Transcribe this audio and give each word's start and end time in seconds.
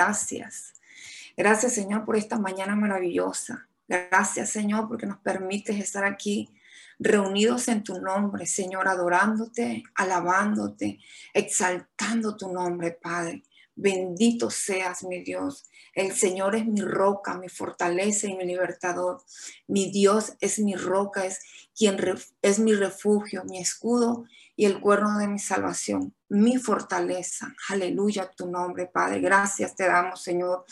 Gracias. 0.00 0.72
Gracias, 1.36 1.74
Señor, 1.74 2.06
por 2.06 2.16
esta 2.16 2.38
mañana 2.38 2.74
maravillosa. 2.74 3.68
Gracias, 3.86 4.48
Señor, 4.48 4.88
porque 4.88 5.04
nos 5.04 5.18
permites 5.18 5.78
estar 5.78 6.06
aquí 6.06 6.48
reunidos 6.98 7.68
en 7.68 7.82
tu 7.82 8.00
nombre, 8.00 8.46
Señor, 8.46 8.88
adorándote, 8.88 9.82
alabándote, 9.94 11.00
exaltando 11.34 12.34
tu 12.34 12.50
nombre, 12.50 12.92
Padre. 12.92 13.42
Bendito 13.74 14.48
seas, 14.48 15.04
mi 15.04 15.22
Dios. 15.22 15.64
El 15.94 16.12
Señor 16.12 16.56
es 16.56 16.64
mi 16.64 16.80
roca, 16.80 17.34
mi 17.34 17.50
fortaleza 17.50 18.26
y 18.26 18.36
mi 18.36 18.46
libertador. 18.46 19.22
Mi 19.66 19.90
Dios 19.90 20.32
es 20.40 20.58
mi 20.60 20.76
roca, 20.76 21.26
es 21.26 21.40
quien 21.76 21.98
es 22.40 22.58
mi 22.58 22.72
refugio, 22.72 23.44
mi 23.44 23.58
escudo 23.58 24.24
y 24.56 24.64
el 24.64 24.80
cuerno 24.80 25.18
de 25.18 25.28
mi 25.28 25.38
salvación, 25.38 26.14
mi 26.30 26.56
fortaleza. 26.58 27.54
Aleluya 27.68 28.30
tu 28.30 28.50
nombre, 28.50 28.86
Padre. 28.86 29.20
Gracias 29.20 29.76
te 29.76 29.86
damos, 29.86 30.22
Señor, 30.22 30.64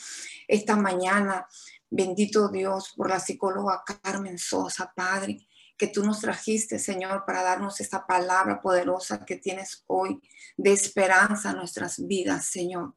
esta 0.46 0.76
mañana. 0.76 1.46
Bendito 1.90 2.48
Dios 2.48 2.92
por 2.96 3.08
la 3.08 3.18
psicóloga 3.18 3.82
Carmen 4.02 4.38
Sosa, 4.38 4.92
Padre 4.94 5.48
que 5.78 5.86
tú 5.86 6.04
nos 6.04 6.20
trajiste, 6.20 6.78
Señor, 6.78 7.24
para 7.24 7.42
darnos 7.42 7.80
esta 7.80 8.04
palabra 8.04 8.60
poderosa 8.60 9.24
que 9.24 9.36
tienes 9.36 9.84
hoy 9.86 10.20
de 10.56 10.72
esperanza 10.72 11.50
a 11.50 11.54
nuestras 11.54 12.04
vidas, 12.04 12.46
Señor. 12.46 12.96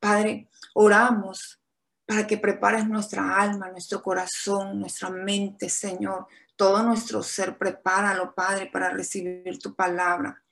Padre, 0.00 0.48
oramos 0.74 1.60
para 2.06 2.26
que 2.26 2.38
prepares 2.38 2.88
nuestra 2.88 3.36
alma, 3.36 3.70
nuestro 3.70 4.02
corazón, 4.02 4.80
nuestra 4.80 5.10
mente, 5.10 5.68
Señor. 5.68 6.26
Todo 6.56 6.82
nuestro 6.82 7.22
ser, 7.22 7.58
prepáralo, 7.58 8.34
Padre, 8.34 8.70
para 8.72 8.88
recibir 8.88 9.58
tu 9.58 9.74
palabra. 9.74 10.42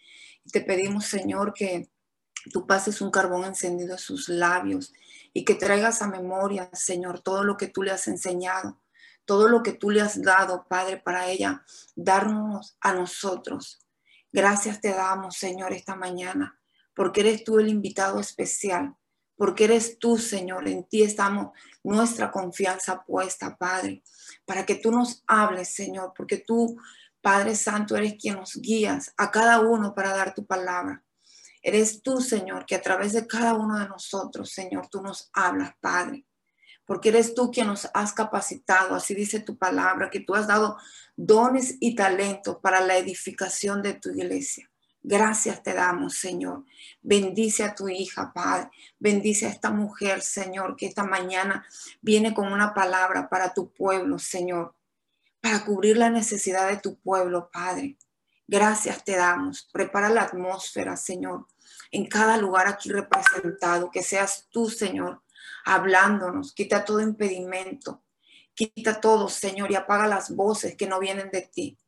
Te 0.52 0.60
pedimos, 0.60 1.06
Señor, 1.06 1.54
que 1.54 1.90
tú 2.52 2.66
pases 2.66 3.00
un 3.00 3.10
carbón 3.10 3.44
encendido 3.44 3.94
a 3.94 3.98
sus 3.98 4.28
labios 4.28 4.92
y 5.32 5.44
que 5.44 5.54
traigas 5.54 6.02
a 6.02 6.08
memoria, 6.08 6.70
Señor, 6.72 7.20
todo 7.20 7.44
lo 7.44 7.56
que 7.56 7.68
tú 7.68 7.82
le 7.82 7.90
has 7.90 8.06
enseñado 8.08 8.78
todo 9.24 9.48
lo 9.48 9.62
que 9.62 9.72
tú 9.72 9.90
le 9.90 10.00
has 10.00 10.22
dado, 10.22 10.66
Padre, 10.68 10.98
para 10.98 11.28
ella, 11.28 11.64
darnos 11.96 12.76
a 12.80 12.92
nosotros. 12.92 13.80
Gracias 14.32 14.80
te 14.80 14.90
damos, 14.90 15.36
Señor, 15.36 15.72
esta 15.72 15.94
mañana, 15.94 16.58
porque 16.94 17.20
eres 17.20 17.44
tú 17.44 17.58
el 17.58 17.68
invitado 17.68 18.20
especial, 18.20 18.94
porque 19.36 19.64
eres 19.64 19.98
tú, 19.98 20.18
Señor, 20.18 20.68
en 20.68 20.84
ti 20.84 21.02
estamos 21.02 21.52
nuestra 21.82 22.30
confianza 22.30 23.04
puesta, 23.04 23.56
Padre, 23.56 24.02
para 24.44 24.66
que 24.66 24.74
tú 24.74 24.90
nos 24.90 25.22
hables, 25.26 25.74
Señor, 25.74 26.12
porque 26.16 26.38
tú, 26.38 26.76
Padre 27.24 27.56
Santo, 27.56 27.96
eres 27.96 28.16
quien 28.20 28.36
nos 28.36 28.60
guías 28.60 29.14
a 29.16 29.30
cada 29.30 29.60
uno 29.60 29.94
para 29.94 30.14
dar 30.14 30.34
tu 30.34 30.44
palabra. 30.44 31.02
Eres 31.62 32.02
tú, 32.02 32.20
Señor, 32.20 32.66
que 32.66 32.74
a 32.74 32.82
través 32.82 33.14
de 33.14 33.26
cada 33.26 33.54
uno 33.54 33.78
de 33.78 33.88
nosotros, 33.88 34.50
Señor, 34.50 34.88
tú 34.88 35.00
nos 35.00 35.30
hablas, 35.32 35.72
Padre 35.80 36.26
porque 36.86 37.08
eres 37.08 37.34
tú 37.34 37.50
quien 37.50 37.68
nos 37.68 37.88
has 37.94 38.12
capacitado, 38.12 38.94
así 38.94 39.14
dice 39.14 39.40
tu 39.40 39.56
palabra, 39.56 40.10
que 40.10 40.20
tú 40.20 40.34
has 40.34 40.46
dado 40.46 40.76
dones 41.16 41.76
y 41.80 41.94
talentos 41.94 42.58
para 42.62 42.82
la 42.82 42.98
edificación 42.98 43.80
de 43.80 43.94
tu 43.94 44.10
iglesia. 44.10 44.70
Gracias 45.02 45.62
te 45.62 45.74
damos, 45.74 46.18
Señor. 46.18 46.64
Bendice 47.02 47.62
a 47.64 47.74
tu 47.74 47.88
hija, 47.88 48.32
Padre. 48.34 48.70
Bendice 48.98 49.46
a 49.46 49.50
esta 49.50 49.70
mujer, 49.70 50.20
Señor, 50.20 50.76
que 50.76 50.86
esta 50.86 51.04
mañana 51.04 51.66
viene 52.00 52.34
con 52.34 52.52
una 52.52 52.74
palabra 52.74 53.30
para 53.30 53.54
tu 53.54 53.70
pueblo, 53.70 54.18
Señor, 54.18 54.74
para 55.44 55.62
cubrir 55.62 55.98
la 55.98 56.08
necesidad 56.08 56.70
de 56.70 56.78
tu 56.78 56.98
pueblo, 57.00 57.50
Padre. 57.52 57.98
Gracias 58.48 59.04
te 59.04 59.14
damos. 59.14 59.68
Prepara 59.74 60.08
la 60.08 60.22
atmósfera, 60.22 60.96
Señor, 60.96 61.46
en 61.90 62.06
cada 62.06 62.38
lugar 62.38 62.66
aquí 62.66 62.88
representado, 62.88 63.90
que 63.90 64.02
seas 64.02 64.48
tú, 64.50 64.70
Señor, 64.70 65.20
hablándonos, 65.66 66.54
quita 66.54 66.86
todo 66.86 67.02
impedimento, 67.02 68.02
quita 68.54 69.02
todo, 69.02 69.28
Señor, 69.28 69.70
y 69.70 69.74
apaga 69.74 70.06
las 70.06 70.34
voces 70.34 70.76
que 70.76 70.86
no 70.86 70.98
vienen 70.98 71.30
de 71.30 71.42
ti. 71.42 71.78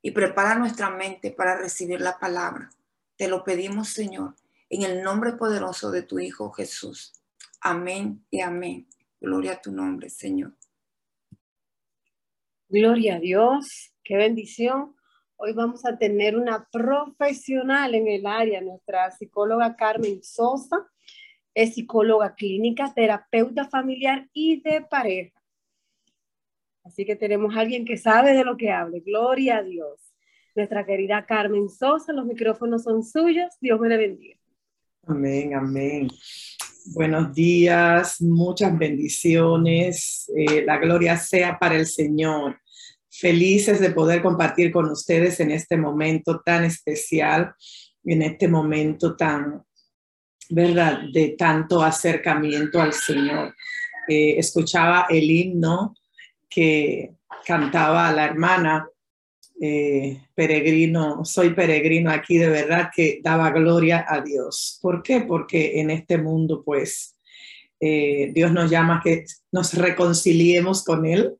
Y 0.00 0.12
prepara 0.12 0.54
nuestra 0.54 0.88
mente 0.88 1.32
para 1.32 1.56
recibir 1.56 2.00
la 2.00 2.16
palabra. 2.16 2.70
Te 3.16 3.26
lo 3.26 3.42
pedimos, 3.42 3.88
Señor, 3.88 4.36
en 4.68 4.82
el 4.82 5.02
nombre 5.02 5.32
poderoso 5.32 5.90
de 5.90 6.02
tu 6.02 6.20
Hijo 6.20 6.52
Jesús. 6.52 7.12
Amén 7.60 8.24
y 8.30 8.40
amén. 8.40 8.88
Gloria 9.20 9.54
a 9.54 9.60
tu 9.60 9.72
nombre, 9.72 10.10
Señor. 10.10 10.52
Gloria 12.72 13.16
a 13.16 13.18
Dios, 13.18 13.92
qué 14.04 14.16
bendición. 14.16 14.94
Hoy 15.34 15.54
vamos 15.54 15.84
a 15.84 15.98
tener 15.98 16.36
una 16.36 16.68
profesional 16.70 17.96
en 17.96 18.06
el 18.06 18.26
área, 18.26 18.60
nuestra 18.60 19.10
psicóloga 19.10 19.74
Carmen 19.74 20.22
Sosa 20.22 20.88
es 21.52 21.74
psicóloga 21.74 22.36
clínica, 22.36 22.92
terapeuta 22.94 23.68
familiar 23.68 24.28
y 24.32 24.60
de 24.60 24.82
pareja. 24.82 25.42
Así 26.84 27.04
que 27.04 27.16
tenemos 27.16 27.56
a 27.56 27.60
alguien 27.60 27.84
que 27.84 27.96
sabe 27.96 28.34
de 28.34 28.44
lo 28.44 28.56
que 28.56 28.70
hable. 28.70 29.00
Gloria 29.00 29.58
a 29.58 29.62
Dios. 29.64 30.14
Nuestra 30.54 30.86
querida 30.86 31.26
Carmen 31.26 31.68
Sosa, 31.68 32.12
los 32.12 32.24
micrófonos 32.24 32.84
son 32.84 33.02
suyos. 33.02 33.52
Dios 33.60 33.80
me 33.80 33.88
le 33.88 33.96
bendiga. 33.96 34.38
Amén, 35.08 35.54
amén. 35.54 36.08
Buenos 36.94 37.34
días, 37.34 38.20
muchas 38.22 38.76
bendiciones. 38.78 40.30
Eh, 40.36 40.62
la 40.64 40.78
gloria 40.78 41.16
sea 41.16 41.58
para 41.58 41.76
el 41.76 41.86
Señor. 41.86 42.59
Felices 43.20 43.80
de 43.80 43.90
poder 43.90 44.22
compartir 44.22 44.72
con 44.72 44.90
ustedes 44.90 45.40
en 45.40 45.50
este 45.50 45.76
momento 45.76 46.40
tan 46.44 46.64
especial, 46.64 47.52
en 48.04 48.22
este 48.22 48.48
momento 48.48 49.16
tan 49.16 49.62
¿verdad? 50.50 51.02
De 51.12 51.36
tanto 51.38 51.82
acercamiento 51.82 52.80
al 52.80 52.92
Señor. 52.92 53.54
Eh, 54.08 54.34
escuchaba 54.38 55.06
el 55.08 55.30
himno 55.30 55.94
que 56.48 57.12
cantaba 57.46 58.12
la 58.12 58.24
hermana 58.24 58.88
eh, 59.62 60.20
peregrino, 60.34 61.24
soy 61.24 61.50
peregrino 61.50 62.10
aquí, 62.10 62.38
de 62.38 62.48
verdad 62.48 62.90
que 62.94 63.20
daba 63.22 63.50
gloria 63.50 64.04
a 64.08 64.20
Dios. 64.20 64.78
¿Por 64.82 65.02
qué? 65.02 65.20
Porque 65.20 65.80
en 65.80 65.90
este 65.90 66.18
mundo, 66.18 66.62
pues, 66.64 67.16
eh, 67.78 68.30
Dios 68.34 68.52
nos 68.52 68.70
llama 68.70 69.00
que 69.02 69.24
nos 69.52 69.74
reconciliemos 69.74 70.82
con 70.82 71.06
Él, 71.06 71.34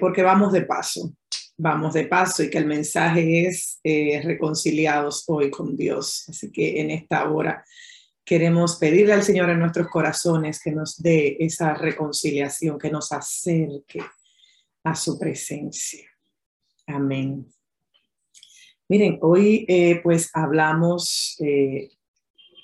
porque 0.00 0.22
vamos 0.22 0.52
de 0.52 0.62
paso 0.62 1.12
vamos 1.56 1.94
de 1.94 2.06
paso 2.06 2.42
y 2.42 2.50
que 2.50 2.58
el 2.58 2.66
mensaje 2.66 3.46
es 3.46 3.80
eh, 3.82 4.20
reconciliados 4.22 5.24
hoy 5.26 5.50
con 5.50 5.76
Dios. 5.76 6.28
Así 6.28 6.50
que 6.50 6.80
en 6.80 6.90
esta 6.90 7.30
hora 7.30 7.64
queremos 8.24 8.76
pedirle 8.76 9.14
al 9.14 9.22
Señor 9.22 9.50
en 9.50 9.60
nuestros 9.60 9.88
corazones 9.88 10.60
que 10.62 10.72
nos 10.72 11.00
dé 11.02 11.36
esa 11.40 11.74
reconciliación, 11.74 12.78
que 12.78 12.90
nos 12.90 13.12
acerque 13.12 14.00
a 14.84 14.94
su 14.94 15.18
presencia. 15.18 16.08
Amén. 16.86 17.46
Miren, 18.88 19.18
hoy 19.22 19.64
eh, 19.68 20.00
pues 20.02 20.30
hablamos 20.32 21.36
eh, 21.40 21.90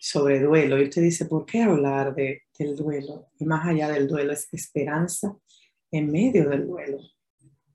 sobre 0.00 0.40
duelo 0.40 0.78
y 0.80 0.84
usted 0.84 1.02
dice, 1.02 1.24
¿por 1.24 1.46
qué 1.46 1.62
hablar 1.62 2.14
de, 2.14 2.42
del 2.56 2.76
duelo? 2.76 3.30
Y 3.38 3.44
más 3.44 3.66
allá 3.66 3.88
del 3.88 4.06
duelo 4.06 4.32
es 4.32 4.46
esperanza 4.52 5.36
en 5.92 6.10
medio 6.10 6.48
del 6.48 6.66
duelo 6.66 6.98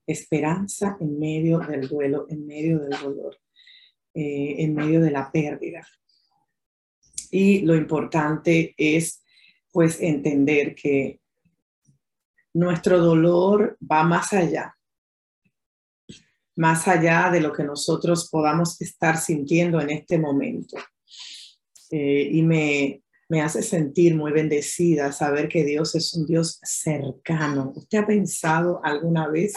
esperanza 0.08 0.96
en 1.00 1.18
medio 1.18 1.58
del 1.58 1.86
duelo, 1.86 2.26
en 2.30 2.46
medio 2.46 2.80
del 2.80 2.98
dolor, 2.98 3.38
eh, 4.14 4.56
en 4.58 4.74
medio 4.74 5.02
de 5.02 5.10
la 5.10 5.30
pérdida. 5.30 5.86
Y 7.30 7.60
lo 7.60 7.76
importante 7.76 8.74
es 8.76 9.22
pues 9.70 10.00
entender 10.00 10.74
que 10.74 11.20
nuestro 12.54 12.98
dolor 12.98 13.76
va 13.80 14.02
más 14.02 14.32
allá, 14.32 14.74
más 16.56 16.88
allá 16.88 17.30
de 17.30 17.42
lo 17.42 17.52
que 17.52 17.62
nosotros 17.62 18.30
podamos 18.30 18.80
estar 18.80 19.18
sintiendo 19.18 19.78
en 19.78 19.90
este 19.90 20.18
momento. 20.18 20.78
Eh, 21.90 22.30
y 22.32 22.42
me, 22.42 23.02
me 23.28 23.42
hace 23.42 23.62
sentir 23.62 24.14
muy 24.16 24.32
bendecida 24.32 25.12
saber 25.12 25.48
que 25.48 25.64
Dios 25.64 25.94
es 25.94 26.14
un 26.14 26.26
Dios 26.26 26.58
cercano. 26.62 27.72
¿Usted 27.76 27.98
ha 27.98 28.06
pensado 28.06 28.80
alguna 28.82 29.28
vez 29.28 29.52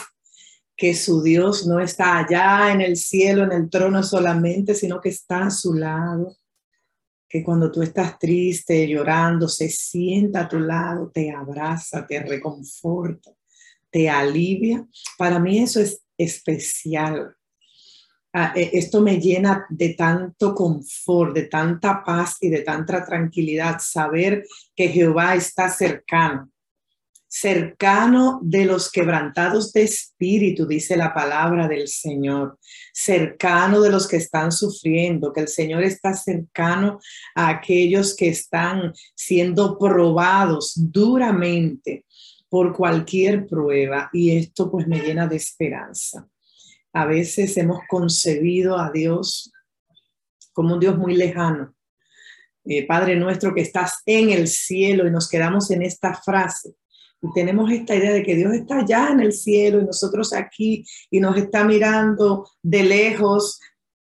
que 0.75 0.93
su 0.93 1.21
Dios 1.21 1.67
no 1.67 1.79
está 1.79 2.17
allá 2.17 2.71
en 2.71 2.81
el 2.81 2.97
cielo, 2.97 3.43
en 3.43 3.51
el 3.51 3.69
trono 3.69 4.03
solamente, 4.03 4.73
sino 4.73 4.99
que 4.99 5.09
está 5.09 5.45
a 5.45 5.51
su 5.51 5.73
lado, 5.73 6.35
que 7.29 7.43
cuando 7.43 7.71
tú 7.71 7.81
estás 7.81 8.19
triste, 8.19 8.87
llorando, 8.87 9.47
se 9.47 9.69
sienta 9.69 10.41
a 10.41 10.49
tu 10.49 10.59
lado, 10.59 11.09
te 11.13 11.31
abraza, 11.31 12.05
te 12.05 12.21
reconforta, 12.21 13.31
te 13.89 14.09
alivia. 14.09 14.85
Para 15.17 15.39
mí 15.39 15.59
eso 15.59 15.79
es 15.79 16.03
especial. 16.17 17.35
Ah, 18.33 18.53
e, 18.55 18.71
esto 18.73 19.01
me 19.01 19.19
llena 19.19 19.65
de 19.69 19.93
tanto 19.93 20.55
confort, 20.55 21.33
de 21.33 21.43
tanta 21.43 22.01
paz 22.03 22.37
y 22.39 22.49
de 22.49 22.61
tanta 22.61 23.03
tranquilidad, 23.03 23.79
saber 23.81 24.45
que 24.75 24.87
Jehová 24.87 25.35
está 25.35 25.69
cercano, 25.69 26.49
cercano 27.27 28.39
de 28.43 28.65
los 28.65 28.91
quebrantados 28.91 29.71
de 29.71 29.83
espíritu, 29.83 30.65
dice 30.65 30.97
la 30.97 31.13
palabra 31.13 31.67
del 31.67 31.87
Señor, 31.87 32.57
cercano 32.93 33.81
de 33.81 33.89
los 33.89 34.07
que 34.07 34.17
están 34.17 34.51
sufriendo, 34.51 35.31
que 35.31 35.41
el 35.41 35.47
Señor 35.47 35.83
está 35.83 36.13
cercano 36.13 36.99
a 37.35 37.47
aquellos 37.47 38.15
que 38.15 38.27
están 38.27 38.93
siendo 39.15 39.77
probados 39.77 40.73
duramente 40.75 42.05
por 42.49 42.73
cualquier 42.75 43.47
prueba 43.47 44.09
y 44.11 44.37
esto 44.37 44.69
pues 44.69 44.85
me 44.85 44.99
llena 44.99 45.25
de 45.25 45.37
esperanza. 45.37 46.27
A 46.93 47.05
veces 47.05 47.55
hemos 47.57 47.79
concebido 47.87 48.77
a 48.77 48.91
Dios 48.91 49.51
como 50.53 50.73
un 50.73 50.79
Dios 50.79 50.97
muy 50.97 51.15
lejano. 51.15 51.73
Eh, 52.65 52.85
Padre 52.85 53.15
nuestro 53.15 53.53
que 53.53 53.61
estás 53.61 54.01
en 54.05 54.29
el 54.29 54.47
cielo 54.47 55.07
y 55.07 55.11
nos 55.11 55.27
quedamos 55.29 55.71
en 55.71 55.81
esta 55.81 56.13
frase 56.13 56.75
y 57.21 57.31
tenemos 57.33 57.71
esta 57.71 57.95
idea 57.95 58.13
de 58.13 58.23
que 58.23 58.35
Dios 58.35 58.53
está 58.53 58.79
allá 58.79 59.09
en 59.11 59.19
el 59.19 59.31
cielo 59.31 59.79
y 59.79 59.85
nosotros 59.85 60.33
aquí 60.33 60.83
y 61.09 61.19
nos 61.19 61.37
está 61.37 61.63
mirando 61.63 62.49
de 62.63 62.83
lejos. 62.83 63.59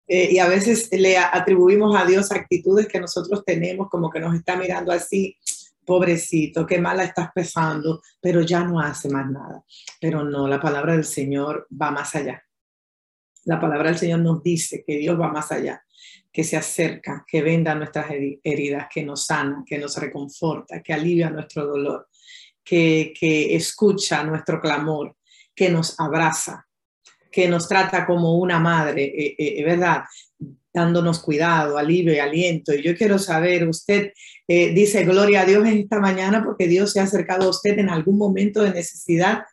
Eh, 0.08 0.30
y 0.32 0.40
a 0.40 0.48
veces 0.48 0.90
le 0.92 1.18
atribuimos 1.18 1.96
a 1.96 2.06
Dios 2.06 2.32
actitudes 2.32 2.88
que 2.88 3.00
nosotros 3.00 3.44
tenemos, 3.46 3.90
como 3.90 4.10
que 4.10 4.20
nos 4.20 4.36
está 4.36 4.58
mirando 4.58 4.92
así, 4.92 5.38
pobrecito, 5.86 6.66
qué 6.66 6.80
mala 6.80 7.04
estás 7.04 7.30
pesando, 7.34 8.02
pero 8.20 8.42
ya 8.42 8.64
no 8.64 8.80
hace 8.80 9.10
más 9.10 9.30
nada. 9.30 9.64
Pero 10.02 10.24
no, 10.24 10.48
la 10.48 10.60
palabra 10.60 10.94
del 10.94 11.06
Señor 11.06 11.68
va 11.70 11.92
más 11.92 12.16
allá. 12.16 12.44
La 13.46 13.60
palabra 13.60 13.90
del 13.90 14.00
Señor 14.00 14.20
nos 14.20 14.42
dice 14.42 14.84
que 14.86 14.98
Dios 14.98 15.20
va 15.20 15.32
más 15.32 15.52
allá, 15.52 15.84
que 16.32 16.44
se 16.44 16.58
acerca, 16.58 17.26
que 17.28 17.42
venda 17.42 17.76
nuestras 17.76 18.08
heridas, 18.44 18.88
que 18.94 19.04
nos 19.04 19.26
sana, 19.26 19.64
que 19.66 19.78
nos 19.78 19.98
reconforta, 19.98 20.82
que 20.82 20.94
alivia 20.94 21.30
nuestro 21.30 21.66
dolor 21.66 22.08
que, 22.64 23.56
escucha 23.56 24.24
nuestro 24.24 24.60
clamor, 24.62 25.16
que 25.56 25.70
nos 25.70 26.00
abraza, 26.00 26.66
que 27.32 27.48
nos 27.48 27.68
trata 27.68 28.06
como 28.06 28.38
una 28.38 28.60
madre, 28.60 29.04
eh, 29.04 29.36
eh, 29.38 29.56
eh, 29.58 29.64
¿verdad? 29.64 30.04
Dándonos 30.74 31.20
cuidado, 31.20 31.78
alivio 31.78 32.14
y 32.14 32.20
aliento. 32.20 32.74
Y 32.74 32.82
yo 32.82 32.96
quiero 32.96 33.20
saber, 33.20 33.68
usted 33.68 34.12
dice 34.48 35.06
gloria 35.06 35.42
a 35.42 35.46
Dios 35.46 35.66
en 35.66 35.78
esta 35.78 36.00
mañana 36.00 36.44
porque 36.44 36.68
Dios 36.68 36.92
se 36.92 37.00
ha 37.00 37.04
acercado 37.04 37.46
a 37.46 37.50
usted 37.50 37.78
en 37.80 37.90
algún 37.90 38.18
momento 38.18 38.62
de 38.62 38.72
necesidad 38.72 39.44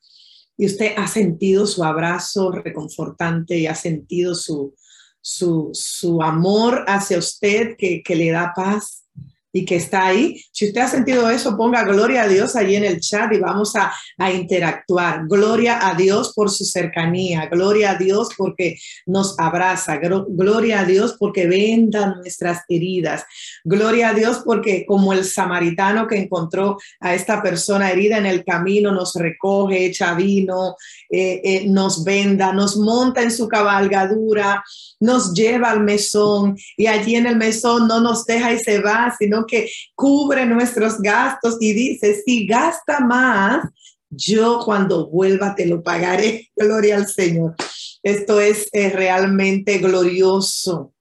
y 0.60 0.66
usted 0.66 0.92
ha 0.98 1.06
sentido 1.06 1.66
su 1.66 1.82
abrazo 1.82 2.52
reconfortante 2.52 3.56
y 3.56 3.66
ha 3.66 3.74
sentido 3.74 4.34
su, 4.34 4.74
su, 5.22 6.22
amor 6.22 6.84
hacia 6.86 7.16
usted 7.16 7.78
que, 7.78 8.02
que 8.02 8.14
le 8.14 8.30
da 8.30 8.52
paz 8.54 9.06
y 9.52 9.64
que 9.64 9.76
está 9.76 10.06
ahí. 10.06 10.40
Si 10.52 10.66
usted 10.68 10.80
ha 10.80 10.88
sentido 10.88 11.28
eso, 11.30 11.56
ponga 11.56 11.84
gloria 11.84 12.22
a 12.22 12.28
Dios 12.28 12.56
allí 12.56 12.76
en 12.76 12.84
el 12.84 13.00
chat 13.00 13.32
y 13.32 13.38
vamos 13.38 13.74
a, 13.76 13.92
interactuar. 14.32 15.26
Gloria 15.26 15.88
a 15.88 15.94
Dios 15.94 16.32
por 16.34 16.50
su 16.50 16.64
cercanía, 16.64 17.46
gloria 17.46 17.92
a 17.92 17.94
Dios 17.96 18.28
porque 18.36 18.78
nos 19.06 19.38
abraza, 19.38 19.98
gloria 19.98 20.80
a 20.80 20.84
Dios 20.84 21.16
porque 21.18 21.46
venda 21.46 22.14
nuestras 22.16 22.62
heridas, 22.68 23.24
gloria 23.64 24.10
a 24.10 24.14
Dios 24.14 24.42
porque 24.44 24.84
como 24.86 25.12
el 25.12 25.24
samaritano 25.24 26.06
que 26.06 26.18
encontró 26.18 26.76
a 27.00 27.14
esta 27.14 27.42
persona 27.42 27.90
herida 27.90 28.18
en 28.18 28.26
el 28.26 28.44
camino, 28.44 28.92
nos 28.92 29.14
recoge, 29.14 29.86
echa 29.86 30.14
vino, 30.14 30.76
eh, 31.08 31.40
eh, 31.42 31.64
nos 31.66 32.04
venda, 32.04 32.52
nos 32.52 32.76
monta 32.76 33.22
en 33.22 33.30
su 33.30 33.48
cabalgadura, 33.48 34.62
nos 35.00 35.32
lleva 35.32 35.70
al 35.70 35.82
mesón 35.82 36.56
y 36.76 36.86
allí 36.86 37.16
en 37.16 37.26
el 37.26 37.36
mesón 37.36 37.88
no 37.88 38.00
nos 38.00 38.24
deja 38.26 38.52
y 38.52 38.58
se 38.58 38.80
va, 38.80 39.14
sino 39.18 39.39
que 39.46 39.70
cubre 39.94 40.46
nuestros 40.46 41.00
gastos 41.00 41.56
y 41.60 41.72
dice, 41.72 42.22
si 42.24 42.46
gasta 42.46 43.00
más, 43.00 43.68
yo 44.10 44.60
cuando 44.64 45.08
vuelva 45.08 45.54
te 45.54 45.66
lo 45.66 45.82
pagaré. 45.82 46.50
Gloria 46.56 46.96
al 46.96 47.06
Señor. 47.06 47.54
Esto 48.02 48.40
es, 48.40 48.68
realmente 48.72 49.78
glorioso. 49.78 50.92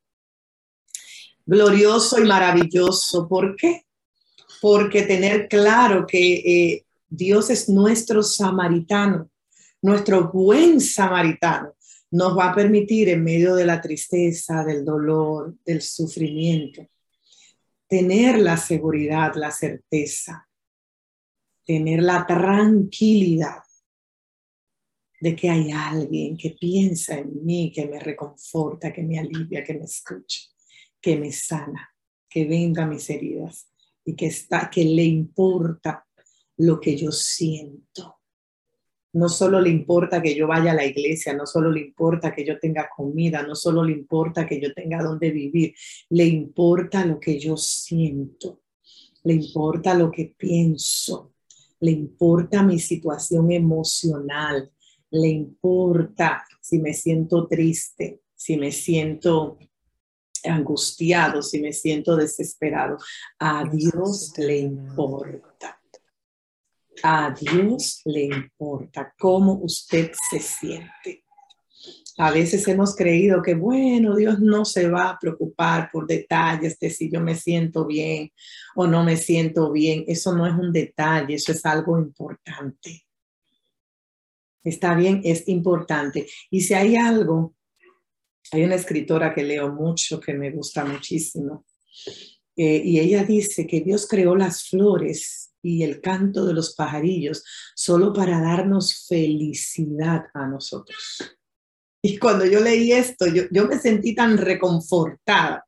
Glorioso 1.45 2.19
y 2.19 2.25
maravilloso. 2.25 3.27
¿Por 3.27 3.56
qué? 3.56 3.86
Porque 4.62 5.03
tener 5.03 5.47
claro 5.47 6.06
que 6.06 6.33
eh, 6.33 6.86
Dios 7.07 7.50
es 7.50 7.69
nuestro 7.69 8.21
samaritano, 8.21 9.30
nuestro 9.81 10.30
buen 10.31 10.81
samaritano, 10.81 11.74
nos 12.12 12.38
va 12.38 12.51
a 12.51 12.56
permitir 12.56 13.09
en 13.09 13.24
medio 13.24 13.56
de 13.56 13.65
la 13.65 13.81
tristeza, 13.81 14.63
del 14.63 14.83
dolor, 14.83 15.56
del 15.65 15.81
sufrimiento, 15.81 16.86
tener 17.89 18.39
la 18.39 18.56
seguridad, 18.56 19.33
la 19.36 19.51
certeza, 19.51 20.47
tener 21.65 22.03
la 22.03 22.25
tranquilidad 22.25 23.63
de 25.19 25.36
que 25.36 25.50
hay 25.50 25.71
alguien 25.71 26.38
que 26.38 26.51
piensa 26.51 27.18
en 27.18 27.44
mí, 27.44 27.71
que 27.74 27.88
me 27.88 28.00
reconforta, 28.00 28.94
que 28.94 29.01
me 29.01 29.19
alivia, 29.19 29.63
que 29.63 29.74
me 29.74 29.86
escucha, 29.86 30.41
que 31.01 31.18
me 31.18 31.31
sana, 31.31 31.89
que 32.30 32.45
venga 32.45 32.86
mis 32.86 33.09
heridas 33.09 33.69
y 34.06 34.15
que, 34.15 34.27
está, 34.27 34.69
que 34.69 34.86
le 34.86 35.03
importa 35.03 36.06
lo 36.57 36.80
que 36.80 36.95
yo 36.95 37.12
siento 37.12 38.19
no 39.14 39.30
solo 39.30 39.60
le 39.60 39.70
importa 39.70 40.22
que 40.22 40.36
yo 40.36 40.48
vaya 40.48 40.72
a 40.72 40.76
la 40.76 40.86
iglesia, 40.86 41.34
no 41.34 41.46
solo 41.46 41.72
le 41.72 41.82
importa 41.82 42.34
que 42.34 42.46
yo 42.46 42.60
tenga 42.60 42.90
comida, 42.96 43.42
no 43.44 43.56
solo 43.56 43.84
le 43.84 43.94
importa 43.94 44.46
que 44.46 44.62
yo 44.62 44.74
tenga 44.74 45.02
donde 45.02 45.32
vivir, 45.32 45.74
le 46.10 46.26
importa 46.26 47.06
lo 47.06 47.20
que 47.20 47.40
yo 47.40 47.58
siento, 47.58 48.62
le 49.24 49.34
importa 49.34 49.94
lo 49.94 50.12
que 50.12 50.34
pienso, 50.38 51.34
le 51.80 51.92
importa 51.92 52.62
mi 52.62 52.80
situación 52.80 53.52
emocional, 53.52 54.72
le 55.12 55.28
importa 55.28 56.46
si 56.62 56.78
me 56.78 56.94
siento 56.94 57.48
triste, 57.48 58.22
si 58.36 58.58
me 58.58 58.72
siento 58.72 59.58
angustiado, 60.44 61.42
si 61.42 61.60
me 61.60 61.74
siento 61.74 62.16
desesperado. 62.16 62.98
A 63.40 63.64
Dios 63.70 64.34
le 64.38 64.60
importa. 64.60 65.79
A 67.04 67.34
Dios 67.40 68.01
le 68.06 68.24
importa 68.24 69.13
cómo 69.18 69.60
usted 69.62 70.12
se 70.30 70.40
siente. 70.40 71.24
A 72.18 72.31
veces 72.31 72.68
hemos 72.68 72.96
creído 72.96 73.42
que, 73.42 73.54
bueno, 73.54 74.16
Dios 74.16 74.40
no 74.40 74.66
se 74.66 74.90
va 74.90 75.12
a 75.12 75.19
preocupar 75.19 75.90
por 75.92 76.06
detalles 76.06 76.78
de 76.78 76.90
si 76.90 77.10
yo 77.10 77.22
me 77.22 77.36
siento 77.36 77.86
bien 77.86 78.31
o 78.75 78.88
no 78.88 79.06
me 79.06 79.16
siento 79.16 79.72
bien. 79.72 80.04
Eso 80.06 80.36
no 80.36 80.46
es 80.46 80.54
un 80.54 80.74
detalle, 80.74 81.36
eso 81.36 81.54
es 81.54 81.66
algo 81.66 81.98
importante. 81.98 83.06
Está 84.63 84.96
bien, 84.96 85.22
es 85.24 85.48
importante. 85.48 86.27
Y 86.50 86.62
si 86.62 86.74
hay 86.74 86.98
algo, 86.98 87.56
hay 88.51 88.63
una 88.63 88.75
escritora 88.75 89.34
que 89.34 89.44
leo 89.44 89.72
mucho, 89.72 90.20
que 90.20 90.34
me 90.34 90.51
gusta 90.51 90.84
muchísimo, 90.84 91.65
eh, 92.58 92.82
y 92.84 93.00
ella 93.00 93.24
dice 93.24 93.65
que 93.65 93.79
Dios 93.79 94.06
creó 94.06 94.36
las 94.36 94.68
flores 94.68 95.49
y 95.62 95.84
el 95.84 96.01
canto 96.01 96.46
de 96.46 96.54
los 96.54 96.75
pajarillos 96.75 97.44
solo 97.75 98.13
para 98.13 98.42
darnos 98.42 99.06
felicidad 99.08 100.25
a 100.34 100.48
nosotros. 100.48 101.38
Y 102.01 102.18
cuando 102.18 102.46
yo 102.46 102.62
leí 102.62 102.94
esto, 102.94 103.28
yo, 103.28 103.44
yo 103.51 103.68
me 103.68 103.78
sentí 103.78 104.16
tan 104.16 104.38
reconfortada, 104.38 105.66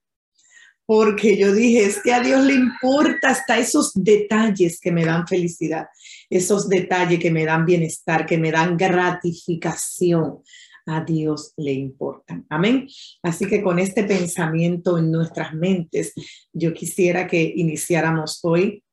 porque 0.86 1.38
yo 1.38 1.54
dije, 1.54 1.86
es 1.86 2.02
que 2.02 2.14
a 2.14 2.22
Dios 2.22 2.44
le 2.44 2.54
importa 2.54 3.30
hasta 3.30 3.58
esos 3.58 3.92
detalles 3.94 4.80
que 4.80 4.92
me 4.92 5.06
dan 5.06 5.28
felicidad, 5.28 5.88
esos 6.30 6.68
detalles 6.70 7.20
que 7.20 7.32
me 7.32 7.46
dan 7.46 7.66
bienestar, 7.66 8.26
que 8.26 8.38
me 8.38 8.52
dan 8.52 8.78
gratificación. 8.78 10.40
A 10.88 11.06
Dios 11.06 11.54
le 11.58 11.74
importan. 11.74 12.46
Amén. 12.50 12.88
Así 13.22 13.46
que 13.46 13.62
con 13.62 13.78
este 13.78 14.04
pensamiento 14.04 14.98
en 14.98 15.12
nuestras 15.12 15.54
mentes, 15.54 16.12
yo 16.52 16.74
quisiera 16.74 17.28
que 17.28 17.54
iniciáramos 17.56 18.40
hoy 18.42 18.84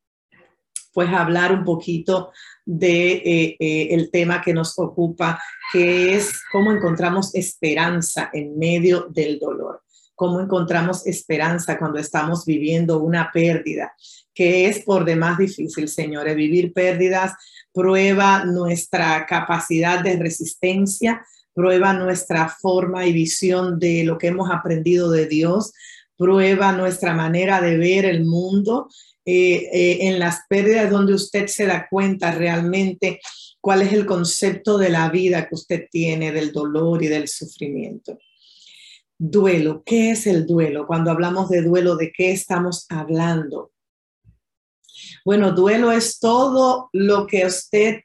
pues 0.92 1.08
hablar 1.10 1.52
un 1.52 1.64
poquito 1.64 2.30
de 2.64 3.12
eh, 3.12 3.56
eh, 3.58 3.88
el 3.92 4.10
tema 4.10 4.42
que 4.42 4.52
nos 4.52 4.78
ocupa, 4.78 5.40
que 5.72 6.14
es 6.14 6.42
cómo 6.50 6.72
encontramos 6.72 7.34
esperanza 7.34 8.30
en 8.32 8.58
medio 8.58 9.08
del 9.10 9.38
dolor, 9.38 9.82
cómo 10.14 10.40
encontramos 10.40 11.06
esperanza 11.06 11.78
cuando 11.78 11.98
estamos 11.98 12.44
viviendo 12.44 12.98
una 12.98 13.30
pérdida, 13.32 13.94
que 14.34 14.66
es 14.66 14.80
por 14.80 15.04
demás 15.04 15.38
difícil, 15.38 15.88
señores. 15.88 16.36
Vivir 16.36 16.72
pérdidas 16.72 17.32
prueba 17.72 18.44
nuestra 18.44 19.24
capacidad 19.26 20.02
de 20.02 20.16
resistencia, 20.16 21.24
prueba 21.54 21.92
nuestra 21.92 22.48
forma 22.48 23.06
y 23.06 23.12
visión 23.12 23.78
de 23.78 24.04
lo 24.04 24.18
que 24.18 24.28
hemos 24.28 24.50
aprendido 24.50 25.10
de 25.10 25.26
Dios, 25.26 25.72
prueba 26.16 26.72
nuestra 26.72 27.14
manera 27.14 27.60
de 27.60 27.76
ver 27.78 28.04
el 28.04 28.24
mundo 28.24 28.88
eh, 29.30 29.68
eh, 29.74 29.98
en 30.08 30.18
las 30.18 30.46
pérdidas 30.48 30.90
donde 30.90 31.12
usted 31.12 31.48
se 31.48 31.66
da 31.66 31.86
cuenta 31.86 32.30
realmente 32.32 33.20
cuál 33.60 33.82
es 33.82 33.92
el 33.92 34.06
concepto 34.06 34.78
de 34.78 34.88
la 34.88 35.10
vida 35.10 35.46
que 35.46 35.54
usted 35.54 35.86
tiene, 35.90 36.32
del 36.32 36.50
dolor 36.50 37.02
y 37.02 37.08
del 37.08 37.28
sufrimiento. 37.28 38.18
Duelo, 39.18 39.82
¿qué 39.84 40.12
es 40.12 40.26
el 40.26 40.46
duelo? 40.46 40.86
Cuando 40.86 41.10
hablamos 41.10 41.50
de 41.50 41.60
duelo, 41.60 41.96
¿de 41.96 42.10
qué 42.10 42.32
estamos 42.32 42.86
hablando? 42.88 43.70
Bueno, 45.26 45.52
duelo 45.52 45.92
es 45.92 46.18
todo 46.20 46.88
lo 46.94 47.26
que 47.26 47.44
usted 47.44 48.00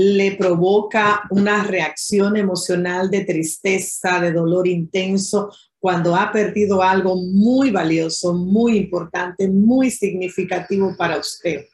le 0.00 0.36
provoca 0.36 1.22
una 1.28 1.64
reacción 1.64 2.36
emocional 2.36 3.10
de 3.10 3.24
tristeza, 3.24 4.20
de 4.20 4.30
dolor 4.30 4.68
intenso, 4.68 5.50
cuando 5.80 6.14
ha 6.14 6.30
perdido 6.30 6.82
algo 6.82 7.16
muy 7.16 7.72
valioso, 7.72 8.32
muy 8.32 8.76
importante, 8.76 9.48
muy 9.48 9.90
significativo 9.90 10.94
para 10.96 11.18
usted. 11.18 11.66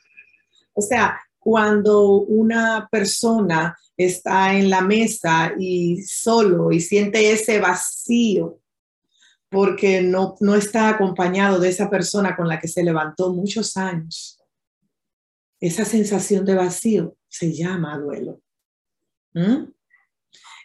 O 0.72 0.80
sea, 0.80 1.20
cuando 1.38 2.12
una 2.12 2.88
persona 2.90 3.76
está 3.94 4.56
en 4.56 4.70
la 4.70 4.80
mesa 4.80 5.52
y 5.58 6.00
solo 6.02 6.72
y 6.72 6.80
siente 6.80 7.30
ese 7.30 7.60
vacío 7.60 8.58
porque 9.50 10.00
no, 10.00 10.34
no 10.40 10.54
está 10.54 10.88
acompañado 10.88 11.60
de 11.60 11.68
esa 11.68 11.90
persona 11.90 12.34
con 12.34 12.48
la 12.48 12.58
que 12.58 12.68
se 12.68 12.82
levantó 12.82 13.34
muchos 13.34 13.76
años. 13.76 14.38
Esa 15.64 15.86
sensación 15.86 16.44
de 16.44 16.56
vacío 16.56 17.16
se 17.26 17.50
llama 17.50 17.96
duelo. 17.96 18.38
¿Mm? 19.32 19.72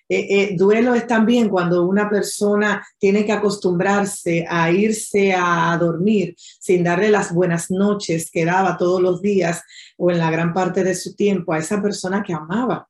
Eh, 0.09 0.27
eh, 0.29 0.55
duelo 0.57 0.93
es 0.93 1.07
también 1.07 1.47
cuando 1.47 1.87
una 1.87 2.09
persona 2.09 2.85
tiene 2.97 3.25
que 3.25 3.31
acostumbrarse 3.31 4.45
a 4.45 4.69
irse 4.71 5.33
a 5.33 5.77
dormir 5.79 6.35
sin 6.37 6.83
darle 6.83 7.09
las 7.09 7.33
buenas 7.33 7.71
noches 7.71 8.29
que 8.29 8.43
daba 8.43 8.75
todos 8.75 9.01
los 9.01 9.21
días 9.21 9.63
o 9.95 10.11
en 10.11 10.17
la 10.17 10.29
gran 10.31 10.53
parte 10.53 10.83
de 10.83 10.95
su 10.95 11.15
tiempo 11.15 11.53
a 11.53 11.59
esa 11.59 11.81
persona 11.81 12.21
que 12.21 12.33
amaba. 12.33 12.88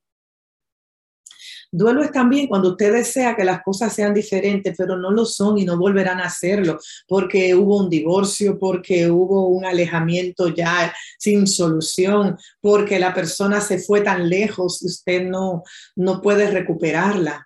Duelo 1.71 2.01
es 2.01 2.11
también 2.11 2.47
cuando 2.47 2.71
usted 2.71 2.93
desea 2.93 3.35
que 3.35 3.43
las 3.43 3.61
cosas 3.61 3.93
sean 3.93 4.13
diferentes, 4.13 4.75
pero 4.75 4.97
no 4.97 5.11
lo 5.11 5.23
son 5.25 5.57
y 5.59 5.65
no 5.65 5.77
volverán 5.77 6.19
a 6.19 6.25
hacerlo, 6.25 6.79
porque 7.07 7.53
hubo 7.53 7.77
un 7.77 7.89
divorcio, 7.89 8.57
porque 8.57 9.09
hubo 9.09 9.47
un 9.49 9.65
alejamiento 9.65 10.47
ya 10.49 10.93
sin 11.19 11.45
solución, 11.45 12.37
porque 12.59 12.99
la 12.99 13.13
persona 13.13 13.61
se 13.61 13.77
fue 13.77 14.01
tan 14.01 14.29
lejos 14.29 14.81
y 14.81 14.87
usted 14.87 15.23
no, 15.27 15.63
no 15.95 16.21
puede 16.21 16.49
recuperarla 16.49 17.45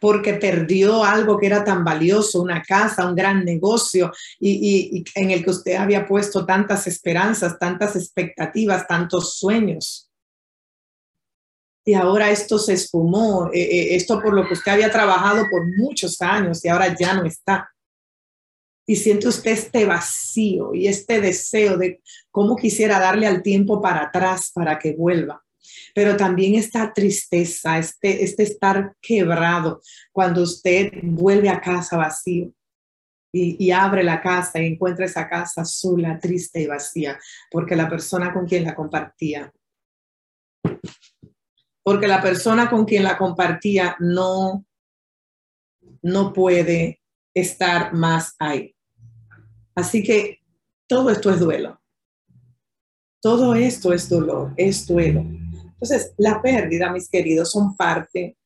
porque 0.00 0.34
perdió 0.34 1.04
algo 1.04 1.38
que 1.38 1.46
era 1.46 1.62
tan 1.62 1.84
valioso, 1.84 2.42
una 2.42 2.62
casa, 2.62 3.06
un 3.06 3.14
gran 3.14 3.44
negocio, 3.44 4.10
y, 4.40 4.50
y, 4.92 5.04
en 5.14 5.30
el 5.30 5.44
que 5.44 5.50
usted 5.50 5.76
había 5.76 6.04
puesto 6.04 6.44
tantas 6.44 6.88
esperanzas, 6.88 7.60
tantas 7.60 7.94
expectativas, 7.94 8.88
tantos 8.88 9.38
sueños 9.38 10.07
y 11.88 11.94
ahora 11.94 12.30
esto 12.30 12.58
se 12.58 12.74
esfumó, 12.74 13.48
eh, 13.50 13.62
eh, 13.62 13.96
esto 13.96 14.20
por 14.20 14.34
lo 14.34 14.46
que 14.46 14.52
usted 14.52 14.72
había 14.72 14.90
trabajado 14.90 15.46
por 15.50 15.74
muchos 15.74 16.20
años 16.20 16.62
y 16.62 16.68
ahora 16.68 16.94
ya 16.94 17.14
no 17.14 17.24
está. 17.24 17.70
Y 18.86 18.96
siente 18.96 19.26
usted 19.26 19.52
este 19.52 19.86
vacío 19.86 20.74
y 20.74 20.86
este 20.86 21.18
deseo 21.22 21.78
de 21.78 22.02
cómo 22.30 22.56
quisiera 22.56 23.00
darle 23.00 23.26
al 23.26 23.42
tiempo 23.42 23.80
para 23.80 24.02
atrás 24.02 24.50
para 24.52 24.78
que 24.78 24.92
vuelva. 24.92 25.42
Pero 25.94 26.14
también 26.14 26.56
esta 26.56 26.92
tristeza, 26.92 27.78
este, 27.78 28.22
este 28.22 28.42
estar 28.42 28.94
quebrado 29.00 29.80
cuando 30.12 30.42
usted 30.42 30.92
vuelve 31.02 31.48
a 31.48 31.58
casa 31.58 31.96
vacío. 31.96 32.52
Y, 33.32 33.56
y, 33.64 33.70
abre 33.70 34.02
la 34.02 34.20
casa 34.20 34.60
y 34.60 34.66
encuentra 34.66 35.06
esa 35.06 35.26
casa 35.26 35.64
sola, 35.64 36.18
triste 36.18 36.60
y 36.60 36.66
vacía, 36.66 37.18
porque 37.50 37.76
la 37.76 37.88
persona 37.88 38.32
con 38.32 38.46
quien 38.46 38.64
la 38.64 38.74
compartía 38.74 39.52
porque 41.88 42.06
la 42.06 42.20
persona 42.20 42.68
con 42.68 42.84
quien 42.84 43.02
la 43.02 43.16
compartía 43.16 43.96
no, 43.98 44.66
no 46.02 46.34
puede 46.34 47.00
estar 47.32 47.94
más 47.94 48.34
ahí. 48.38 48.76
Así 49.74 50.02
que 50.02 50.40
todo 50.86 51.08
esto 51.08 51.30
es 51.30 51.40
duelo. 51.40 51.80
Todo 53.22 53.54
esto 53.54 53.94
es 53.94 54.06
dolor, 54.06 54.52
es 54.58 54.86
duelo. 54.86 55.20
Entonces, 55.20 56.12
la 56.18 56.42
pérdida, 56.42 56.92
mis 56.92 57.08
queridos, 57.08 57.52
son 57.52 57.74
parte 57.74 58.36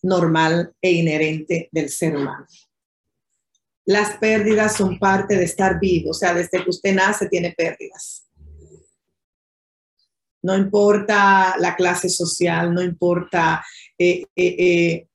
normal 0.00 0.74
e 0.80 0.90
inherente 0.90 1.68
del 1.70 1.90
ser 1.90 2.16
humano. 2.16 2.46
Las 3.84 4.16
pérdidas 4.16 4.74
son 4.74 4.98
parte 4.98 5.36
de 5.36 5.44
estar 5.44 5.78
vivo, 5.78 6.12
o 6.12 6.14
sea, 6.14 6.32
desde 6.32 6.64
que 6.64 6.70
usted 6.70 6.94
nace 6.94 7.28
tiene 7.28 7.52
pérdidas 7.52 8.23
no 10.44 10.54
importa 10.54 11.56
la 11.58 11.74
clase 11.74 12.10
social, 12.10 12.72
no 12.72 12.82
importa 12.82 13.64
eh, 13.96 14.24
eh, 14.36 14.56
eh, 14.58 15.08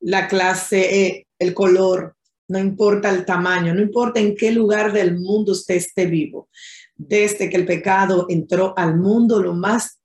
la 0.00 0.28
clase, 0.28 1.26
el 1.36 1.54
color, 1.54 2.16
no 2.46 2.60
importa 2.60 3.10
el 3.10 3.24
tamaño, 3.24 3.74
no 3.74 3.82
importa 3.82 4.20
en 4.20 4.36
qué 4.36 4.52
lugar 4.52 4.92
del 4.92 5.18
mundo 5.18 5.52
usted 5.52 5.74
esté 5.74 6.06
vivo. 6.06 6.48
Desde 6.94 7.50
que 7.50 7.56
el 7.56 7.66
pecado 7.66 8.26
entró 8.28 8.74
al 8.76 8.96
mundo, 8.96 9.42
lo 9.42 9.54
más 9.54 9.98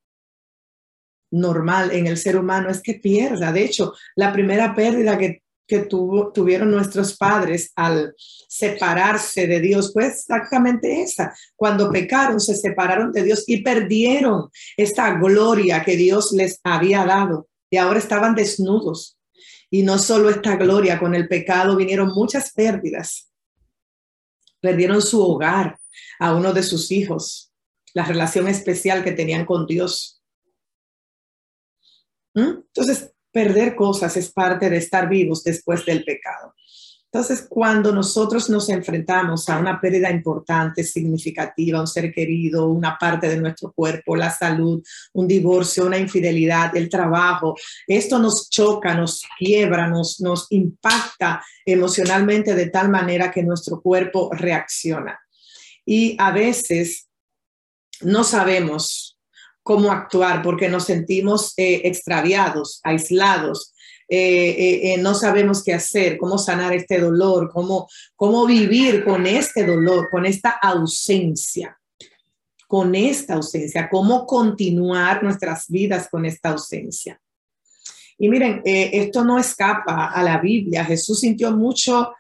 normal 1.32 1.92
en 1.92 2.08
el 2.08 2.18
ser 2.18 2.36
humano 2.36 2.72
es 2.72 2.82
que 2.82 2.96
pierda. 2.96 3.52
De 3.52 3.64
hecho, 3.64 3.94
la 4.16 4.34
primera 4.34 4.74
pérdida 4.74 5.16
que 5.16 5.43
que 5.68 5.88
tuvieron 6.34 6.72
nuestros 6.72 7.16
padres 7.18 7.72
al 7.76 8.14
separarse 8.18 9.48
de 9.48 9.60
Dios 9.60 9.94
fue 9.94 10.08
exactamente 10.08 11.02
esa. 11.02 11.34
Cuando 11.56 11.92
pecaron, 11.92 12.40
se 12.40 12.56
separaron 12.56 13.12
de 13.12 13.24
Dios 13.24 13.44
y 13.48 13.64
perdieron 13.64 14.50
esta 14.76 15.14
gloria 15.18 15.84
que 15.84 15.96
Dios 15.96 16.32
les 16.34 16.60
había 16.64 17.06
dado. 17.06 17.48
Y 17.70 17.78
ahora 17.78 18.00
estaban 18.00 18.36
desnudos. 18.36 19.18
Y 19.70 19.84
no 19.84 19.98
solo 19.98 20.30
esta 20.30 20.56
gloria, 20.56 21.00
con 21.00 21.16
el 21.16 21.28
pecado 21.28 21.76
vinieron 21.76 22.10
muchas 22.10 22.52
pérdidas. 22.52 23.32
Perdieron 24.60 25.02
su 25.02 25.22
hogar 25.22 25.80
a 26.20 26.36
uno 26.36 26.54
de 26.54 26.62
sus 26.62 26.92
hijos, 26.92 27.52
la 27.94 28.06
relación 28.06 28.48
especial 28.48 29.04
que 29.04 29.14
tenían 29.14 29.46
con 29.46 29.66
Dios. 29.66 30.22
¿Mm? 32.36 32.62
Entonces, 32.68 33.13
perder 33.34 33.76
cosas 33.76 34.16
es 34.16 34.32
parte 34.32 34.70
de 34.70 34.78
estar 34.78 35.10
vivos 35.10 35.44
después 35.44 35.86
del 35.86 36.04
pecado. 36.04 36.54
Entonces, 37.14 37.46
cuando 37.48 37.92
nosotros 37.92 38.50
nos 38.50 38.70
enfrentamos 38.70 39.48
a 39.48 39.60
una 39.60 39.80
pérdida 39.80 40.10
importante, 40.10 40.84
significativa, 40.84 41.80
un 41.80 41.86
ser 41.86 42.12
querido, 42.12 42.68
una 42.70 42.98
parte 42.98 43.30
de 43.30 43.38
nuestro 43.38 43.72
cuerpo, 43.72 44.16
la 44.16 44.32
salud, 44.32 44.84
un 45.14 45.28
divorcio, 45.28 45.86
una 45.86 46.00
infidelidad, 46.00 46.76
el 46.76 46.90
trabajo, 46.90 47.56
esto 47.86 48.18
nos 48.18 48.50
choca, 48.50 48.96
nos 48.96 49.22
quiebra, 49.38 49.88
nos, 49.88 50.22
nos 50.22 50.48
impacta 50.50 51.44
emocionalmente 51.64 52.56
de 52.56 52.72
tal 52.72 52.90
manera 52.90 53.30
que 53.30 53.44
nuestro 53.44 53.80
cuerpo 53.80 54.32
reacciona. 54.34 55.20
Y 55.86 56.16
a 56.18 56.32
veces 56.32 57.10
no 58.02 58.24
sabemos 58.24 59.13
cómo 59.64 59.92
actuar 59.92 60.44
porque 60.44 60.70
nos 60.70 60.86
sentimos 60.86 61.54
eh, 61.58 61.82
extraviados, 61.86 62.82
aislados, 62.84 63.74
eh, 64.10 64.94
eh, 64.94 64.98
no 65.00 65.16
sabemos 65.16 65.64
qué 65.64 65.74
hacer, 65.74 66.18
cómo 66.18 66.38
sanar 66.38 66.74
este 66.74 67.00
dolor, 67.00 67.50
cómo, 67.52 67.88
cómo 68.16 68.46
vivir 68.46 69.04
con 69.04 69.26
este 69.26 69.66
dolor, 69.66 70.10
con 70.12 70.26
esta 70.26 70.50
ausencia, 70.62 71.80
con 72.68 72.94
esta 72.94 73.36
ausencia, 73.36 73.90
cómo 73.90 74.28
continuar 74.28 75.24
nuestras 75.24 75.68
vidas 75.70 76.10
con 76.12 76.26
esta 76.26 76.50
ausencia. 76.50 77.20
Y 78.18 78.30
miren, 78.30 78.62
esto 78.64 79.24
no 79.26 79.40
escapa 79.40 80.12
a 80.12 80.22
la 80.22 80.40
Biblia. 80.40 80.86
Jesús 80.86 81.22
sintió 81.22 81.52
mucho 81.52 82.14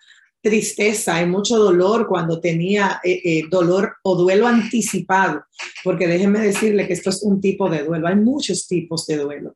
tristeza 0.43 1.21
y 1.21 1.25
mucho 1.25 1.57
dolor 1.57 2.05
cuando 2.05 2.41
tenía 2.41 2.99
eh, 3.01 3.21
eh, 3.23 3.43
dolor 3.49 3.95
o 4.03 4.15
duelo 4.15 4.45
anticipado, 4.45 5.45
porque 5.85 6.05
déjenme 6.05 6.39
decirle 6.39 6.85
que 6.85 6.93
esto 6.93 7.11
es 7.11 7.23
un 7.23 7.39
tipo 7.39 7.69
de 7.69 7.83
duelo, 7.83 8.07
hay 8.07 8.17
muchos 8.17 8.67
tipos 8.67 9.07
de 9.07 9.17
duelo. 9.17 9.55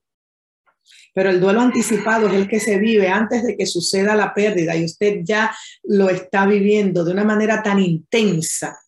Pero 1.13 1.29
el 1.29 1.41
duelo 1.41 1.59
anticipado 1.59 2.27
es 2.27 2.33
el 2.33 2.47
que 2.47 2.61
se 2.61 2.77
vive 2.77 3.09
antes 3.09 3.43
de 3.43 3.57
que 3.57 3.65
suceda 3.65 4.15
la 4.15 4.33
pérdida 4.33 4.77
y 4.77 4.85
usted 4.85 5.21
ya 5.23 5.53
lo 5.83 6.09
está 6.09 6.45
viviendo 6.45 7.03
de 7.03 7.11
una 7.11 7.25
manera 7.25 7.61
tan 7.61 7.79
intensa 7.79 8.79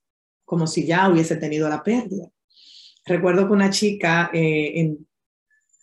como 0.45 0.67
si 0.67 0.85
ya 0.85 1.09
hubiese 1.09 1.35
tenido 1.35 1.67
la 1.67 1.83
pérdida. 1.83 2.29
Recuerdo 3.05 3.45
que 3.45 3.53
una 3.53 3.71
chica 3.71 4.29
eh, 4.33 4.79
en 4.79 5.07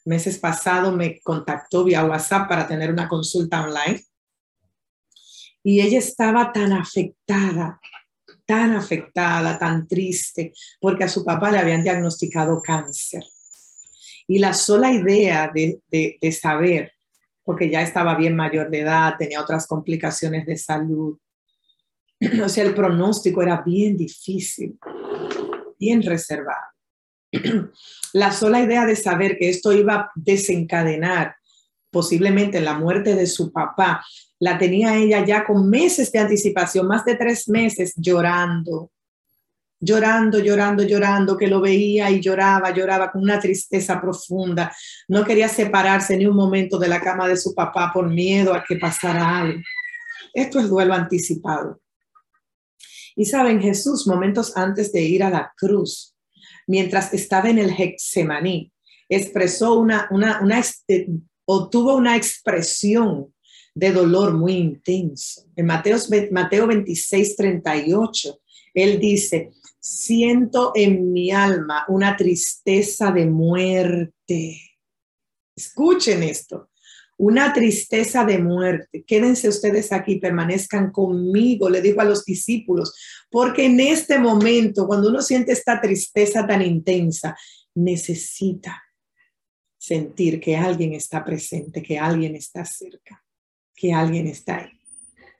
meses 0.06 0.38
pasados 0.38 0.96
me 0.96 1.20
contactó 1.20 1.84
vía 1.84 2.04
WhatsApp 2.04 2.48
para 2.48 2.66
tener 2.66 2.90
una 2.90 3.08
consulta 3.08 3.64
online 3.64 4.02
y 5.66 5.80
ella 5.80 5.98
estaba 5.98 6.52
tan 6.52 6.72
afectada, 6.72 7.80
tan 8.46 8.76
afectada, 8.76 9.58
tan 9.58 9.88
triste, 9.88 10.52
porque 10.80 11.02
a 11.02 11.08
su 11.08 11.24
papá 11.24 11.50
le 11.50 11.58
habían 11.58 11.82
diagnosticado 11.82 12.62
cáncer. 12.62 13.24
Y 14.28 14.38
la 14.38 14.54
sola 14.54 14.92
idea 14.92 15.50
de, 15.52 16.20
saber, 16.30 16.92
porque 17.42 17.68
ya 17.68 17.82
estaba 17.82 18.14
bien 18.14 18.36
mayor 18.36 18.70
de 18.70 18.82
edad, 18.82 19.16
tenía 19.18 19.40
otras 19.40 19.66
complicaciones 19.66 20.46
de 20.46 20.56
salud, 20.56 21.18
o 22.44 22.48
sea, 22.48 22.62
el 22.62 22.72
pronóstico 22.72 23.42
era 23.42 23.60
bien 23.62 23.96
difícil, 23.96 24.78
bien 25.80 26.00
reservado. 26.00 26.62
La 28.12 28.30
sola 28.30 28.60
idea 28.60 28.86
de 28.86 28.94
saber 28.94 29.36
que 29.36 29.48
esto 29.48 29.72
iba 29.72 29.94
a 29.94 30.10
desencadenar 30.14 31.34
posiblemente 31.90 32.60
la 32.60 32.78
muerte 32.78 33.14
de 33.14 33.26
su 33.26 33.50
papá, 33.50 34.04
la 34.38 34.58
tenía 34.58 34.96
ella 34.96 35.24
ya 35.24 35.44
con 35.44 35.68
meses 35.68 36.12
de 36.12 36.18
anticipación, 36.18 36.86
más 36.86 37.04
de 37.04 37.16
tres 37.16 37.48
meses 37.48 37.94
llorando, 37.96 38.90
llorando, 39.80 40.38
llorando, 40.38 40.82
llorando, 40.82 41.36
que 41.36 41.46
lo 41.46 41.60
veía 41.60 42.10
y 42.10 42.20
lloraba, 42.20 42.70
lloraba 42.72 43.10
con 43.10 43.22
una 43.22 43.40
tristeza 43.40 44.00
profunda. 44.00 44.74
No 45.08 45.24
quería 45.24 45.48
separarse 45.48 46.16
ni 46.16 46.26
un 46.26 46.36
momento 46.36 46.78
de 46.78 46.88
la 46.88 47.00
cama 47.00 47.28
de 47.28 47.36
su 47.36 47.54
papá 47.54 47.90
por 47.92 48.08
miedo 48.08 48.54
a 48.54 48.64
que 48.64 48.76
pasara 48.76 49.38
algo. 49.38 49.60
Esto 50.34 50.60
es 50.60 50.68
duelo 50.68 50.94
anticipado. 50.94 51.80
Y 53.14 53.24
saben, 53.24 53.62
Jesús, 53.62 54.06
momentos 54.06 54.54
antes 54.56 54.92
de 54.92 55.00
ir 55.00 55.24
a 55.24 55.30
la 55.30 55.52
cruz, 55.56 56.14
mientras 56.66 57.14
estaba 57.14 57.48
en 57.48 57.58
el 57.58 57.70
Hexemaní, 57.70 58.70
expresó 59.08 59.78
una, 59.78 60.08
una, 60.10 60.40
una, 60.42 60.58
este, 60.58 61.08
o 61.46 61.70
tuvo 61.70 61.96
una 61.96 62.16
expresión 62.16 63.32
de 63.76 63.92
dolor 63.92 64.32
muy 64.32 64.54
intenso. 64.54 65.44
En 65.54 65.66
Mateo, 65.66 65.98
Mateo 66.30 66.66
26, 66.66 67.36
38, 67.36 68.40
él 68.72 68.98
dice, 68.98 69.50
siento 69.78 70.72
en 70.74 71.12
mi 71.12 71.30
alma 71.30 71.84
una 71.88 72.16
tristeza 72.16 73.12
de 73.12 73.26
muerte. 73.26 74.62
Escuchen 75.54 76.22
esto, 76.22 76.70
una 77.18 77.52
tristeza 77.52 78.24
de 78.24 78.38
muerte. 78.38 79.04
Quédense 79.06 79.46
ustedes 79.46 79.92
aquí, 79.92 80.16
permanezcan 80.16 80.90
conmigo, 80.90 81.68
le 81.68 81.82
dijo 81.82 82.00
a 82.00 82.04
los 82.04 82.24
discípulos, 82.24 82.94
porque 83.30 83.66
en 83.66 83.78
este 83.78 84.18
momento, 84.18 84.86
cuando 84.86 85.10
uno 85.10 85.20
siente 85.20 85.52
esta 85.52 85.82
tristeza 85.82 86.46
tan 86.46 86.62
intensa, 86.62 87.36
necesita 87.74 88.82
sentir 89.76 90.40
que 90.40 90.56
alguien 90.56 90.94
está 90.94 91.22
presente, 91.22 91.82
que 91.82 91.98
alguien 91.98 92.34
está 92.34 92.64
cerca, 92.64 93.22
que 93.76 93.92
alguien 93.92 94.26
está 94.26 94.58
ahí. 94.58 94.70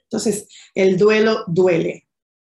Entonces, 0.03 0.49
el 0.75 0.97
duelo 0.97 1.45
duele. 1.49 2.07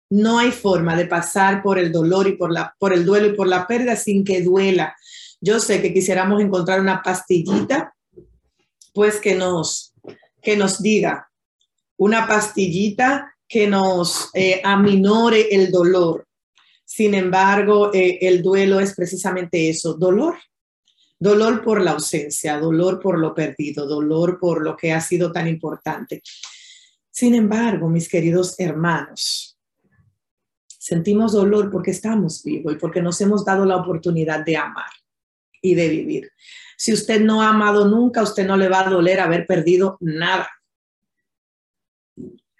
No 0.09 0.39
hay 0.39 0.51
forma 0.51 0.95
de 0.95 1.05
pasar 1.05 1.63
por 1.63 1.79
el 1.79 1.91
dolor 1.91 2.27
y 2.27 2.33
por, 2.33 2.51
la, 2.51 2.75
por 2.79 2.93
el 2.93 3.05
duelo 3.05 3.27
y 3.27 3.35
por 3.35 3.47
la 3.47 3.65
pérdida 3.65 3.95
sin 3.95 4.23
que 4.23 4.41
duela. 4.41 4.95
Yo 5.41 5.59
sé 5.59 5.81
que 5.81 5.93
quisiéramos 5.93 6.41
encontrar 6.41 6.81
una 6.81 7.01
pastillita, 7.01 7.95
pues 8.93 9.19
que 9.19 9.35
nos, 9.35 9.93
que 10.41 10.57
nos 10.57 10.81
diga, 10.81 11.29
una 11.97 12.27
pastillita 12.27 13.35
que 13.47 13.67
nos 13.67 14.29
eh, 14.33 14.61
aminore 14.63 15.47
el 15.55 15.71
dolor. 15.71 16.27
Sin 16.83 17.13
embargo, 17.13 17.93
eh, 17.93 18.19
el 18.21 18.41
duelo 18.41 18.79
es 18.79 18.93
precisamente 18.95 19.69
eso, 19.69 19.93
dolor. 19.93 20.35
Dolor 21.17 21.63
por 21.63 21.81
la 21.81 21.91
ausencia, 21.91 22.59
dolor 22.59 22.99
por 22.99 23.17
lo 23.19 23.33
perdido, 23.33 23.87
dolor 23.87 24.37
por 24.39 24.63
lo 24.63 24.75
que 24.75 24.91
ha 24.91 24.99
sido 24.99 25.31
tan 25.31 25.47
importante. 25.47 26.21
Sin 27.09 27.33
embargo, 27.33 27.87
mis 27.87 28.09
queridos 28.09 28.59
hermanos, 28.59 29.57
sentimos 30.67 31.31
dolor 31.31 31.71
porque 31.71 31.91
estamos 31.91 32.43
vivos 32.43 32.73
y 32.73 32.75
porque 32.77 33.01
nos 33.01 33.19
hemos 33.21 33.45
dado 33.45 33.65
la 33.65 33.77
oportunidad 33.77 34.43
de 34.43 34.57
amar 34.57 34.91
y 35.61 35.75
de 35.75 35.89
vivir. 35.89 36.31
Si 36.77 36.91
usted 36.91 37.21
no 37.21 37.41
ha 37.41 37.49
amado 37.49 37.87
nunca, 37.87 38.19
a 38.19 38.23
usted 38.23 38.45
no 38.45 38.57
le 38.57 38.67
va 38.67 38.81
a 38.81 38.89
doler 38.89 39.19
haber 39.19 39.47
perdido 39.47 39.97
nada. 40.01 40.49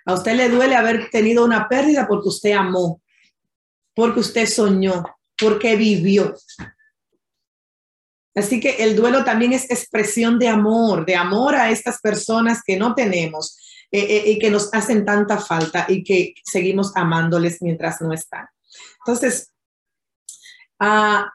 A 0.06 0.14
usted 0.14 0.36
le 0.36 0.50
duele 0.50 0.76
haber 0.76 1.10
tenido 1.10 1.44
una 1.44 1.68
pérdida 1.68 2.08
porque 2.08 2.30
usted 2.30 2.54
amó, 2.54 3.02
porque 3.94 4.22
usted 4.22 4.46
soñó, 4.46 5.04
porque 5.38 5.76
vivió. 5.76 6.36
Así 8.36 8.60
que 8.60 8.84
el 8.84 8.98
duelo 8.98 9.24
también 9.24 9.54
es 9.54 9.72
expresión 9.72 10.38
de 10.38 10.50
amor, 10.50 11.06
de 11.06 11.16
amor 11.16 11.56
a 11.56 11.72
estas 11.72 12.02
personas 12.02 12.62
que 12.66 12.78
no 12.78 12.94
tenemos 12.94 13.58
eh, 13.92 14.00
eh, 14.02 14.32
y 14.32 14.40
que 14.40 14.52
nos 14.52 14.74
hacen 14.74 15.06
tanta 15.06 15.38
falta 15.38 15.86
y 15.88 16.04
que 16.04 16.34
seguimos 16.44 16.92
amándoles 16.98 17.62
mientras 17.62 18.02
no 18.02 18.12
están. 18.12 18.46
Entonces, 19.00 19.54
ah, 20.80 21.32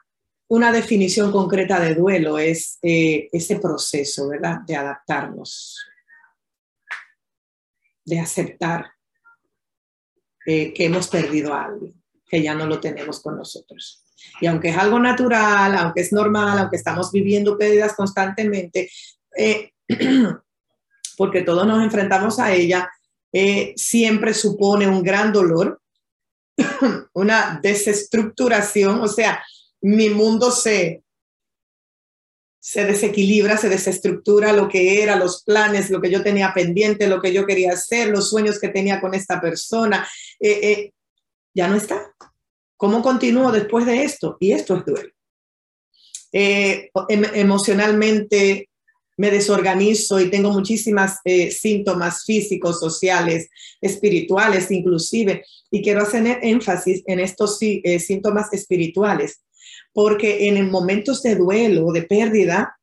una 0.47 0.71
definición 0.71 1.31
concreta 1.31 1.79
de 1.79 1.95
duelo 1.95 2.37
es 2.37 2.77
eh, 2.83 3.29
ese 3.31 3.55
proceso, 3.55 4.29
¿verdad? 4.29 4.59
De 4.67 4.75
adaptarnos, 4.75 5.79
de 8.05 8.19
aceptar 8.19 8.91
que 10.43 10.73
hemos 10.77 11.07
perdido 11.07 11.53
a 11.53 11.65
alguien, 11.65 12.03
que 12.27 12.41
ya 12.41 12.55
no 12.55 12.65
lo 12.65 12.79
tenemos 12.79 13.21
con 13.21 13.37
nosotros. 13.37 14.00
Y 14.39 14.47
aunque 14.47 14.69
es 14.69 14.77
algo 14.77 14.99
natural, 14.99 15.75
aunque 15.75 16.01
es 16.01 16.11
normal, 16.11 16.57
aunque 16.57 16.77
estamos 16.77 17.11
viviendo 17.11 17.57
pérdidas 17.57 17.93
constantemente, 17.93 18.89
eh, 19.37 19.71
porque 21.17 21.41
todos 21.41 21.67
nos 21.67 21.83
enfrentamos 21.83 22.39
a 22.39 22.53
ella, 22.53 22.89
eh, 23.31 23.73
siempre 23.75 24.33
supone 24.33 24.87
un 24.87 25.03
gran 25.03 25.31
dolor, 25.31 25.81
una 27.13 27.59
desestructuración, 27.61 29.01
o 29.01 29.07
sea, 29.07 29.43
mi 29.81 30.09
mundo 30.09 30.51
se, 30.51 31.03
se 32.59 32.85
desequilibra, 32.85 33.57
se 33.57 33.69
desestructura 33.69 34.53
lo 34.53 34.67
que 34.67 35.01
era, 35.01 35.15
los 35.15 35.43
planes, 35.43 35.89
lo 35.89 36.01
que 36.01 36.11
yo 36.11 36.23
tenía 36.23 36.53
pendiente, 36.53 37.07
lo 37.07 37.21
que 37.21 37.33
yo 37.33 37.45
quería 37.45 37.73
hacer, 37.73 38.09
los 38.09 38.29
sueños 38.29 38.59
que 38.59 38.69
tenía 38.69 38.99
con 38.99 39.13
esta 39.13 39.39
persona, 39.39 40.07
eh, 40.39 40.91
ya 41.53 41.67
no 41.67 41.75
está. 41.75 42.13
¿Cómo 42.81 43.03
continúo 43.03 43.51
después 43.51 43.85
de 43.85 44.01
esto? 44.01 44.37
Y 44.39 44.53
esto 44.53 44.75
es 44.75 44.85
duelo. 44.85 45.11
Eh, 46.31 46.89
em, 47.09 47.23
emocionalmente 47.35 48.71
me 49.17 49.29
desorganizo 49.29 50.19
y 50.19 50.31
tengo 50.31 50.49
muchísimas 50.49 51.19
eh, 51.23 51.51
síntomas 51.51 52.23
físicos, 52.25 52.79
sociales, 52.79 53.51
espirituales 53.81 54.71
inclusive. 54.71 55.45
Y 55.69 55.83
quiero 55.83 56.01
hacer 56.01 56.39
énfasis 56.41 57.03
en 57.05 57.19
estos 57.19 57.59
eh, 57.61 57.99
síntomas 57.99 58.51
espirituales, 58.51 59.43
porque 59.93 60.47
en 60.47 60.71
momentos 60.71 61.21
de 61.21 61.35
duelo, 61.35 61.91
de 61.91 62.01
pérdida, 62.01 62.75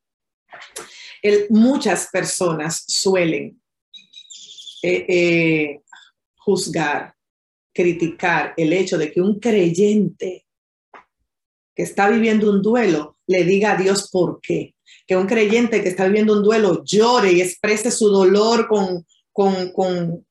muchas 1.49 2.07
personas 2.09 2.85
suelen 2.87 3.61
juzgar, 6.37 7.18
criticar 7.79 8.53
el 8.57 8.73
hecho 8.73 8.97
de 8.97 9.09
que 9.09 9.21
un 9.21 9.39
creyente 9.39 10.45
que 11.73 11.83
está 11.83 12.09
viviendo 12.09 12.49
un 12.49 12.61
duelo 12.61 13.17
le 13.25 13.45
diga 13.45 13.71
a 13.71 13.77
Dios 13.77 14.09
por 14.11 14.41
qué. 14.41 14.75
Que 15.07 15.15
un 15.15 15.25
creyente 15.25 15.81
que 15.81 15.87
está 15.87 16.05
viviendo 16.05 16.33
un 16.33 16.43
duelo 16.43 16.83
llore 16.83 17.31
y 17.31 17.39
exprese 17.39 17.89
su 17.89 18.09
dolor 18.09 18.67
con, 18.67 19.05
con, 19.31 19.71
con, 19.71 20.27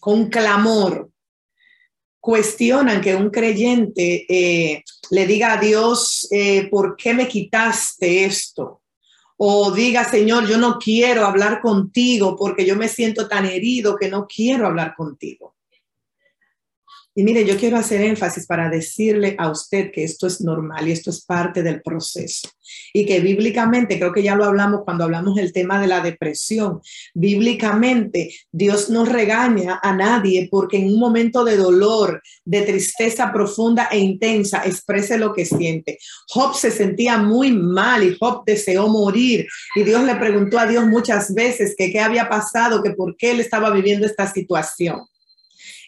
con 0.00 0.30
clamor. 0.30 1.10
Cuestionan 2.18 3.02
que 3.02 3.14
un 3.14 3.28
creyente 3.28 4.24
eh, 4.26 4.82
le 5.10 5.26
diga 5.26 5.58
a 5.58 5.60
Dios, 5.60 6.28
eh, 6.30 6.66
¿por 6.70 6.96
qué 6.96 7.12
me 7.12 7.28
quitaste 7.28 8.24
esto? 8.24 8.80
O 9.36 9.70
diga, 9.70 10.04
Señor, 10.04 10.48
yo 10.48 10.56
no 10.56 10.78
quiero 10.78 11.26
hablar 11.26 11.60
contigo 11.60 12.36
porque 12.38 12.64
yo 12.64 12.74
me 12.74 12.88
siento 12.88 13.28
tan 13.28 13.44
herido 13.44 13.96
que 13.96 14.08
no 14.08 14.26
quiero 14.26 14.66
hablar 14.66 14.94
contigo. 14.96 15.56
Y 17.20 17.22
mire, 17.22 17.44
yo 17.44 17.58
quiero 17.58 17.76
hacer 17.76 18.00
énfasis 18.00 18.46
para 18.46 18.70
decirle 18.70 19.36
a 19.38 19.50
usted 19.50 19.92
que 19.92 20.04
esto 20.04 20.26
es 20.26 20.40
normal 20.40 20.88
y 20.88 20.92
esto 20.92 21.10
es 21.10 21.22
parte 21.22 21.62
del 21.62 21.82
proceso. 21.82 22.48
Y 22.94 23.04
que 23.04 23.20
bíblicamente, 23.20 23.98
creo 23.98 24.10
que 24.10 24.22
ya 24.22 24.34
lo 24.34 24.46
hablamos 24.46 24.84
cuando 24.86 25.04
hablamos 25.04 25.34
del 25.34 25.52
tema 25.52 25.78
de 25.78 25.86
la 25.86 26.00
depresión, 26.00 26.80
bíblicamente 27.12 28.34
Dios 28.50 28.88
no 28.88 29.04
regaña 29.04 29.78
a 29.82 29.94
nadie 29.94 30.48
porque 30.50 30.78
en 30.78 30.86
un 30.86 30.98
momento 30.98 31.44
de 31.44 31.58
dolor, 31.58 32.22
de 32.46 32.62
tristeza 32.62 33.30
profunda 33.34 33.90
e 33.92 33.98
intensa, 33.98 34.62
exprese 34.64 35.18
lo 35.18 35.34
que 35.34 35.44
siente. 35.44 35.98
Job 36.26 36.54
se 36.54 36.70
sentía 36.70 37.18
muy 37.18 37.52
mal 37.52 38.02
y 38.02 38.16
Job 38.18 38.44
deseó 38.46 38.88
morir. 38.88 39.46
Y 39.76 39.82
Dios 39.82 40.04
le 40.04 40.16
preguntó 40.16 40.58
a 40.58 40.66
Dios 40.66 40.86
muchas 40.86 41.34
veces 41.34 41.74
que 41.76 41.92
qué 41.92 42.00
había 42.00 42.30
pasado, 42.30 42.82
que 42.82 42.92
por 42.92 43.14
qué 43.18 43.32
él 43.32 43.40
estaba 43.40 43.68
viviendo 43.68 44.06
esta 44.06 44.26
situación. 44.26 45.02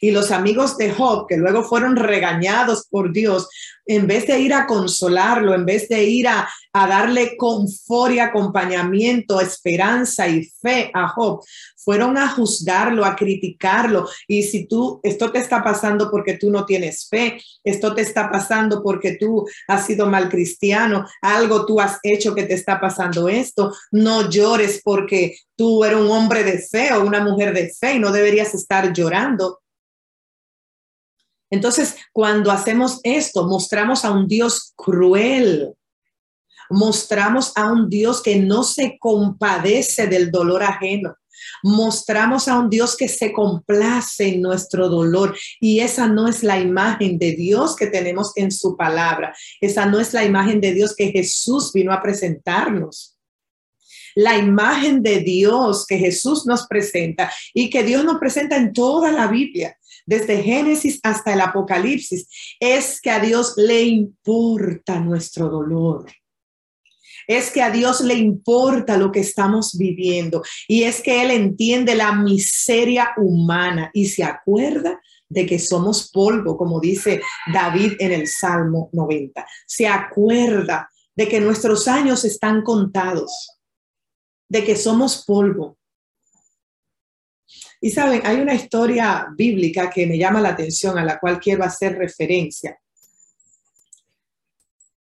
Y 0.04 0.10
los 0.10 0.32
amigos 0.32 0.76
de 0.78 0.90
Job, 0.90 1.28
que 1.28 1.36
luego 1.36 1.62
fueron 1.62 1.94
regañados 1.94 2.88
por 2.90 3.12
Dios, 3.12 3.48
en 3.86 4.08
vez 4.08 4.26
de 4.26 4.40
ir 4.40 4.52
a 4.52 4.66
consolarlo, 4.66 5.54
en 5.54 5.64
vez 5.64 5.88
de 5.88 6.02
ir 6.02 6.26
a, 6.26 6.48
darle 6.74 7.36
confort 7.36 8.14
y 8.14 8.18
acompañamiento, 8.18 9.40
esperanza 9.40 10.26
y 10.26 10.42
fe 10.42 10.90
a 10.92 11.06
Job, 11.06 11.44
fueron 11.76 12.18
a 12.18 12.28
juzgarlo, 12.30 13.04
a 13.04 13.14
criticarlo. 13.14 14.08
Y 14.26 14.42
si 14.42 14.66
tú, 14.66 14.98
esto 15.04 15.30
te 15.30 15.38
está 15.38 15.62
pasando 15.62 16.10
porque 16.10 16.36
tú 16.36 16.50
no 16.50 16.64
tienes 16.64 17.06
fe, 17.08 17.40
esto 17.62 17.94
te 17.94 18.02
está 18.02 18.28
pasando 18.28 18.82
porque 18.82 19.18
tú 19.20 19.46
has 19.68 19.86
sido 19.86 20.06
mal 20.06 20.28
cristiano, 20.28 21.06
algo 21.20 21.64
tú 21.64 21.80
has 21.80 22.00
hecho 22.02 22.34
que 22.34 22.42
te 22.42 22.54
está 22.54 22.80
pasando 22.80 23.28
esto, 23.28 23.72
no 23.92 24.28
llores 24.28 24.80
porque 24.82 25.36
tú 25.54 25.84
eres 25.84 26.00
un 26.00 26.10
hombre 26.10 26.42
de 26.42 26.58
fe 26.58 26.92
o 26.92 27.04
una 27.04 27.22
mujer 27.22 27.54
de 27.54 27.72
fe 27.72 27.94
y 27.94 27.98
no 28.00 28.10
deberías 28.10 28.52
estar 28.52 28.92
llorando. 28.92 29.61
Entonces, 31.52 31.96
cuando 32.12 32.50
hacemos 32.50 32.98
esto, 33.04 33.46
mostramos 33.46 34.06
a 34.06 34.10
un 34.10 34.26
Dios 34.26 34.72
cruel, 34.74 35.74
mostramos 36.70 37.52
a 37.56 37.70
un 37.70 37.90
Dios 37.90 38.22
que 38.22 38.36
no 38.36 38.62
se 38.62 38.96
compadece 38.98 40.06
del 40.06 40.30
dolor 40.30 40.62
ajeno, 40.62 41.14
Mostramos 41.64 42.48
a 42.48 42.58
un 42.58 42.70
Dios 42.70 42.96
que 42.96 43.08
se 43.08 43.32
complace 43.32 44.28
en 44.28 44.42
nuestro 44.42 44.88
dolor 44.88 45.36
y 45.60 45.80
esa 45.80 46.06
no 46.06 46.28
es 46.28 46.42
la 46.42 46.58
imagen 46.58 47.18
de 47.18 47.32
Dios 47.32 47.74
que 47.74 47.88
tenemos 47.88 48.32
en 48.36 48.50
su 48.52 48.76
palabra. 48.76 49.34
Esa 49.60 49.86
no 49.86 49.98
es 49.98 50.12
la 50.12 50.24
imagen 50.24 50.60
de 50.60 50.72
Dios 50.72 50.94
que 50.96 51.10
Jesús 51.10 51.72
vino 51.72 51.92
a 51.92 52.00
presentarnos. 52.00 53.16
La 54.14 54.36
imagen 54.36 55.02
de 55.02 55.20
Dios 55.20 55.84
que 55.86 55.98
Jesús 55.98 56.46
nos 56.46 56.66
presenta 56.66 57.32
y 57.52 57.70
que 57.70 57.82
Dios 57.82 58.04
nos 58.04 58.18
presenta 58.18 58.56
en 58.56 58.72
toda 58.72 59.10
la 59.10 59.26
Biblia 59.26 59.76
desde 60.06 60.42
Génesis 60.42 61.00
hasta 61.02 61.32
el 61.32 61.40
Apocalipsis, 61.40 62.28
es 62.60 63.00
que 63.00 63.10
a 63.10 63.20
Dios 63.20 63.54
le 63.56 63.82
importa 63.82 65.00
nuestro 65.00 65.48
dolor. 65.48 66.06
Es 67.28 67.50
que 67.50 67.62
a 67.62 67.70
Dios 67.70 68.00
le 68.00 68.14
importa 68.14 68.96
lo 68.96 69.12
que 69.12 69.20
estamos 69.20 69.78
viviendo 69.78 70.42
y 70.66 70.82
es 70.82 71.00
que 71.00 71.22
Él 71.22 71.30
entiende 71.30 71.94
la 71.94 72.12
miseria 72.12 73.12
humana 73.16 73.90
y 73.94 74.06
se 74.06 74.24
acuerda 74.24 75.00
de 75.28 75.46
que 75.46 75.58
somos 75.58 76.10
polvo, 76.10 76.56
como 76.56 76.80
dice 76.80 77.22
David 77.52 77.94
en 78.00 78.12
el 78.12 78.26
Salmo 78.26 78.90
90. 78.92 79.46
Se 79.66 79.86
acuerda 79.86 80.90
de 81.14 81.28
que 81.28 81.40
nuestros 81.40 81.88
años 81.88 82.24
están 82.24 82.62
contados, 82.62 83.32
de 84.48 84.64
que 84.64 84.76
somos 84.76 85.24
polvo, 85.24 85.78
y 87.84 87.90
saben, 87.90 88.22
hay 88.24 88.40
una 88.40 88.54
historia 88.54 89.26
bíblica 89.36 89.90
que 89.90 90.06
me 90.06 90.16
llama 90.16 90.40
la 90.40 90.50
atención, 90.50 90.96
a 90.96 91.04
la 91.04 91.18
cual 91.18 91.40
quiero 91.40 91.64
hacer 91.64 91.98
referencia, 91.98 92.78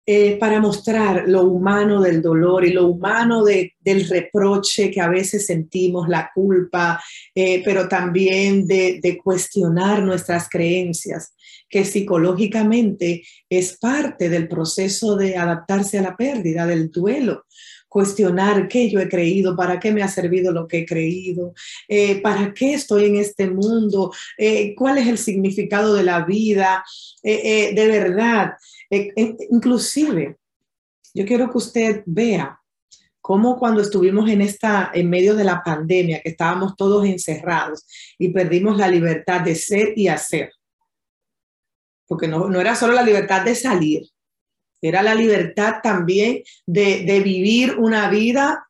eh, 0.05 0.37
para 0.39 0.59
mostrar 0.59 1.25
lo 1.27 1.43
humano 1.43 2.01
del 2.01 2.19
dolor 2.19 2.65
y 2.65 2.73
lo 2.73 2.87
humano 2.87 3.45
del 3.45 4.09
reproche 4.09 4.89
que 4.89 4.99
a 4.99 5.07
veces 5.07 5.45
sentimos, 5.45 6.09
la 6.09 6.31
culpa, 6.33 6.99
eh, 7.35 7.61
pero 7.63 7.87
también 7.87 8.65
de, 8.65 8.99
de 9.01 9.17
cuestionar 9.19 10.01
nuestras 10.01 10.49
creencias, 10.49 11.35
que 11.69 11.85
psicológicamente 11.85 13.21
es 13.47 13.77
parte 13.77 14.29
del 14.29 14.47
proceso 14.47 15.15
de 15.15 15.37
adaptarse 15.37 15.99
a 15.99 16.01
la 16.01 16.17
pérdida, 16.17 16.65
del 16.65 16.89
duelo 16.89 17.45
cuestionar 17.93 18.67
qué 18.67 18.89
yo 18.89 18.99
he 18.99 19.07
creído, 19.07 19.55
para 19.55 19.79
qué 19.79 19.91
me 19.91 20.01
ha 20.01 20.07
servido 20.07 20.51
lo 20.51 20.67
que 20.67 20.79
he 20.79 20.85
creído, 20.85 21.53
eh, 21.87 22.19
para 22.21 22.51
qué 22.51 22.73
estoy 22.73 23.05
en 23.05 23.17
este 23.17 23.47
mundo, 23.47 24.11
eh, 24.35 24.73
cuál 24.73 24.97
es 24.97 25.07
el 25.07 25.19
significado 25.19 25.93
de 25.93 26.01
la 26.01 26.25
vida, 26.25 26.83
eh, 27.21 27.71
de 27.75 27.87
verdad. 27.87 28.53
inclusive, 28.89 30.37
yo 31.13 31.23
quiero 31.23 31.51
que 31.51 31.57
usted 31.59 32.03
vea 32.07 32.59
cómo 33.21 33.59
cuando 33.59 33.81
estuvimos 33.81 34.27
en 34.27 34.41
esta, 34.41 34.89
en 34.91 35.07
medio 35.07 35.35
de 35.35 35.43
la 35.43 35.61
pandemia, 35.61 36.19
que 36.21 36.29
estábamos 36.29 36.75
todos 36.75 37.05
encerrados 37.05 37.85
y 38.17 38.29
perdimos 38.29 38.75
la 38.75 38.87
libertad 38.87 39.41
de 39.41 39.53
ser 39.53 39.93
y 39.95 40.07
hacer, 40.07 40.51
porque 42.07 42.27
no, 42.27 42.49
no 42.49 42.59
era 42.59 42.75
solo 42.75 42.93
la 42.93 43.03
libertad 43.03 43.45
de 43.45 43.53
salir, 43.53 44.12
era 44.83 45.01
la 45.01 45.15
libertad 45.15 45.75
también 45.81 46.43
de, 46.65 47.21
vivir 47.23 47.77
una 47.77 48.09
vida 48.09 48.67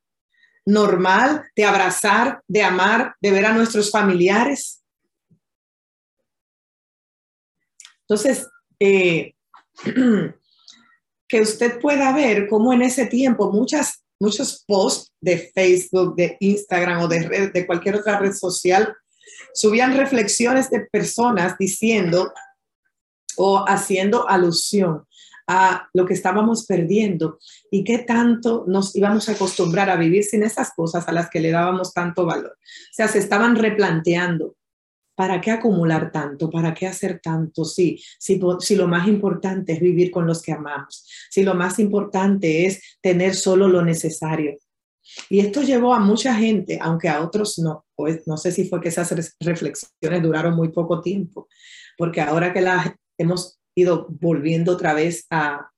normal, 0.65 1.49
de 1.56 1.65
abrazar, 1.65 2.41
de 2.47 2.62
amar, 2.62 3.15
de 3.19 3.32
ver 3.32 3.47
a 3.47 3.54
nuestros 3.54 3.89
familiares. 3.89 4.84
Entonces, 8.02 8.47
eh, 8.80 9.34
que 11.28 11.41
usted 11.41 11.80
pueda 11.82 12.13
ver 12.13 12.47
cómo 12.47 12.73
en 12.73 12.84
ese 12.84 13.08
tiempo 13.08 13.52
muchas, 13.52 14.04
muchos 14.19 14.63
posts 14.67 15.12
de 15.19 15.52
Facebook, 15.54 16.15
de 16.15 16.38
Instagram 16.39 17.02
o 17.02 17.08
de, 17.08 17.49
de 17.52 17.65
cualquier 17.65 17.95
otra 17.95 18.19
red 18.19 18.34
social 18.34 18.95
subían 19.56 19.97
reflexiones 19.97 20.69
de 20.69 20.82
personas 20.82 21.58
diciendo 21.58 22.32
o 23.36 23.65
haciendo 23.67 24.30
alusión 24.30 25.08
a 25.47 25.89
lo 25.93 26.06
que 26.06 26.13
estábamos 26.13 26.65
perdiendo 26.65 27.38
y 27.71 27.84
qué 27.84 27.99
tanto 27.99 28.65
nos 28.67 28.95
íbamos 28.95 29.27
a 29.27 29.34
acostumbrar 29.34 29.89
a 29.89 29.95
vivir 29.95 30.23
sin 30.23 30.43
esas 30.43 30.71
cosas 30.73 31.08
a 31.08 31.12
las 31.12 31.29
que 31.29 31.39
le 31.39 31.51
dábamos 31.51 31.93
tanto 31.93 32.25
valor. 32.25 32.51
O 32.51 32.93
sea, 32.93 33.08
se 33.08 33.19
estaban 33.19 33.56
replanteando. 33.56 34.56
¿Para 35.15 35.39
qué 35.41 35.51
acumular 35.51 36.12
tanto? 36.12 36.49
¿Para 36.49 36.73
qué 36.73 36.88
hacer 36.88 37.19
tanto? 37.21 37.65
Sí, 37.65 38.01
si, 38.17 38.41
si 38.60 38.75
lo 38.75 38.88
más 38.88 39.08
importante 39.08 39.73
es 39.73 39.79
vivir 39.79 40.10
con 40.10 40.25
los 40.25 40.41
que 40.41 40.53
amamos, 40.53 41.08
si 41.29 41.43
lo 41.43 41.53
más 41.53 41.77
importante 41.77 42.65
es 42.65 42.97
tener 42.99 43.36
solo 43.36 43.67
lo 43.67 43.84
necesario, 43.84 44.58
y 45.29 45.39
esto 45.39 45.62
llevó 45.62 45.93
a 45.93 45.99
mucha 45.99 46.34
gente, 46.36 46.79
aunque 46.82 47.10
a 47.10 47.21
otros 47.21 47.60
no, 47.60 47.86
pues 47.95 48.25
no 48.25 48.38
sé 48.38 48.51
si 48.51 48.67
fue 48.67 48.82
que 48.82 48.89
esas 48.89 49.13
reflexiones 49.39 50.23
duraron 50.23 50.56
muy 50.56 50.69
poco 50.69 51.01
tiempo, 51.01 51.47
porque 51.97 52.21
ahora 52.21 52.53
que 52.53 52.62
las 52.62 52.91
hemos 53.17 53.60
ido 53.76 54.08
volviendo 54.10 54.74
otra 54.74 54.94
vez 54.94 55.26
a, 55.30 55.70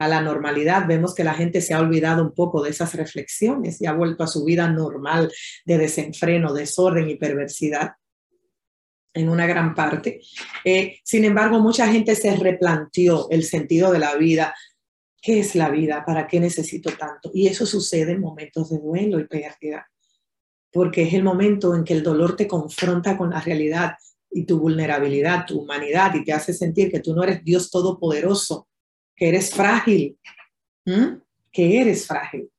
la 0.00 0.20
normalidad, 0.20 0.86
vemos 0.86 1.12
que 1.12 1.24
la 1.24 1.34
gente 1.34 1.60
se 1.60 1.74
ha 1.74 1.80
olvidado 1.80 2.22
un 2.22 2.32
poco 2.32 2.62
de 2.62 2.70
esas 2.70 2.94
reflexiones 2.94 3.80
y 3.80 3.86
ha 3.86 3.92
vuelto 3.92 4.22
a 4.22 4.28
su 4.28 4.44
vida 4.44 4.70
normal 4.70 5.32
de 5.64 5.76
desenfreno, 5.76 6.54
desorden 6.54 7.10
y 7.10 7.16
perversidad 7.16 7.94
en 9.12 9.28
una 9.28 9.44
gran 9.48 9.74
parte. 9.74 10.20
Eh, 10.64 11.00
sin 11.02 11.24
embargo, 11.24 11.58
mucha 11.58 11.88
gente 11.88 12.14
se 12.14 12.36
replanteó 12.36 13.28
el 13.30 13.42
sentido 13.42 13.90
de 13.90 13.98
la 13.98 14.14
vida. 14.14 14.54
¿Qué 15.20 15.40
es 15.40 15.56
la 15.56 15.68
vida? 15.68 16.04
¿Para 16.06 16.28
qué 16.28 16.38
necesito 16.38 16.92
tanto? 16.92 17.32
Y 17.34 17.48
eso 17.48 17.66
sucede 17.66 18.12
en 18.12 18.20
momentos 18.20 18.70
de 18.70 18.78
duelo 18.78 19.18
y 19.18 19.26
pérdida, 19.26 19.90
porque 20.70 21.02
es 21.02 21.14
el 21.14 21.24
momento 21.24 21.74
en 21.74 21.82
que 21.82 21.94
el 21.94 22.04
dolor 22.04 22.36
te 22.36 22.46
confronta 22.46 23.16
con 23.16 23.30
la 23.30 23.40
realidad 23.40 23.94
y 24.30 24.44
tu 24.44 24.58
vulnerabilidad, 24.58 25.46
tu 25.46 25.60
humanidad, 25.60 26.14
y 26.14 26.24
te 26.24 26.32
hace 26.32 26.52
sentir 26.52 26.90
que 26.90 27.00
tú 27.00 27.14
no 27.14 27.22
eres 27.22 27.42
Dios 27.44 27.70
todopoderoso, 27.70 28.68
que 29.16 29.28
eres 29.28 29.50
frágil, 29.50 30.18
que 31.52 31.80
eres 31.80 32.06
frágil. 32.06 32.50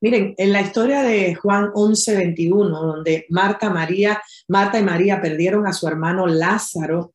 Miren, 0.00 0.34
en 0.36 0.52
la 0.52 0.60
historia 0.60 1.02
de 1.02 1.34
Juan 1.34 1.70
11, 1.74 2.16
21, 2.16 2.82
donde 2.82 3.26
Marta, 3.30 3.70
María, 3.70 4.22
Marta 4.48 4.78
y 4.78 4.82
María 4.82 5.20
perdieron 5.20 5.66
a 5.66 5.72
su 5.72 5.86
hermano 5.88 6.26
Lázaro, 6.26 7.14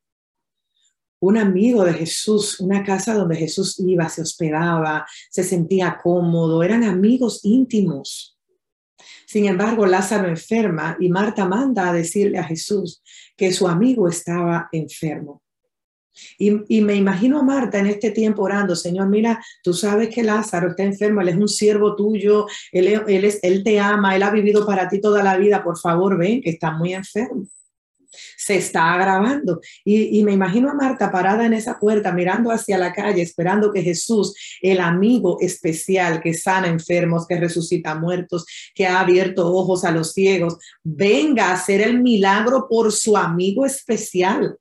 un 1.20 1.38
amigo 1.38 1.84
de 1.84 1.94
Jesús, 1.94 2.58
una 2.58 2.82
casa 2.82 3.14
donde 3.14 3.36
Jesús 3.36 3.78
iba, 3.78 4.08
se 4.08 4.22
hospedaba, 4.22 5.06
se 5.30 5.44
sentía 5.44 6.00
cómodo, 6.02 6.64
eran 6.64 6.82
amigos 6.82 7.44
íntimos. 7.44 8.36
Sin 9.32 9.46
embargo, 9.46 9.86
Lázaro 9.86 10.28
enferma 10.28 10.94
y 11.00 11.08
Marta 11.08 11.46
manda 11.46 11.88
a 11.88 11.92
decirle 11.94 12.36
a 12.36 12.44
Jesús 12.44 13.02
que 13.34 13.50
su 13.50 13.66
amigo 13.66 14.06
estaba 14.06 14.68
enfermo. 14.72 15.40
Y, 16.36 16.82
me 16.82 16.96
imagino 16.96 17.38
a 17.38 17.42
Marta 17.42 17.78
en 17.78 17.86
este 17.86 18.10
tiempo 18.10 18.42
orando, 18.42 18.76
Señor, 18.76 19.08
mira, 19.08 19.42
tú 19.62 19.72
sabes 19.72 20.14
que 20.14 20.22
Lázaro 20.22 20.68
está 20.68 20.82
enfermo, 20.82 21.22
él 21.22 21.30
es 21.30 21.36
un 21.36 21.48
siervo 21.48 21.96
tuyo, 21.96 22.44
él, 22.72 22.88
él, 22.88 23.24
es, 23.24 23.38
él 23.42 23.64
te 23.64 23.80
ama, 23.80 24.14
él 24.14 24.22
ha 24.22 24.30
vivido 24.30 24.66
para 24.66 24.86
ti 24.86 25.00
toda 25.00 25.22
la 25.22 25.38
vida, 25.38 25.64
por 25.64 25.78
favor, 25.78 26.18
ven, 26.18 26.42
que 26.42 26.50
está 26.50 26.72
muy 26.72 26.92
enfermo 26.92 27.46
se 28.42 28.56
está 28.56 28.92
agravando. 28.92 29.60
Y, 29.84 30.22
me 30.24 30.32
imagino 30.32 30.68
a 30.68 30.74
Marta 30.74 31.12
parada 31.12 31.46
en 31.46 31.52
esa 31.52 31.78
puerta, 31.78 32.10
mirando 32.12 32.50
hacia 32.50 32.76
la 32.76 32.92
calle, 32.92 33.22
esperando 33.22 33.72
que 33.72 33.82
Jesús, 33.82 34.34
el 34.60 34.80
amigo 34.80 35.36
especial 35.40 36.20
que 36.20 36.34
sana 36.34 36.66
enfermos, 36.66 37.26
que 37.28 37.38
resucita 37.38 37.94
muertos, 37.94 38.44
que 38.74 38.86
ha 38.86 38.98
abierto 38.98 39.46
ojos 39.46 39.84
a 39.84 39.92
los 39.92 40.12
ciegos, 40.12 40.58
venga 40.82 41.50
a 41.50 41.54
hacer 41.54 41.80
el 41.80 42.02
milagro 42.02 42.66
por 42.68 42.90
su 42.90 43.16
amigo 43.16 43.64
especial. 43.64 44.58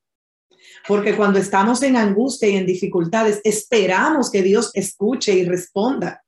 Porque 0.87 1.15
cuando 1.15 1.39
estamos 1.39 1.81
en 1.81 1.95
angustia 1.95 2.49
y 2.49 2.57
en 2.57 2.67
dificultades, 2.67 3.41
esperamos 3.43 4.29
que 4.29 4.43
Dios 4.43 4.69
escuche 4.75 5.33
y 5.33 5.43
responda. 5.43 6.23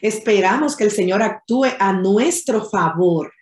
Esperamos 0.00 0.76
que 0.76 0.84
el 0.84 0.92
Señor 0.92 1.22
actúe 1.22 1.66
a 1.78 1.92
nuestro 1.92 2.64
favor. 2.64 3.32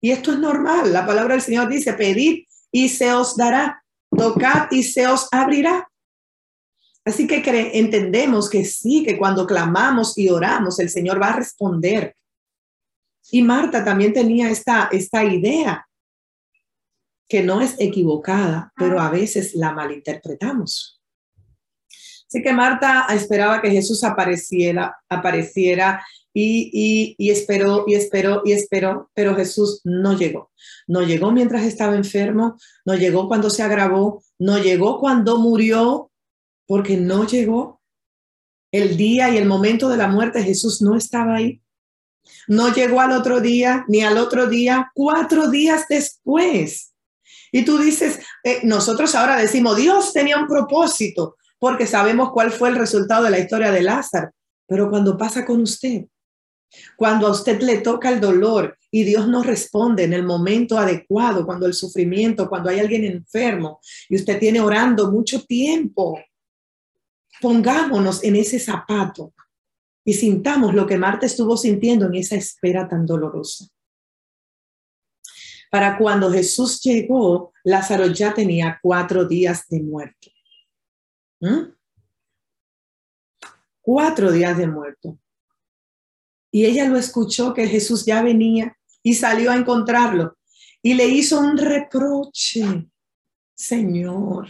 Y 0.00 0.10
esto 0.10 0.32
es 0.32 0.38
normal. 0.38 0.92
La 0.92 1.06
palabra 1.06 1.34
del 1.34 1.42
Señor 1.42 1.68
dice, 1.68 1.94
pedid 1.94 2.44
y 2.70 2.88
se 2.88 3.12
os 3.12 3.36
dará, 3.36 3.82
tocad 4.10 4.68
y 4.70 4.82
se 4.82 5.06
os 5.06 5.28
abrirá. 5.32 5.88
Así 7.04 7.26
que 7.26 7.42
entendemos 7.74 8.50
que 8.50 8.64
sí, 8.64 9.04
que 9.04 9.16
cuando 9.16 9.46
clamamos 9.46 10.18
y 10.18 10.28
oramos, 10.28 10.78
el 10.80 10.90
Señor 10.90 11.22
va 11.22 11.28
a 11.28 11.36
responder. 11.36 12.16
Y 13.30 13.42
Marta 13.42 13.84
también 13.84 14.12
tenía 14.12 14.50
esta, 14.50 14.88
esta 14.90 15.24
idea, 15.24 15.86
que 17.28 17.42
no 17.42 17.60
es 17.60 17.74
equivocada, 17.78 18.72
pero 18.76 19.00
a 19.00 19.10
veces 19.10 19.54
la 19.54 19.72
malinterpretamos. 19.72 21.00
Así 22.28 22.42
que 22.42 22.52
Marta 22.52 23.06
esperaba 23.10 23.62
que 23.62 23.70
Jesús 23.70 24.02
apareciera, 24.02 24.96
apareciera 25.08 26.04
y, 26.38 27.30
esperó 27.30 27.84
y 27.86 27.94
esperó 27.94 28.42
y 28.44 28.52
esperó, 28.52 29.10
pero 29.14 29.34
Jesús 29.34 29.80
no 29.84 30.12
llegó. 30.12 30.50
No 30.86 31.00
llegó 31.02 31.32
mientras 31.32 31.64
estaba 31.64 31.96
enfermo, 31.96 32.58
no 32.84 32.94
llegó 32.94 33.26
cuando 33.26 33.48
se 33.48 33.62
agravó, 33.62 34.22
no 34.38 34.58
llegó 34.58 35.00
cuando 35.00 35.38
murió, 35.38 36.10
porque 36.66 36.98
no 36.98 37.26
llegó. 37.26 37.80
El 38.70 38.98
día 38.98 39.30
y 39.30 39.38
el 39.38 39.46
momento 39.46 39.88
de 39.88 39.96
la 39.96 40.08
muerte 40.08 40.42
Jesús 40.42 40.82
no 40.82 40.94
estaba 40.94 41.36
ahí. 41.36 41.62
No 42.48 42.74
llegó 42.74 43.00
al 43.00 43.12
otro 43.12 43.40
día, 43.40 43.86
ni 43.88 44.02
al 44.02 44.18
otro 44.18 44.46
día, 44.46 44.90
cuatro 44.94 45.48
días 45.48 45.86
después. 45.88 46.92
Y 47.50 47.64
tú 47.64 47.78
dices, 47.78 48.20
eh, 48.44 48.60
nosotros 48.62 49.14
ahora 49.14 49.38
decimos, 49.38 49.78
Dios 49.78 50.12
tenía 50.12 50.36
un 50.36 50.48
propósito, 50.48 51.36
porque 51.58 51.86
sabemos 51.86 52.30
cuál 52.32 52.52
fue 52.52 52.68
el 52.68 52.76
resultado 52.76 53.24
de 53.24 53.30
la 53.30 53.38
historia 53.38 53.72
de 53.72 53.80
Lázaro. 53.80 54.32
Pero 54.66 54.90
cuando 54.90 55.16
pasa 55.16 55.46
con 55.46 55.62
usted, 55.62 56.04
cuando 56.96 57.26
a 57.26 57.30
usted 57.30 57.60
le 57.62 57.78
toca 57.78 58.10
el 58.10 58.20
dolor 58.20 58.76
y 58.90 59.04
Dios 59.04 59.28
no 59.28 59.42
responde 59.42 60.04
en 60.04 60.12
el 60.12 60.24
momento 60.24 60.78
adecuado, 60.78 61.44
cuando 61.44 61.66
el 61.66 61.74
sufrimiento, 61.74 62.48
cuando 62.48 62.70
hay 62.70 62.80
alguien 62.80 63.04
enfermo 63.04 63.80
y 64.08 64.16
usted 64.16 64.38
tiene 64.38 64.60
orando 64.60 65.10
mucho 65.10 65.44
tiempo, 65.44 66.18
pongámonos 67.40 68.24
en 68.24 68.36
ese 68.36 68.58
zapato 68.58 69.34
y 70.04 70.14
sintamos 70.14 70.74
lo 70.74 70.86
que 70.86 70.98
Marta 70.98 71.26
estuvo 71.26 71.56
sintiendo 71.56 72.06
en 72.06 72.14
esa 72.14 72.36
espera 72.36 72.88
tan 72.88 73.04
dolorosa. 73.06 73.66
Para 75.70 75.98
cuando 75.98 76.30
Jesús 76.30 76.80
llegó, 76.80 77.52
Lázaro 77.64 78.06
ya 78.06 78.32
tenía 78.32 78.78
cuatro 78.80 79.24
días 79.24 79.66
de 79.68 79.82
muerto. 79.82 80.30
¿Mm? 81.40 81.72
Cuatro 83.82 84.30
días 84.30 84.56
de 84.56 84.66
muerto. 84.68 85.18
Y 86.56 86.64
ella 86.64 86.88
lo 86.88 86.96
escuchó 86.96 87.52
que 87.52 87.68
Jesús 87.68 88.06
ya 88.06 88.22
venía 88.22 88.78
y 89.02 89.12
salió 89.12 89.50
a 89.50 89.56
encontrarlo 89.56 90.38
y 90.80 90.94
le 90.94 91.06
hizo 91.06 91.38
un 91.38 91.58
reproche. 91.58 92.88
Señor, 93.54 94.48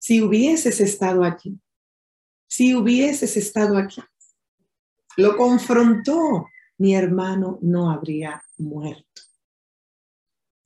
si 0.00 0.20
hubieses 0.20 0.80
estado 0.80 1.22
aquí, 1.22 1.60
si 2.48 2.74
hubieses 2.74 3.36
estado 3.36 3.78
aquí, 3.78 4.02
lo 5.16 5.36
confrontó, 5.36 6.48
mi 6.76 6.96
hermano 6.96 7.60
no 7.62 7.88
habría 7.88 8.42
muerto. 8.58 9.22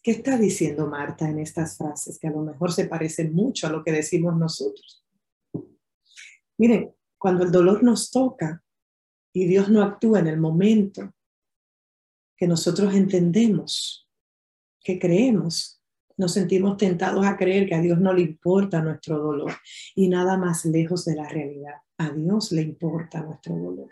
¿Qué 0.03 0.12
está 0.12 0.38
diciendo 0.38 0.87
Marta 0.87 1.29
en 1.29 1.38
estas 1.38 1.76
frases 1.76 2.18
que 2.18 2.29
a 2.29 2.33
lo 2.33 2.40
mejor 2.40 2.72
se 2.72 2.87
parecen 2.87 3.35
mucho 3.35 3.66
a 3.66 3.70
lo 3.70 3.85
que 3.85 3.92
decimos 3.92 4.35
nosotros? 4.38 5.05
Miren, 6.57 6.94
cuando 7.18 7.44
el 7.44 7.53
dolor 7.53 7.83
nos 7.83 8.11
toca 8.11 8.64
y 9.33 9.47
Dios 9.47 9.69
no 9.69 9.83
actúa 9.83 10.21
en 10.21 10.27
el 10.27 10.38
momento 10.38 11.12
que 12.37 12.47
nosotros 12.47 12.95
entendemos, 12.95 14.09
que 14.83 14.99
creemos, 14.99 15.81
nos 16.16 16.33
sentimos 16.33 16.77
tentados 16.77 17.25
a 17.25 17.37
creer 17.37 17.69
que 17.69 17.75
a 17.75 17.81
Dios 17.81 17.99
no 17.99 18.12
le 18.12 18.23
importa 18.23 18.83
nuestro 18.83 19.19
dolor 19.19 19.53
y 19.95 20.09
nada 20.09 20.37
más 20.37 20.64
lejos 20.64 21.05
de 21.05 21.16
la 21.16 21.29
realidad. 21.29 21.75
A 21.99 22.11
Dios 22.11 22.53
le 22.53 22.62
importa 22.62 23.23
nuestro 23.23 23.57
dolor. 23.57 23.90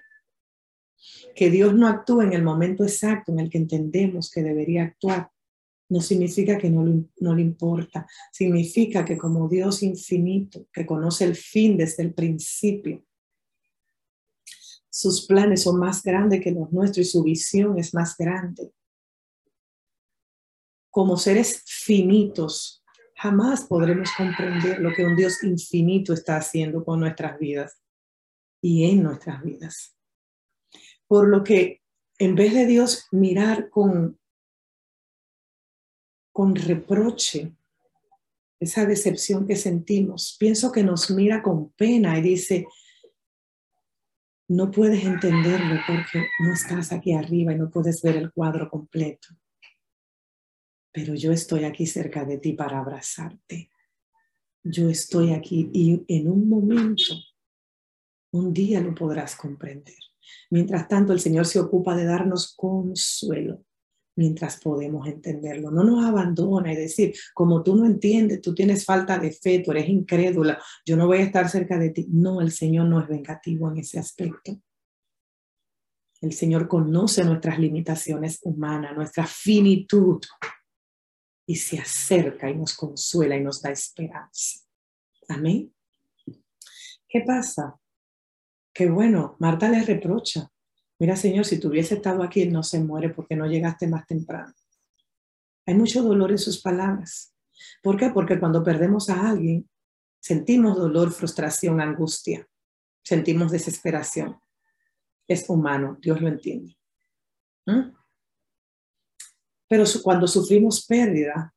Que 1.35 1.51
Dios 1.51 1.75
no 1.75 1.87
actúe 1.87 2.23
en 2.23 2.33
el 2.33 2.43
momento 2.43 2.85
exacto 2.85 3.33
en 3.33 3.41
el 3.41 3.51
que 3.51 3.59
entendemos 3.59 4.31
que 4.31 4.43
debería 4.43 4.85
actuar 4.85 5.31
no 5.91 6.01
significa 6.01 6.59
que 6.59 6.71
no, 6.71 7.07
no, 7.19 7.35
le 7.35 7.43
importa, 7.43 8.07
significa 8.31 9.05
que 9.05 9.17
como 9.17 9.49
Dios 9.49 9.83
infinito, 9.83 10.67
que 10.73 10.85
conoce 10.85 11.25
el 11.25 11.35
fin 11.35 11.77
desde 11.77 12.03
el 12.03 12.13
principio, 12.13 13.05
sus 14.91 15.27
planes 15.27 15.63
son 15.63 15.79
más 15.79 16.03
grandes 16.03 16.43
que 16.43 16.51
los 16.51 16.73
nuestros 16.73 17.07
y 17.07 17.11
su 17.11 17.23
visión 17.23 17.79
es 17.79 17.95
más 17.95 18.17
grande. 18.17 18.73
Como 20.91 21.17
seres 21.17 21.63
finitos, 21.67 22.83
jamás 23.15 23.65
podremos 23.65 24.11
comprender 24.17 24.81
lo 24.81 24.93
que 24.95 25.05
un 25.05 25.17
Dios 25.17 25.43
infinito 25.45 26.13
está 26.13 26.37
haciendo 26.37 26.85
con 26.85 27.01
nuestras 27.01 27.39
vidas 27.39 27.81
y 28.63 28.91
en 28.91 29.03
nuestras 29.03 29.43
vidas. 29.43 29.97
Por 31.07 31.29
lo 31.29 31.45
que 31.45 31.83
en 32.19 32.35
vez 32.35 32.55
de 32.55 32.67
Dios 32.67 33.07
mirar 33.13 33.71
con 33.71 34.19
con 36.39 36.55
reproche 36.55 37.53
esa 38.61 38.87
decepción 38.87 39.45
que 39.45 39.57
sentimos. 39.57 40.37
Pienso 40.39 40.71
que 40.71 40.85
nos 40.85 41.11
mira 41.11 41.43
con 41.43 41.71
pena 41.71 42.17
y 42.17 42.23
dice, 42.23 42.69
no 44.49 44.71
puedes 44.71 45.05
entenderlo 45.05 45.81
porque 45.87 46.27
no 46.41 46.53
estás 46.53 46.93
aquí 46.93 47.13
arriba 47.13 47.53
y 47.53 47.59
no 47.59 47.71
puedes 47.71 48.03
ver 48.03 48.17
el 48.17 48.33
cuadro 48.33 48.69
completo. 48.71 49.29
Pero 50.93 51.15
yo 51.15 51.33
estoy 51.33 51.65
aquí 51.65 51.87
cerca 51.87 52.25
de 52.25 52.39
ti 52.39 52.55
para 52.55 52.79
abrazarte. 52.79 53.71
Yo 54.65 54.89
estoy 54.89 55.33
aquí 55.33 55.71
y 55.73 56.03
en 56.09 56.31
un 56.31 56.49
momento, 56.49 57.15
un 58.33 58.53
día 58.53 58.81
lo 58.81 58.95
podrás 58.95 59.37
comprender. 59.37 59.99
Mientras 60.51 60.89
tanto, 60.89 61.13
el 61.13 61.21
Señor 61.21 61.47
se 61.47 61.61
ocupa 61.61 61.95
de 61.95 62.05
darnos 62.05 62.55
consuelo 62.55 63.65
mientras 64.19 64.59
podemos 64.59 65.07
entenderlo. 65.07 65.71
No 65.71 65.85
nos 65.85 66.05
abandona 66.05 66.73
y 66.73 66.77
decir, 66.77 67.15
como 67.33 67.63
tú 67.63 67.77
no 67.77 67.87
entiendes, 67.87 68.41
tú 68.41 68.53
tienes 68.53 68.85
falta 68.85 69.17
de 69.17 69.31
fe, 69.31 69.61
tú 69.61 69.71
eres 69.71 69.89
incrédula, 69.89 70.61
yo 70.85 70.97
no 70.97 71.07
voy 71.07 71.19
a 71.19 71.23
estar 71.23 71.49
cerca 71.49 71.79
de 71.79 71.91
ti. 71.91 72.09
No, 72.11 72.41
el 72.41 72.51
Señor 72.51 72.89
no 72.89 73.01
es 73.01 73.07
vengativo 73.07 73.71
en 73.71 73.79
ese 73.79 74.01
aspecto. 74.01 74.61
El 76.21 76.33
Señor 76.33 76.67
conoce 76.67 77.25
nuestras 77.25 77.61
limitaciones 77.61 78.41
humanas, 78.43 78.97
nuestra 78.97 79.25
finitud, 79.25 80.21
y 81.47 81.55
se 81.55 81.79
acerca 81.79 82.51
y 82.51 82.57
nos 82.57 82.75
consuela 82.75 83.37
y 83.37 83.45
nos 83.45 83.63
da 83.63 83.71
esperanza. 83.71 84.67
Amén. 85.29 85.73
¿Qué 87.09 87.21
pasa? 87.25 87.79
Que 88.75 88.91
bueno, 88.91 89.37
Marta 89.39 89.69
le 89.69 89.85
reprocha, 89.85 90.51
Mira, 90.99 91.17
Señor, 91.17 91.45
si 91.45 91.61
tú 91.61 91.69
hubiese 91.69 91.95
estado 91.95 92.23
aquí, 92.23 92.47
no 92.47 92.63
se 92.63 92.81
muere 92.81 93.11
porque 93.11 93.37
no 93.37 93.47
llegaste 93.47 93.87
más 93.87 94.07
temprano. 94.07 94.53
Hay 95.67 95.75
mucho 95.75 96.03
dolor 96.03 96.31
en 96.33 96.39
sus 96.39 96.61
palabras. 96.61 97.35
¿Por 97.83 97.97
qué? 97.97 98.11
Porque 98.11 98.41
cuando 98.41 98.65
perdemos 98.65 99.09
a 99.11 99.29
alguien, 99.29 99.69
sentimos 100.21 100.77
dolor, 100.77 101.13
frustración, 101.13 101.81
angustia, 101.81 102.49
sentimos 103.03 103.53
desesperación. 103.53 104.41
Es 105.29 105.49
humano, 105.49 105.99
Dios 106.01 106.21
lo 106.21 106.29
entiende. 106.29 106.77
¿Mm? 107.67 107.93
Pero 109.69 109.85
cuando 110.03 110.27
sufrimos 110.27 110.87
pérdida, 110.87 111.55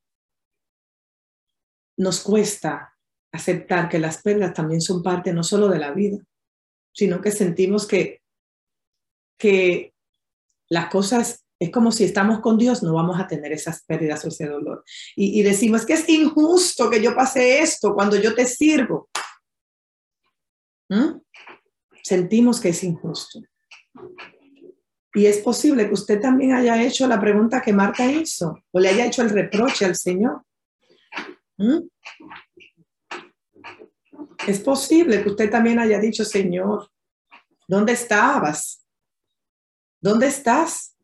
nos 1.97 2.19
cuesta 2.19 2.93
aceptar 3.31 3.87
que 3.87 3.99
las 3.99 4.21
pérdidas 4.21 4.53
también 4.53 4.81
son 4.81 5.01
parte 5.01 5.33
no 5.33 5.43
solo 5.43 5.69
de 5.69 5.79
la 5.79 5.91
vida, 5.91 6.17
sino 6.93 7.21
que 7.21 7.31
sentimos 7.31 7.87
que 7.87 8.20
que 9.41 9.93
las 10.69 10.89
cosas 10.89 11.43
es 11.59 11.69
como 11.69 11.91
si 11.91 12.03
estamos 12.03 12.39
con 12.39 12.57
Dios, 12.57 12.81
no 12.81 12.93
vamos 12.93 13.19
a 13.19 13.27
tener 13.27 13.51
esas 13.51 13.83
pérdidas 13.83 14.25
o 14.25 14.29
ese 14.29 14.47
dolor. 14.47 14.83
Y, 15.15 15.43
decimos 15.43 15.85
que 15.85 15.93
es 15.93 16.09
injusto 16.09 16.89
que 16.89 17.01
yo 17.01 17.15
pase 17.15 17.59
esto 17.59 17.93
cuando 17.93 18.15
yo 18.19 18.33
te 18.33 18.47
sirvo. 18.47 19.09
¿Mm? 20.89 21.19
Sentimos 22.03 22.59
que 22.59 22.69
es 22.69 22.83
injusto. 22.83 23.41
Y 25.13 25.27
es 25.27 25.37
posible 25.37 25.87
que 25.87 25.93
usted 25.93 26.19
también 26.19 26.53
haya 26.53 26.81
hecho 26.81 27.07
la 27.07 27.19
pregunta 27.19 27.61
que 27.61 27.73
Marta 27.73 28.11
hizo 28.11 28.57
o 28.71 28.79
le 28.79 28.89
haya 28.89 29.05
hecho 29.05 29.21
el 29.21 29.29
reproche 29.29 29.85
al 29.85 29.95
Señor. 29.95 30.41
¿Mm? 31.57 31.81
Es 34.47 34.59
posible 34.61 35.21
que 35.21 35.29
usted 35.29 35.51
también 35.51 35.77
haya 35.77 35.99
dicho, 35.99 36.25
Señor, 36.25 36.89
¿dónde 37.67 37.93
estabas? 37.93 38.80
¿Dónde 40.01 40.27
estás? 40.27 40.95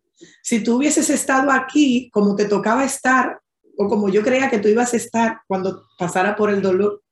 Si 0.41 0.63
tú 0.63 0.77
hubieses 0.77 1.09
estado 1.09 1.51
aquí 1.51 2.09
como 2.11 2.35
te 2.35 2.45
tocaba 2.45 2.83
estar 2.83 3.39
o 3.77 3.87
como 3.87 4.09
yo 4.09 4.23
creía 4.23 4.49
que 4.49 4.57
tú 4.57 4.67
ibas 4.67 4.93
a 4.93 4.97
estar 4.97 5.41
cuando 5.47 5.83
pasara 5.99 6.35
por 6.35 6.49
el 6.49 6.61
dolor, 6.61 7.03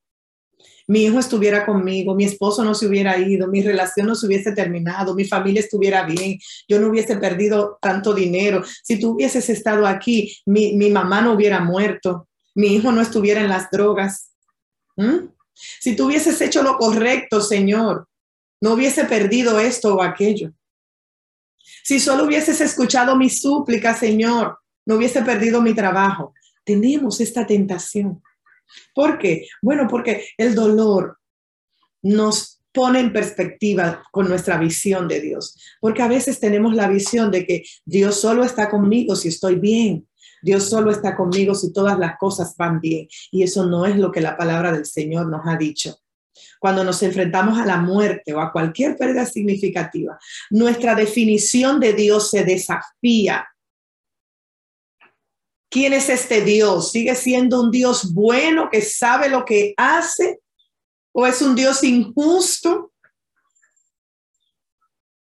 mi 0.88 1.04
hijo 1.06 1.20
estuviera 1.20 1.66
conmigo, 1.66 2.14
mi 2.14 2.26
esposo 2.26 2.64
no 2.64 2.76
se 2.76 2.88
hubiera 2.88 3.18
ido, 3.18 3.48
mi 3.48 3.62
relación 3.62 4.08
no 4.08 4.16
se 4.16 4.28
hubiese 4.28 4.52
terminado, 4.52 5.16
mi 5.16 5.26
familia 5.26 5.60
estuviera 5.60 6.04
bien, 6.04 6.40
yo 6.68 6.80
no 6.80 6.90
hubiese 6.90 7.18
perdido 7.18 7.80
tanto 7.82 8.14
dinero. 8.14 8.64
Si 8.84 9.00
tú 9.00 9.12
hubieses 9.12 9.50
estado 9.50 9.88
aquí, 9.88 10.38
mi, 10.46 10.90
mamá 10.92 11.22
no 11.22 11.34
hubiera 11.34 11.60
muerto, 11.60 12.28
mi 12.54 12.68
hijo 12.68 12.92
no 12.92 13.02
estuviera 13.02 13.42
en 13.42 13.50
las 13.50 13.70
drogas. 13.72 14.32
Si 15.54 15.96
tú 15.96 16.06
hubieses 16.06 16.40
hecho 16.42 16.62
lo 16.62 16.78
correcto, 16.78 17.42
Señor, 17.42 18.08
no 18.62 18.74
hubiese 18.74 19.06
perdido 19.06 19.60
esto 19.60 19.96
o 19.96 20.04
aquello. 20.04 20.52
Si 21.86 22.00
solo 22.00 22.26
hubieses 22.26 22.62
escuchado 22.62 23.16
mi 23.16 23.30
súplica, 23.30 23.94
Señor, 23.94 24.58
no 24.88 24.96
hubiese 24.96 25.22
perdido 25.22 25.62
mi 25.62 25.76
trabajo. 25.76 26.34
Tenemos 26.64 27.22
esta 27.22 27.46
tentación. 27.46 28.24
¿Por 28.96 29.20
qué? 29.20 29.46
Bueno, 29.62 29.88
porque 29.88 30.30
el 30.36 30.56
dolor 30.56 31.20
nos 32.02 32.60
pone 32.74 33.02
en 33.02 33.14
perspectiva 33.14 34.04
con 34.12 34.28
nuestra 34.28 34.58
visión 34.58 35.08
de 35.08 35.22
Dios. 35.22 35.56
Porque 35.80 36.02
a 36.02 36.08
veces 36.08 36.40
tenemos 36.40 36.74
la 36.74 36.88
visión 36.88 37.30
de 37.30 37.46
que 37.46 37.64
Dios 37.86 38.20
solo 38.20 38.44
está 38.44 38.68
conmigo 38.68 39.16
si 39.16 39.28
estoy 39.28 39.58
bien. 39.58 40.08
Dios 40.42 40.64
solo 40.64 40.90
está 40.90 41.16
conmigo 41.16 41.54
si 41.54 41.72
todas 41.72 42.00
las 42.00 42.18
cosas 42.18 42.56
van 42.58 42.80
bien. 42.80 43.08
Y 43.30 43.44
eso 43.44 43.64
no 43.68 43.86
es 43.86 43.96
lo 43.96 44.12
que 44.12 44.22
la 44.22 44.36
palabra 44.36 44.72
del 44.72 44.88
Señor 44.88 45.28
nos 45.28 45.42
ha 45.46 45.56
dicho. 45.56 45.96
Cuando 46.66 46.84
nos 46.84 47.04
enfrentamos 47.04 47.60
a 47.60 47.66
la 47.68 47.78
muerte 47.78 48.34
o 48.34 48.42
a 48.42 48.52
cualquier 48.52 48.98
pérdida 48.98 49.24
significativa, 49.28 50.18
nuestra 50.50 50.96
definición 50.96 51.80
de 51.80 51.94
Dios 51.94 52.32
se 52.32 52.44
desafía. 52.44 53.48
¿Quién 55.70 55.94
es 55.94 56.10
este 56.10 56.42
Dios? 56.42 56.92
¿Sigue 56.92 57.14
siendo 57.14 57.62
un 57.62 57.70
Dios 57.70 58.12
bueno 58.16 58.72
que 58.72 58.82
sabe 58.82 59.30
lo 59.30 59.46
que 59.46 59.76
hace? 59.78 60.40
¿O 61.12 61.28
es 61.28 61.40
un 61.44 61.54
Dios 61.54 61.84
injusto 61.84 62.92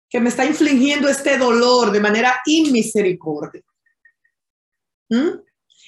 que 0.10 0.19
me 0.19 0.30
está 0.30 0.43
infligiendo 0.43 1.08
este 1.08 1.38
dolor 1.38 1.91
de 1.91 2.00
manera 2.00 2.41
inmisericordia? 2.47 3.62
¿Mm? 5.10 5.38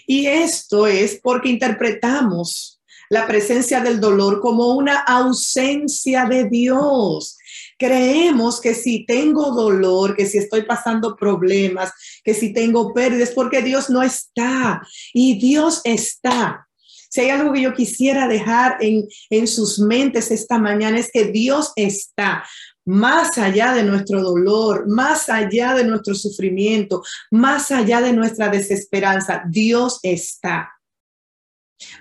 Y 0.05 0.27
esto 0.27 0.85
es 0.85 1.19
porque 1.19 1.49
interpretamos 1.49 2.78
la 3.09 3.27
presencia 3.27 3.81
del 3.81 3.99
dolor 3.99 4.39
como 4.39 4.73
una 4.75 4.99
ausencia 4.99 6.25
de 6.25 6.47
Dios. 6.47 7.37
Creemos 7.77 8.59
que 8.59 8.73
si 8.73 9.05
tengo 9.05 9.51
dolor, 9.51 10.15
que 10.15 10.25
si 10.25 10.37
estoy 10.37 10.63
pasando 10.63 11.15
problemas, 11.15 11.91
que 12.23 12.33
si 12.33 12.53
tengo 12.53 12.93
pérdidas, 12.93 13.31
porque 13.31 13.61
Dios 13.61 13.89
no 13.89 14.03
está. 14.03 14.81
Y 15.13 15.39
Dios 15.39 15.81
está. 15.83 16.67
Si 17.09 17.21
hay 17.21 17.31
algo 17.31 17.51
que 17.53 17.61
yo 17.61 17.73
quisiera 17.73 18.27
dejar 18.27 18.77
en, 18.81 19.07
en 19.31 19.47
sus 19.47 19.79
mentes 19.79 20.29
esta 20.29 20.59
mañana 20.59 20.99
es 20.99 21.09
que 21.11 21.25
Dios 21.25 21.71
está 21.75 22.43
más 22.85 23.37
allá 23.37 23.73
de 23.73 23.83
nuestro 23.83 24.21
dolor, 24.21 24.87
más 24.87 25.29
allá 25.29 25.73
de 25.73 25.85
nuestro 25.85 26.13
sufrimiento, 26.15 27.03
más 27.31 27.71
allá 27.71 28.01
de 28.01 28.13
nuestra 28.13 28.49
desesperanza. 28.49 29.43
Dios 29.47 29.99
está. 30.03 30.78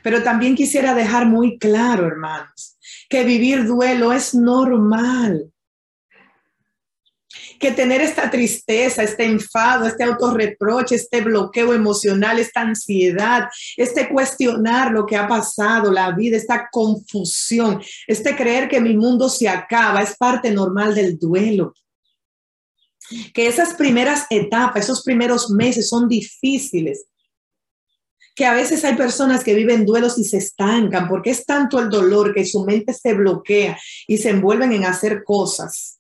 Pero 0.03 0.23
también 0.23 0.55
quisiera 0.55 0.95
dejar 0.95 1.27
muy 1.27 1.59
claro, 1.59 2.07
hermanos, 2.07 2.79
que 3.09 3.25
vivir 3.25 3.67
duelo 3.67 4.13
es 4.13 4.35
normal 4.35 5.53
que 7.59 7.73
tener 7.73 8.01
esta 8.01 8.31
tristeza, 8.31 9.03
este 9.03 9.25
enfado, 9.25 9.87
este 9.87 10.05
autorreproche, 10.05 10.95
este 10.95 11.21
bloqueo 11.21 11.75
emocional, 11.75 12.39
esta 12.39 12.61
ansiedad, 12.61 13.49
este 13.77 14.09
cuestionar 14.09 14.93
lo 14.93 15.05
que 15.05 15.17
ha 15.17 15.27
pasado, 15.27 15.91
la 15.91 16.13
vida, 16.13 16.37
esta 16.37 16.69
confusión, 16.71 17.83
este 18.07 18.37
creer 18.37 18.69
que 18.69 18.81
mi 18.81 18.97
mundo 18.97 19.29
se 19.29 19.49
acaba, 19.49 20.03
es 20.03 20.17
parte 20.17 20.51
normal 20.51 20.95
del 20.95 21.19
duelo. 21.19 21.75
Que 23.33 23.47
esas 23.47 23.75
primeras 23.75 24.27
etapas, 24.31 24.85
esos 24.85 25.03
primeros 25.03 25.51
meses 25.51 25.89
son 25.89 26.09
difíciles, 26.09 27.07
que 28.39 28.47
a 28.47 28.55
veces 28.55 28.85
hay 28.85 28.95
personas 28.95 29.43
que 29.43 29.53
viven 29.53 29.85
duelos 29.85 30.17
y 30.17 30.23
se 30.23 30.37
estancan 30.37 31.09
porque 31.09 31.31
es 31.31 31.45
tanto 31.45 31.81
el 31.81 31.91
dolor 31.91 32.33
que 32.33 32.47
su 32.47 32.65
mente 32.65 32.95
se 32.95 33.13
bloquea 33.13 33.77
y 34.07 34.17
se 34.17 34.31
envuelven 34.31 34.71
en 34.71 34.85
hacer 34.85 35.25
cosas 35.25 35.99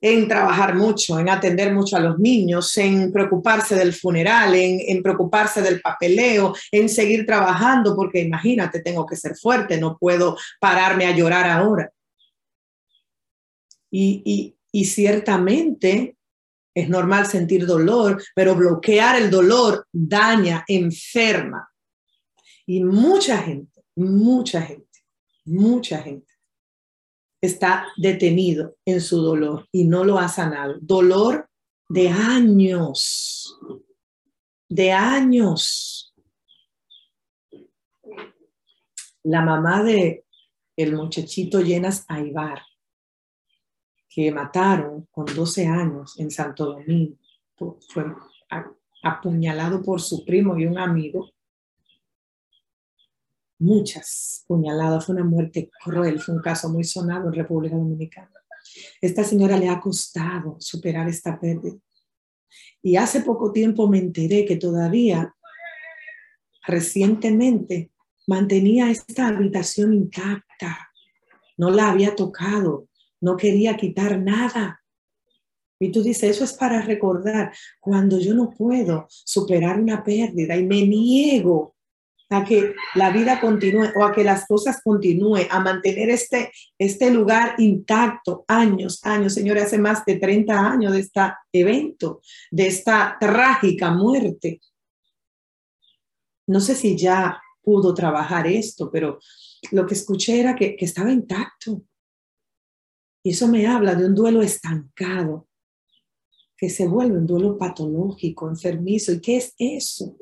en 0.00 0.28
trabajar 0.28 0.76
mucho, 0.76 1.18
en 1.18 1.28
atender 1.28 1.74
mucho 1.74 1.96
a 1.96 2.00
los 2.00 2.20
niños, 2.20 2.78
en 2.78 3.10
preocuparse 3.10 3.74
del 3.74 3.92
funeral, 3.92 4.54
en, 4.54 5.02
preocuparse 5.02 5.62
del 5.62 5.80
papeleo, 5.80 6.54
en 6.70 6.88
seguir 6.88 7.26
trabajando, 7.26 7.96
porque 7.96 8.20
imagínate, 8.20 8.82
tengo 8.82 9.04
que 9.04 9.16
ser 9.16 9.34
fuerte, 9.34 9.80
no 9.80 9.98
puedo 9.98 10.36
pararme 10.60 11.06
a 11.06 11.16
llorar 11.16 11.50
ahora. 11.50 11.90
Y, 13.90 14.54
y 14.70 14.84
ciertamente 14.84 16.15
es 16.76 16.90
normal 16.90 17.26
sentir 17.26 17.64
dolor, 17.64 18.22
pero 18.34 18.54
bloquear 18.54 19.16
el 19.16 19.30
dolor 19.30 19.88
daña, 19.90 20.62
enferma. 20.68 21.70
Y 22.66 22.84
mucha 22.84 23.38
gente, 23.38 23.82
mucha 23.96 24.60
gente, 24.60 25.00
mucha 25.46 26.02
gente 26.02 26.30
está 27.40 27.86
detenido 27.96 28.76
en 28.84 29.00
su 29.00 29.22
dolor 29.22 29.66
y 29.72 29.84
no 29.84 30.04
lo 30.04 30.18
ha 30.18 30.28
sanado. 30.28 30.76
Dolor 30.82 31.48
de 31.88 32.10
años, 32.10 33.58
de 34.68 34.92
años. 34.92 36.14
La 39.22 39.40
mamá 39.40 39.82
de 39.82 40.26
el 40.76 40.94
muchachito 40.94 41.62
Llenas 41.62 42.04
Aibar, 42.06 42.60
que 44.16 44.32
mataron 44.32 45.06
con 45.10 45.26
12 45.26 45.66
años 45.66 46.18
en 46.18 46.30
Santo 46.30 46.64
Domingo, 46.64 47.18
fue 47.86 48.02
apuñalado 49.02 49.82
por 49.82 50.00
su 50.00 50.24
primo 50.24 50.58
y 50.58 50.64
un 50.64 50.78
amigo, 50.78 51.30
muchas 53.58 54.42
puñaladas, 54.48 55.04
fue 55.04 55.16
una 55.16 55.24
muerte 55.24 55.68
cruel, 55.84 56.18
fue 56.18 56.34
un 56.34 56.40
caso 56.40 56.70
muy 56.70 56.82
sonado 56.82 57.28
en 57.28 57.34
República 57.34 57.76
Dominicana. 57.76 58.32
Esta 59.02 59.22
señora 59.22 59.58
le 59.58 59.68
ha 59.68 59.78
costado 59.78 60.56
superar 60.60 61.06
esta 61.10 61.38
pérdida. 61.38 61.76
Y 62.82 62.96
hace 62.96 63.20
poco 63.20 63.52
tiempo 63.52 63.86
me 63.86 63.98
enteré 63.98 64.46
que 64.46 64.56
todavía, 64.56 65.36
recientemente, 66.66 67.90
mantenía 68.26 68.90
esta 68.90 69.28
habitación 69.28 69.92
intacta. 69.92 70.90
No 71.58 71.68
la 71.70 71.90
había 71.90 72.16
tocado, 72.16 72.88
no 73.20 73.36
quería 73.36 73.76
quitar 73.76 74.20
nada. 74.20 74.82
Y 75.78 75.92
tú 75.92 76.02
dices, 76.02 76.36
eso 76.36 76.44
es 76.44 76.54
para 76.54 76.80
recordar 76.80 77.52
cuando 77.80 78.18
yo 78.18 78.34
no 78.34 78.50
puedo 78.50 79.06
superar 79.08 79.78
una 79.78 80.02
pérdida 80.02 80.56
y 80.56 80.64
me 80.64 80.86
niego 80.86 81.76
a 82.30 82.44
que 82.44 82.74
la 82.94 83.10
vida 83.10 83.40
continúe 83.40 83.88
o 83.94 84.04
a 84.04 84.12
que 84.12 84.24
las 84.24 84.46
cosas 84.46 84.80
continúen, 84.82 85.46
a 85.50 85.60
mantener 85.60 86.10
este, 86.10 86.50
este 86.78 87.10
lugar 87.10 87.54
intacto 87.58 88.44
años, 88.48 89.00
años. 89.04 89.34
Señores, 89.34 89.64
hace 89.64 89.78
más 89.78 90.04
de 90.04 90.16
30 90.16 90.58
años 90.58 90.92
de 90.92 91.00
este 91.00 91.20
evento, 91.52 92.20
de 92.50 92.66
esta 92.66 93.16
trágica 93.20 93.92
muerte. 93.92 94.60
No 96.48 96.60
sé 96.60 96.74
si 96.74 96.96
ya 96.96 97.40
pudo 97.62 97.94
trabajar 97.94 98.46
esto, 98.46 98.90
pero 98.90 99.18
lo 99.72 99.86
que 99.86 99.94
escuché 99.94 100.40
era 100.40 100.54
que, 100.54 100.76
que 100.76 100.84
estaba 100.84 101.12
intacto. 101.12 101.82
Y 103.26 103.30
eso 103.30 103.48
me 103.48 103.66
habla 103.66 103.96
de 103.96 104.06
un 104.06 104.14
duelo 104.14 104.40
estancado, 104.40 105.48
que 106.56 106.70
se 106.70 106.86
vuelve 106.86 107.18
un 107.18 107.26
duelo 107.26 107.58
patológico, 107.58 108.48
enfermizo. 108.48 109.10
¿Y 109.10 109.20
qué 109.20 109.38
es 109.38 109.52
eso? 109.58 110.16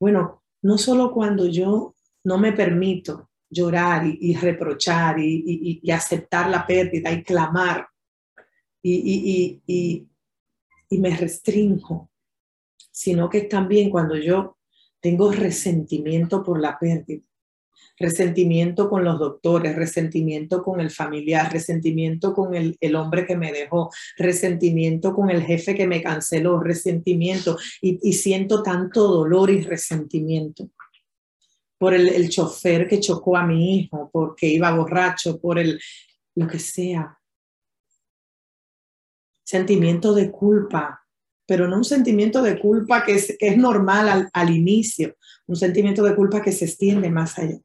Bueno, 0.00 0.42
no 0.62 0.78
solo 0.78 1.12
cuando 1.12 1.46
yo 1.48 1.94
no 2.24 2.38
me 2.38 2.52
permito 2.52 3.28
llorar 3.50 4.06
y, 4.06 4.34
reprochar 4.36 5.18
y, 5.18 5.82
aceptar 5.92 6.48
la 6.48 6.66
pérdida 6.66 7.12
y 7.12 7.22
clamar 7.22 7.86
y, 8.82 9.60
y 10.88 10.98
me 10.98 11.14
restringo, 11.14 12.10
sino 12.90 13.28
que 13.28 13.42
también 13.42 13.90
cuando 13.90 14.16
yo 14.16 14.56
tengo 14.98 15.30
resentimiento 15.30 16.42
por 16.42 16.58
la 16.58 16.78
pérdida 16.78 17.27
resentimiento 17.98 18.88
con 18.88 19.04
los 19.04 19.18
doctores, 19.18 19.76
resentimiento 19.76 20.62
con 20.62 20.80
el 20.80 20.90
familiar, 20.90 21.52
resentimiento 21.52 22.32
con 22.32 22.54
el, 22.54 22.96
hombre 22.96 23.26
que 23.26 23.36
me 23.36 23.52
dejó, 23.52 23.90
resentimiento 24.16 25.14
con 25.14 25.30
el 25.30 25.42
jefe 25.42 25.74
que 25.74 25.86
me 25.86 26.02
canceló, 26.02 26.60
resentimiento 26.60 27.56
y, 27.80 28.12
siento 28.12 28.62
tanto 28.62 29.08
dolor 29.08 29.50
y 29.50 29.62
resentimiento 29.62 30.70
por 31.78 31.94
el, 31.94 32.08
el, 32.08 32.28
chofer 32.28 32.88
que 32.88 32.98
chocó 32.98 33.36
a 33.36 33.46
mi 33.46 33.78
hijo, 33.78 34.10
porque 34.12 34.46
iba 34.46 34.74
borracho, 34.74 35.40
por 35.40 35.60
el, 35.60 35.80
lo 36.34 36.48
que 36.48 36.58
sea. 36.58 37.16
Sentimiento 39.44 40.12
de 40.12 40.30
culpa, 40.30 41.04
pero 41.46 41.68
no 41.68 41.76
un 41.76 41.84
sentimiento 41.84 42.42
de 42.42 42.58
culpa 42.58 43.04
que 43.04 43.14
es, 43.14 43.36
que 43.38 43.48
es 43.48 43.56
normal 43.56 44.08
al, 44.08 44.28
al, 44.32 44.50
inicio, 44.50 45.16
un 45.46 45.54
sentimiento 45.54 46.02
de 46.02 46.16
culpa 46.16 46.42
que 46.42 46.52
se 46.52 46.64
extiende 46.64 47.10
más 47.10 47.38
allá. 47.38 47.58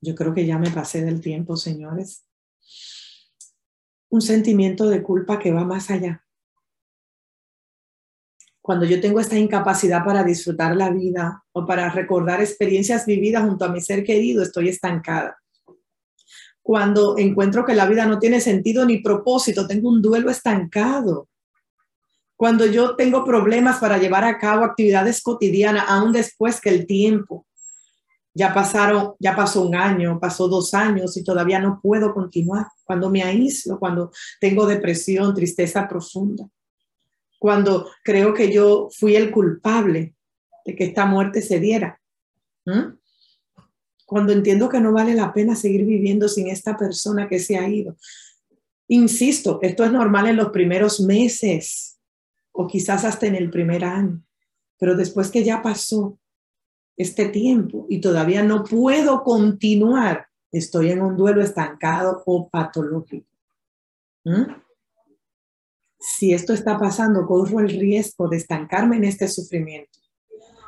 Yo 0.00 0.14
creo 0.14 0.34
que 0.34 0.46
ya 0.46 0.58
me 0.58 0.70
pasé 0.70 1.02
del 1.02 1.20
tiempo, 1.20 1.56
señores. 1.56 2.24
Un 4.08 4.22
sentimiento 4.22 4.88
de 4.88 5.02
culpa 5.02 5.38
que 5.38 5.52
va 5.52 5.64
más 5.64 5.90
allá. 5.90 6.24
Cuando 8.60 8.84
yo 8.84 9.00
tengo 9.00 9.20
esta 9.20 9.38
incapacidad 9.38 10.04
para 10.04 10.24
disfrutar 10.24 10.74
la 10.74 10.90
vida 10.90 11.44
o 11.52 11.64
para 11.64 11.88
recordar 11.88 12.40
experiencias 12.40 13.06
vividas 13.06 13.44
junto 13.44 13.64
a 13.64 13.68
mi 13.68 13.80
ser 13.80 14.02
querido, 14.02 14.42
estoy 14.42 14.68
estancada. 14.68 15.38
Cuando 16.62 17.16
encuentro 17.16 17.64
que 17.64 17.76
la 17.76 17.86
vida 17.86 18.06
no 18.06 18.18
tiene 18.18 18.40
sentido 18.40 18.84
ni 18.84 18.98
propósito, 18.98 19.68
tengo 19.68 19.88
un 19.88 20.02
duelo 20.02 20.30
estancado. 20.30 21.28
Cuando 22.34 22.66
yo 22.66 22.96
tengo 22.96 23.24
problemas 23.24 23.78
para 23.78 23.98
llevar 23.98 24.24
a 24.24 24.36
cabo 24.38 24.64
actividades 24.64 25.22
cotidianas, 25.22 25.84
aún 25.86 26.10
después 26.10 26.60
que 26.60 26.70
el 26.70 26.86
tiempo 26.86 27.46
ya 28.36 28.52
pasaron, 28.52 29.14
ya 29.18 29.34
pasó 29.34 29.62
un 29.62 29.74
año, 29.74 30.20
pasó 30.20 30.46
dos 30.46 30.74
años 30.74 31.16
y 31.16 31.24
todavía 31.24 31.58
no 31.58 31.80
puedo 31.82 32.12
continuar. 32.12 32.66
Cuando 32.84 33.08
me 33.08 33.22
aíslo, 33.22 33.78
cuando 33.78 34.12
tengo 34.38 34.66
depresión, 34.66 35.34
tristeza 35.34 35.88
profunda, 35.88 36.46
cuando 37.38 37.88
creo 38.04 38.34
que 38.34 38.52
yo 38.52 38.90
fui 38.94 39.16
el 39.16 39.30
culpable 39.30 40.14
de 40.66 40.76
que 40.76 40.84
esta 40.84 41.06
muerte 41.06 41.40
se 41.40 41.60
diera. 41.60 41.98
cuando 44.04 44.32
entiendo 44.34 44.68
que 44.68 44.80
no 44.80 44.92
vale 44.92 45.14
la 45.14 45.32
pena 45.32 45.56
seguir 45.56 45.86
viviendo 45.86 46.28
sin 46.28 46.48
esta 46.48 46.76
persona 46.76 47.28
que 47.28 47.38
se 47.38 47.56
ha 47.56 47.66
ido. 47.66 47.96
Insisto, 48.88 49.60
esto 49.62 49.82
es 49.82 49.92
normal 49.92 50.28
en 50.28 50.36
los 50.36 50.50
primeros 50.50 51.00
meses 51.00 51.98
o 52.52 52.66
quizás 52.66 53.04
hasta 53.06 53.26
en 53.26 53.34
el 53.34 53.48
primer 53.48 53.82
año, 53.82 54.22
pero 54.78 54.94
después 54.94 55.30
que 55.30 55.42
ya 55.42 55.62
pasó 55.62 56.18
este 56.96 57.28
tiempo 57.28 57.86
y 57.88 58.00
todavía 58.00 58.42
no 58.42 58.64
puedo 58.64 59.22
continuar, 59.22 60.28
estoy 60.50 60.90
en 60.90 61.02
un 61.02 61.16
duelo 61.16 61.42
estancado 61.42 62.22
o 62.24 62.48
patológico. 62.48 63.28
¿Mm? 64.24 64.44
Si 65.98 66.32
esto 66.32 66.52
está 66.52 66.78
pasando, 66.78 67.26
corro 67.26 67.60
el 67.60 67.70
riesgo 67.70 68.28
de 68.28 68.36
estancarme 68.36 68.96
en 68.96 69.04
este 69.04 69.28
sufrimiento 69.28 69.98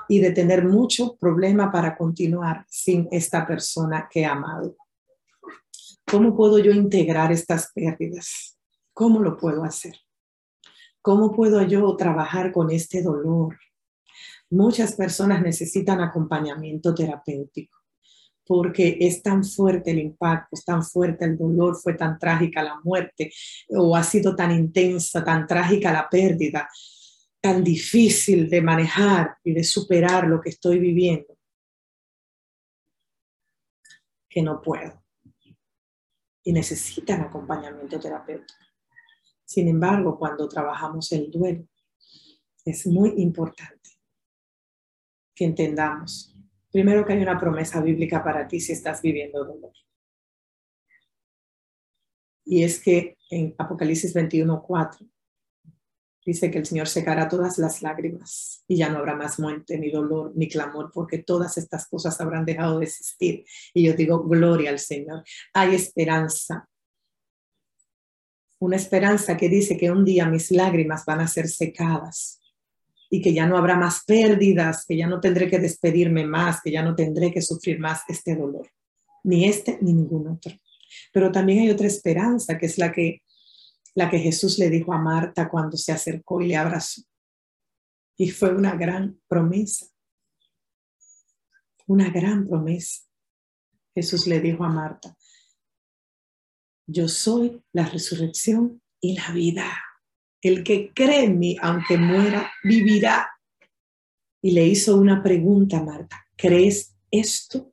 y 0.08 0.20
de 0.20 0.30
tener 0.30 0.64
mucho 0.64 1.16
problema 1.16 1.70
para 1.70 1.96
continuar 1.96 2.64
sin 2.68 3.08
esta 3.10 3.46
persona 3.46 4.08
que 4.10 4.20
he 4.20 4.26
amado. 4.26 4.76
¿Cómo 6.10 6.34
puedo 6.34 6.58
yo 6.58 6.72
integrar 6.72 7.30
estas 7.30 7.70
pérdidas? 7.72 8.58
¿Cómo 8.94 9.20
lo 9.20 9.36
puedo 9.36 9.62
hacer? 9.64 9.94
¿Cómo 11.02 11.32
puedo 11.32 11.62
yo 11.62 11.94
trabajar 11.96 12.50
con 12.50 12.70
este 12.70 13.02
dolor? 13.02 13.58
Muchas 14.50 14.94
personas 14.94 15.42
necesitan 15.42 16.00
acompañamiento 16.00 16.94
terapéutico 16.94 17.78
porque 18.48 18.96
es 18.98 19.22
tan 19.22 19.44
fuerte 19.44 19.90
el 19.90 19.98
impacto, 19.98 20.48
es 20.52 20.64
tan 20.64 20.82
fuerte 20.82 21.26
el 21.26 21.36
dolor, 21.36 21.76
fue 21.76 21.92
tan 21.92 22.18
trágica 22.18 22.62
la 22.62 22.80
muerte 22.82 23.30
o 23.68 23.94
ha 23.94 24.02
sido 24.02 24.34
tan 24.34 24.50
intensa, 24.50 25.22
tan 25.22 25.46
trágica 25.46 25.92
la 25.92 26.08
pérdida, 26.08 26.66
tan 27.42 27.62
difícil 27.62 28.48
de 28.48 28.62
manejar 28.62 29.36
y 29.44 29.52
de 29.52 29.62
superar 29.62 30.26
lo 30.26 30.40
que 30.40 30.48
estoy 30.48 30.78
viviendo, 30.78 31.36
que 34.30 34.40
no 34.40 34.62
puedo. 34.62 35.04
Y 36.42 36.52
necesitan 36.54 37.20
acompañamiento 37.20 38.00
terapéutico. 38.00 38.64
Sin 39.44 39.68
embargo, 39.68 40.18
cuando 40.18 40.48
trabajamos 40.48 41.12
el 41.12 41.30
duelo, 41.30 41.68
es 42.64 42.86
muy 42.86 43.12
importante 43.18 43.77
que 45.38 45.44
entendamos, 45.44 46.34
primero 46.72 47.06
que 47.06 47.12
hay 47.12 47.22
una 47.22 47.38
promesa 47.38 47.80
bíblica 47.80 48.24
para 48.24 48.48
ti 48.48 48.60
si 48.60 48.72
estás 48.72 49.00
viviendo 49.00 49.44
dolor. 49.44 49.72
Y 52.44 52.64
es 52.64 52.82
que 52.82 53.16
en 53.30 53.54
Apocalipsis 53.56 54.12
21, 54.12 54.62
4 54.62 55.06
Dice 56.28 56.50
que 56.50 56.58
el 56.58 56.66
Señor 56.66 56.88
secará 56.88 57.26
todas 57.26 57.56
las 57.56 57.80
lágrimas 57.80 58.62
y 58.68 58.76
ya 58.76 58.90
no 58.90 58.98
habrá 58.98 59.16
más 59.16 59.38
muerte, 59.38 59.78
ni 59.78 59.90
dolor, 59.90 60.32
ni 60.34 60.46
clamor, 60.46 60.90
porque 60.92 61.16
todas 61.16 61.56
estas 61.56 61.88
cosas 61.88 62.20
habrán 62.20 62.44
dejado 62.44 62.80
de 62.80 62.84
existir. 62.84 63.46
Y 63.72 63.86
yo 63.86 63.94
digo, 63.94 64.22
gloria 64.24 64.68
al 64.68 64.78
Señor. 64.78 65.24
Hay 65.54 65.74
esperanza. 65.74 66.68
Una 68.58 68.76
esperanza 68.76 69.38
que 69.38 69.48
dice 69.48 69.78
que 69.78 69.90
un 69.90 70.04
día 70.04 70.26
mis 70.26 70.50
lágrimas 70.50 71.06
van 71.06 71.20
a 71.20 71.28
ser 71.28 71.48
secadas 71.48 72.37
y 73.10 73.22
que 73.22 73.32
ya 73.32 73.46
no 73.46 73.56
habrá 73.56 73.76
más 73.76 74.04
pérdidas, 74.04 74.84
que 74.86 74.96
ya 74.96 75.06
no 75.06 75.20
tendré 75.20 75.48
que 75.48 75.58
despedirme 75.58 76.26
más, 76.26 76.60
que 76.62 76.70
ya 76.70 76.82
no 76.82 76.94
tendré 76.94 77.32
que 77.32 77.42
sufrir 77.42 77.78
más 77.78 78.02
este 78.08 78.36
dolor, 78.36 78.70
ni 79.24 79.46
este 79.46 79.78
ni 79.80 79.92
ningún 79.92 80.28
otro. 80.28 80.54
Pero 81.12 81.32
también 81.32 81.60
hay 81.60 81.70
otra 81.70 81.86
esperanza, 81.86 82.58
que 82.58 82.66
es 82.66 82.78
la 82.78 82.92
que 82.92 83.22
la 83.98 84.08
que 84.08 84.20
Jesús 84.20 84.60
le 84.60 84.70
dijo 84.70 84.92
a 84.92 84.98
Marta 84.98 85.48
cuando 85.48 85.76
se 85.76 85.90
acercó 85.90 86.40
y 86.40 86.46
le 86.46 86.56
abrazó. 86.56 87.02
Y 88.16 88.30
fue 88.30 88.54
una 88.54 88.76
gran 88.76 89.20
promesa, 89.26 89.86
una 91.86 92.08
gran 92.10 92.46
promesa. 92.46 93.02
Jesús 93.94 94.28
le 94.28 94.40
dijo 94.40 94.64
a 94.64 94.68
Marta, 94.68 95.16
yo 96.86 97.08
soy 97.08 97.60
la 97.72 97.86
resurrección 97.86 98.80
y 99.00 99.16
la 99.16 99.32
vida. 99.32 99.68
El 100.42 100.62
que 100.62 100.92
cree 100.94 101.24
en 101.24 101.38
mí, 101.38 101.56
aunque 101.60 101.96
muera, 101.96 102.50
vivirá. 102.62 103.28
Y 104.40 104.52
le 104.52 104.66
hizo 104.66 104.96
una 104.96 105.22
pregunta 105.22 105.82
Marta, 105.82 106.24
¿crees 106.36 106.94
esto? 107.10 107.72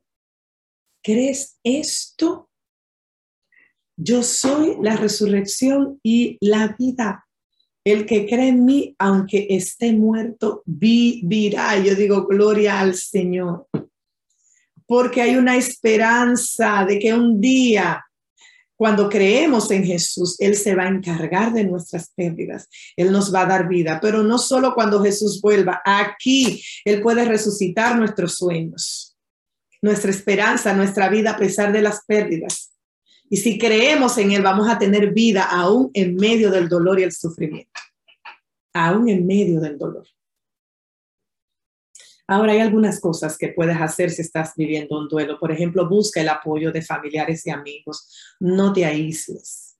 ¿Crees 1.02 1.58
esto? 1.62 2.50
Yo 3.96 4.22
soy 4.22 4.76
la 4.82 4.96
resurrección 4.96 6.00
y 6.02 6.36
la 6.40 6.76
vida. 6.78 7.26
El 7.84 8.04
que 8.04 8.26
cree 8.26 8.48
en 8.48 8.64
mí, 8.64 8.96
aunque 8.98 9.46
esté 9.50 9.92
muerto, 9.92 10.62
vivirá. 10.66 11.78
Yo 11.78 11.94
digo, 11.94 12.26
gloria 12.26 12.80
al 12.80 12.94
Señor. 12.94 13.68
Porque 14.86 15.22
hay 15.22 15.36
una 15.36 15.56
esperanza 15.56 16.84
de 16.84 16.98
que 16.98 17.14
un 17.14 17.40
día, 17.40 18.04
cuando 18.76 19.08
creemos 19.08 19.70
en 19.70 19.84
Jesús, 19.84 20.36
Él 20.38 20.54
se 20.54 20.74
va 20.74 20.84
a 20.84 20.88
encargar 20.88 21.52
de 21.52 21.64
nuestras 21.64 22.10
pérdidas. 22.14 22.68
Él 22.96 23.10
nos 23.10 23.34
va 23.34 23.42
a 23.42 23.46
dar 23.46 23.68
vida. 23.68 23.98
Pero 24.00 24.22
no 24.22 24.38
solo 24.38 24.74
cuando 24.74 25.02
Jesús 25.02 25.40
vuelva. 25.40 25.80
Aquí 25.84 26.62
Él 26.84 27.00
puede 27.00 27.24
resucitar 27.24 27.98
nuestros 27.98 28.36
sueños, 28.36 29.16
nuestra 29.80 30.10
esperanza, 30.10 30.74
nuestra 30.74 31.08
vida 31.08 31.32
a 31.32 31.38
pesar 31.38 31.72
de 31.72 31.82
las 31.82 32.04
pérdidas. 32.04 32.74
Y 33.30 33.38
si 33.38 33.58
creemos 33.58 34.18
en 34.18 34.32
Él, 34.32 34.42
vamos 34.42 34.68
a 34.68 34.78
tener 34.78 35.12
vida 35.12 35.44
aún 35.44 35.90
en 35.94 36.14
medio 36.14 36.50
del 36.50 36.68
dolor 36.68 37.00
y 37.00 37.04
el 37.04 37.12
sufrimiento. 37.12 37.80
Aún 38.74 39.08
en 39.08 39.26
medio 39.26 39.58
del 39.60 39.78
dolor. 39.78 40.06
Ahora 42.28 42.52
hay 42.52 42.58
algunas 42.58 43.00
cosas 43.00 43.38
que 43.38 43.48
puedes 43.48 43.76
hacer 43.80 44.10
si 44.10 44.22
estás 44.22 44.52
viviendo 44.56 44.98
un 44.98 45.08
duelo. 45.08 45.38
Por 45.38 45.52
ejemplo, 45.52 45.88
busca 45.88 46.20
el 46.20 46.28
apoyo 46.28 46.72
de 46.72 46.82
familiares 46.82 47.46
y 47.46 47.50
amigos. 47.50 48.08
No 48.40 48.72
te 48.72 48.84
aísles. 48.84 49.76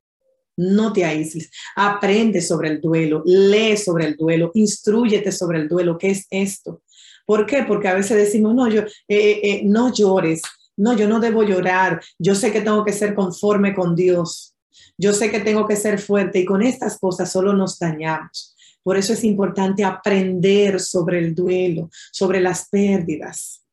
No 0.57 0.93
te 0.93 1.05
aísles. 1.05 1.51
Aprende 1.75 2.41
sobre 2.41 2.69
el 2.69 2.81
duelo. 2.81 3.23
Lee 3.27 3.77
sobre 3.77 4.07
el 4.07 4.17
duelo. 4.17 4.53
Instruyete 4.55 5.33
sobre 5.33 5.59
el 5.59 5.69
duelo. 5.69 5.99
¿Qué 5.99 6.11
es 6.11 6.27
esto? 6.31 6.83
¿Por 7.27 7.45
qué? 7.45 7.65
Porque 7.65 7.89
a 7.89 7.95
veces 7.95 8.17
decimos, 8.17 8.55
no, 8.55 8.69
yo, 8.69 8.83
eh, 8.83 9.41
eh, 9.43 9.63
no 9.65 9.93
llores, 9.93 10.43
no, 10.77 10.97
yo 10.97 11.09
no 11.09 11.19
debo 11.19 11.43
llorar. 11.43 12.01
Yo 12.19 12.35
sé 12.37 12.53
que 12.53 12.61
tengo 12.61 12.85
que 12.85 12.93
ser 12.93 13.15
conforme 13.15 13.75
con 13.75 13.97
Dios. 13.97 14.55
Yo 14.97 15.13
sé 15.13 15.31
que 15.31 15.41
tengo 15.41 15.67
que 15.67 15.77
ser 15.77 15.99
fuerte 15.99 16.39
y 16.39 16.45
con 16.45 16.63
estas 16.63 16.99
cosas 16.99 17.31
solo 17.31 17.53
nos 17.53 17.79
dañamos. 17.79 18.56
Por 18.87 18.97
eso 18.97 19.15
es 19.15 19.25
importante 19.25 19.83
aprender 19.83 20.79
sobre 20.79 21.19
el 21.19 21.35
duelo, 21.35 21.91
sobre 22.13 22.41
las 22.41 22.69
pérdidas. 22.69 23.67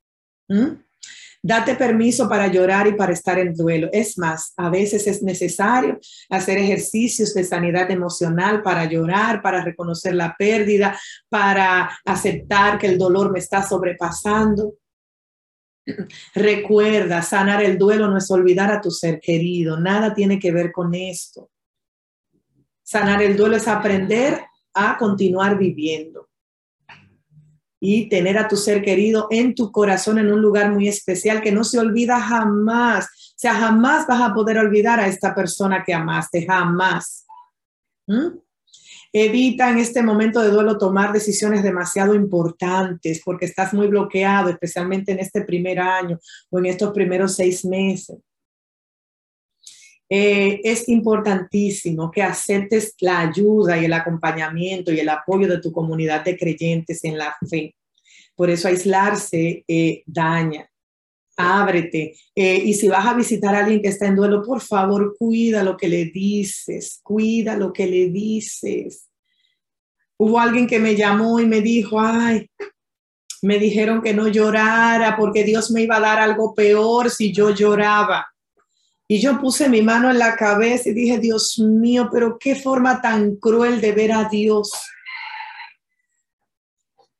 Date 1.39 1.75
permiso 1.75 2.27
para 2.27 2.47
llorar 2.47 2.87
y 2.87 2.93
para 2.93 3.13
estar 3.13 3.37
en 3.37 3.53
duelo. 3.53 3.89
Es 3.93 4.17
más, 4.17 4.53
a 4.57 4.71
veces 4.71 5.05
es 5.05 5.21
necesario 5.21 5.99
hacer 6.31 6.57
ejercicios 6.57 7.35
de 7.35 7.43
sanidad 7.43 7.91
emocional 7.91 8.63
para 8.63 8.85
llorar, 8.85 9.43
para 9.43 9.63
reconocer 9.63 10.15
la 10.15 10.35
pérdida, 10.35 10.99
para 11.29 11.91
aceptar 12.05 12.79
que 12.79 12.87
el 12.87 12.97
dolor 12.97 13.31
me 13.31 13.37
está 13.37 13.61
sobrepasando. 13.61 14.73
Recuerda, 16.33 17.21
sanar 17.21 17.61
el 17.61 17.77
duelo 17.77 18.07
no 18.07 18.17
es 18.17 18.31
olvidar 18.31 18.71
a 18.71 18.81
tu 18.81 18.89
ser 18.89 19.19
querido, 19.19 19.79
nada 19.79 20.15
tiene 20.15 20.39
que 20.39 20.51
ver 20.51 20.71
con 20.71 20.95
esto. 20.95 21.51
Sanar 22.81 23.21
el 23.21 23.37
duelo 23.37 23.57
es 23.57 23.67
aprender 23.67 24.41
a 24.73 24.97
continuar 24.97 25.57
viviendo 25.57 26.29
y 27.85 28.07
tener 28.07 28.37
a 28.37 28.47
tu 28.47 28.55
ser 28.55 28.81
querido 28.81 29.27
en 29.29 29.55
tu 29.55 29.69
corazón 29.69 30.17
en 30.17 30.31
un 30.31 30.41
lugar 30.41 30.71
muy 30.71 30.87
especial 30.87 31.41
que 31.41 31.51
no 31.51 31.65
se 31.65 31.79
olvida 31.79 32.17
jamás. 32.21 33.05
O 33.05 33.35
sea, 33.35 33.55
jamás 33.55 34.07
vas 34.07 34.21
a 34.21 34.33
poder 34.33 34.57
olvidar 34.57 35.01
a 35.01 35.07
esta 35.07 35.35
persona 35.35 35.83
que 35.85 35.93
amaste, 35.93 36.45
jamás. 36.45 37.25
¿Mm? 38.07 38.37
Evita 39.11 39.69
en 39.69 39.79
este 39.79 40.01
momento 40.01 40.41
de 40.41 40.49
duelo 40.49 40.77
tomar 40.77 41.11
decisiones 41.11 41.61
demasiado 41.61 42.15
importantes 42.15 43.21
porque 43.23 43.45
estás 43.45 43.73
muy 43.73 43.87
bloqueado, 43.87 44.49
especialmente 44.49 45.11
en 45.11 45.19
este 45.19 45.41
primer 45.41 45.79
año 45.79 46.19
o 46.49 46.59
en 46.59 46.67
estos 46.67 46.93
primeros 46.93 47.35
seis 47.35 47.65
meses. 47.65 48.17
Eh, 50.09 50.61
es 50.63 50.89
importantísimo 50.89 52.11
que 52.11 52.21
aceptes 52.21 52.93
la 52.99 53.21
ayuda 53.21 53.77
y 53.77 53.85
el 53.85 53.93
acompañamiento 53.93 54.91
y 54.91 54.99
el 54.99 55.09
apoyo 55.09 55.47
de 55.47 55.59
tu 55.59 55.71
comunidad 55.71 56.23
de 56.23 56.37
creyentes 56.37 57.03
en 57.03 57.17
la 57.17 57.35
fe. 57.49 57.75
Por 58.35 58.49
eso 58.49 58.67
aislarse 58.67 59.63
eh, 59.67 60.03
daña. 60.05 60.69
Ábrete. 61.35 62.15
Eh, 62.35 62.61
y 62.63 62.73
si 62.75 62.87
vas 62.87 63.05
a 63.07 63.15
visitar 63.15 63.55
a 63.55 63.59
alguien 63.59 63.81
que 63.81 63.87
está 63.87 64.05
en 64.05 64.15
duelo, 64.15 64.43
por 64.43 64.61
favor, 64.61 65.15
cuida 65.17 65.63
lo 65.63 65.75
que 65.77 65.87
le 65.87 66.05
dices, 66.05 66.99
cuida 67.01 67.57
lo 67.57 67.73
que 67.73 67.87
le 67.87 68.09
dices. 68.09 69.09
Hubo 70.17 70.39
alguien 70.39 70.67
que 70.67 70.79
me 70.79 70.95
llamó 70.95 71.39
y 71.39 71.47
me 71.47 71.61
dijo, 71.61 71.99
ay, 71.99 72.49
me 73.41 73.57
dijeron 73.57 74.01
que 74.01 74.13
no 74.13 74.27
llorara 74.27 75.17
porque 75.17 75.43
Dios 75.43 75.71
me 75.71 75.81
iba 75.81 75.97
a 75.97 76.01
dar 76.01 76.19
algo 76.19 76.53
peor 76.53 77.09
si 77.09 77.33
yo 77.33 77.49
lloraba. 77.49 78.32
Y 79.07 79.19
yo 79.19 79.39
puse 79.39 79.69
mi 79.69 79.81
mano 79.81 80.09
en 80.09 80.17
la 80.17 80.35
cabeza 80.35 80.89
y 80.89 80.93
dije, 80.93 81.19
Dios 81.19 81.59
mío, 81.59 82.09
pero 82.11 82.37
qué 82.39 82.55
forma 82.55 83.01
tan 83.01 83.35
cruel 83.35 83.81
de 83.81 83.91
ver 83.91 84.11
a 84.13 84.29
Dios. 84.29 84.71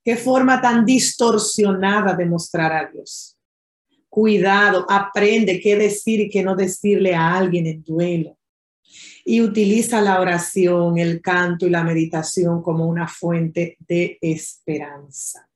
Qué 0.04 0.18
forma 0.18 0.62
tan 0.62 0.86
distorsionada 0.86 2.14
de 2.16 2.26
mostrar 2.26 2.72
a 2.72 2.90
Dios. 2.92 3.38
Cuidado, 4.10 4.86
aprende 4.90 5.60
qué 5.60 5.76
decir 5.76 6.20
y 6.20 6.30
qué 6.30 6.44
no 6.44 6.56
decirle 6.56 7.16
a 7.16 7.36
alguien 7.36 7.68
en 7.68 7.84
duelo. 7.84 8.38
Y 9.26 9.42
utiliza 9.42 10.02
la 10.02 10.20
oración, 10.20 10.98
el 10.98 11.22
canto 11.22 11.66
y 11.66 11.70
la 11.70 11.84
meditación 11.84 12.62
como 12.62 12.86
una 12.86 13.08
fuente 13.08 13.78
de 13.80 14.18
esperanza. 14.22 15.50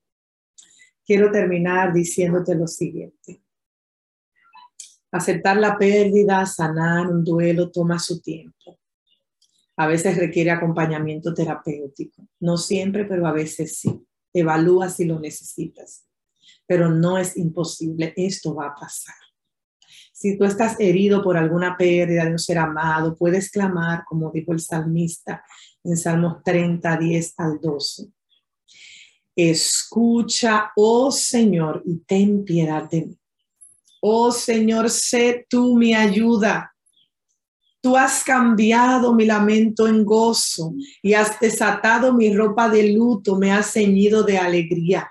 Quiero 1.04 1.30
terminar 1.30 1.92
diciéndote 1.92 2.54
lo 2.54 2.66
siguiente. 2.66 3.40
Aceptar 5.10 5.56
la 5.56 5.78
pérdida, 5.78 6.44
sanar 6.46 7.06
un 7.06 7.24
duelo 7.24 7.70
toma 7.70 7.98
su 7.98 8.20
tiempo. 8.20 8.78
A 9.76 9.86
veces 9.86 10.16
requiere 10.16 10.50
acompañamiento 10.50 11.32
terapéutico. 11.32 12.26
No 12.40 12.56
siempre, 12.56 13.04
pero 13.04 13.26
a 13.26 13.32
veces 13.32 13.78
sí. 13.78 14.04
Evalúa 14.32 14.88
si 14.88 15.04
lo 15.04 15.18
necesitas 15.18 16.08
pero 16.68 16.90
no 16.90 17.16
es 17.16 17.36
imposible, 17.38 18.12
esto 18.14 18.54
va 18.54 18.66
a 18.68 18.74
pasar. 18.74 19.14
Si 20.12 20.36
tú 20.36 20.44
estás 20.44 20.78
herido 20.78 21.24
por 21.24 21.38
alguna 21.38 21.76
pérdida 21.78 22.26
de 22.26 22.32
un 22.32 22.38
ser 22.38 22.58
amado, 22.58 23.16
puedes 23.16 23.50
clamar, 23.50 24.04
como 24.04 24.30
dijo 24.30 24.52
el 24.52 24.60
salmista 24.60 25.42
en 25.82 25.96
Salmos 25.96 26.42
30, 26.44 26.98
10 26.98 27.34
al 27.38 27.58
12. 27.60 28.08
Escucha, 29.34 30.72
oh 30.76 31.10
Señor, 31.10 31.82
y 31.86 32.00
ten 32.00 32.44
piedad 32.44 32.90
de 32.90 33.06
mí. 33.06 33.18
Oh 34.00 34.32
Señor, 34.32 34.90
sé 34.90 35.46
tú 35.48 35.76
mi 35.76 35.94
ayuda. 35.94 36.74
Tú 37.80 37.96
has 37.96 38.24
cambiado 38.24 39.14
mi 39.14 39.24
lamento 39.24 39.86
en 39.86 40.04
gozo 40.04 40.74
y 41.00 41.14
has 41.14 41.38
desatado 41.38 42.12
mi 42.12 42.34
ropa 42.34 42.68
de 42.68 42.92
luto, 42.92 43.36
me 43.36 43.52
has 43.52 43.72
ceñido 43.72 44.24
de 44.24 44.36
alegría 44.36 45.08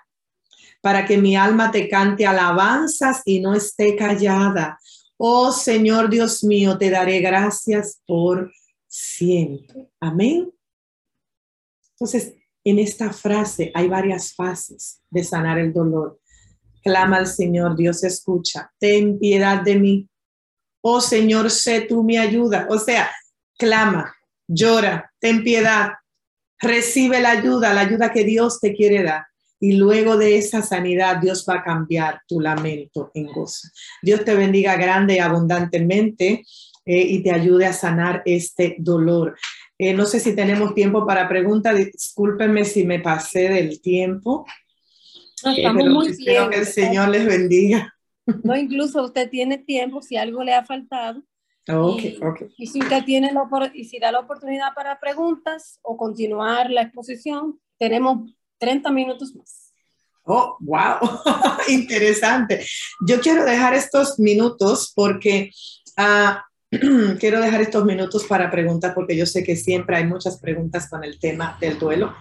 para 0.82 1.06
que 1.06 1.18
mi 1.18 1.36
alma 1.36 1.72
te 1.72 1.90
cante 1.90 2.26
alabanzas 2.26 3.22
y 3.26 3.40
no 3.40 3.54
esté 3.54 3.96
callada. 3.96 4.80
Oh 5.18 5.52
Señor 5.52 6.10
Dios 6.10 6.44
mío, 6.44 6.78
te 6.78 6.90
daré 6.90 7.20
gracias 7.20 8.02
por 8.06 8.52
siempre. 8.88 9.90
Amén. 10.00 10.52
Entonces, 11.92 12.36
en 12.64 12.80
esta 12.80 13.12
frase 13.12 13.72
hay 13.74 13.88
varias 13.88 14.34
fases 14.34 15.02
de 15.10 15.24
sanar 15.24 15.58
el 15.58 15.74
dolor. 15.74 16.20
Clama 16.88 17.18
al 17.18 17.28
Señor, 17.28 17.76
Dios 17.76 18.04
escucha, 18.04 18.72
ten 18.80 19.20
piedad 19.20 19.62
de 19.62 19.76
mí. 19.76 20.10
Oh 20.82 21.02
Señor, 21.02 21.52
sé 21.52 21.82
tú 21.82 22.04
mi 22.04 22.18
ayuda. 22.18 22.66
O 22.70 22.80
sea, 22.80 23.10
clama, 23.58 24.16
llora, 24.48 25.12
ten 25.20 25.44
piedad, 25.44 25.90
recibe 26.60 27.20
la 27.20 27.32
ayuda, 27.32 27.74
la 27.74 27.82
ayuda 27.82 28.14
que 28.14 28.24
Dios 28.24 28.62
te 28.62 28.74
quiere 28.74 29.04
dar 29.04 29.26
y 29.60 29.74
luego 29.74 30.18
de 30.18 30.38
esa 30.38 30.62
sanidad 30.62 31.18
Dios 31.18 31.46
va 31.50 31.56
a 31.56 31.64
cambiar 31.64 32.22
tu 32.28 32.40
lamento 32.40 33.12
en 33.14 33.28
gozo. 33.28 33.68
Dios 34.02 34.24
te 34.24 34.36
bendiga 34.36 34.76
grande 34.76 35.16
y 35.16 35.20
abundantemente 35.20 36.46
eh, 36.86 37.02
y 37.02 37.24
te 37.24 37.32
ayude 37.32 37.66
a 37.66 37.74
sanar 37.74 38.22
este 38.26 38.76
dolor. 38.80 39.38
Eh, 39.78 39.94
no 39.94 40.06
sé 40.06 40.20
si 40.20 40.36
tenemos 40.36 40.74
tiempo 40.74 41.06
para 41.06 41.28
preguntas, 41.28 41.76
discúlpenme 41.76 42.66
si 42.66 42.86
me 42.86 43.00
pasé 43.00 43.50
del 43.50 43.82
tiempo. 43.82 44.46
No, 45.44 45.52
estamos 45.52 45.86
muy 45.86 46.16
bien. 46.18 46.50
que 46.50 46.58
el 46.58 46.66
Señor 46.66 47.10
les 47.10 47.26
bendiga. 47.26 47.94
No, 48.44 48.56
incluso 48.56 49.04
usted 49.04 49.30
tiene 49.30 49.58
tiempo 49.58 50.02
si 50.02 50.18
algo 50.18 50.44
le 50.44 50.54
ha 50.54 50.66
faltado. 50.66 51.24
Okay, 51.70 52.18
y, 52.58 52.64
y 52.64 52.68
si 52.68 52.80
usted 52.80 53.04
tiene 53.04 53.32
la, 53.34 53.72
y 53.74 53.84
si 53.86 54.00
da 54.00 54.12
la 54.12 54.20
oportunidad 54.20 54.74
para 54.74 55.00
preguntas 55.00 55.80
o 55.82 55.98
continuar 55.98 56.72
la 56.72 56.84
exposición, 56.84 57.60
tenemos 57.78 58.32
30 58.58 58.90
minutos 58.92 59.36
más. 59.36 59.74
Oh, 60.24 60.58
wow, 60.60 60.98
interesante. 61.70 62.66
Yo 63.06 63.20
quiero 63.22 63.46
dejar 63.46 63.74
estos 63.74 64.20
minutos 64.20 64.92
porque 64.96 65.52
uh, 65.98 66.36
quiero 67.20 67.40
dejar 67.40 67.62
estos 67.62 67.86
minutos 67.86 68.26
para 68.26 68.52
preguntas 68.52 68.94
porque 68.94 69.16
yo 69.16 69.26
sé 69.26 69.44
que 69.44 69.56
siempre 69.56 69.98
hay 69.98 70.06
muchas 70.06 70.40
preguntas 70.40 70.90
con 70.90 71.04
el 71.04 71.20
tema 71.20 71.58
del 71.62 71.80
duelo 71.80 72.14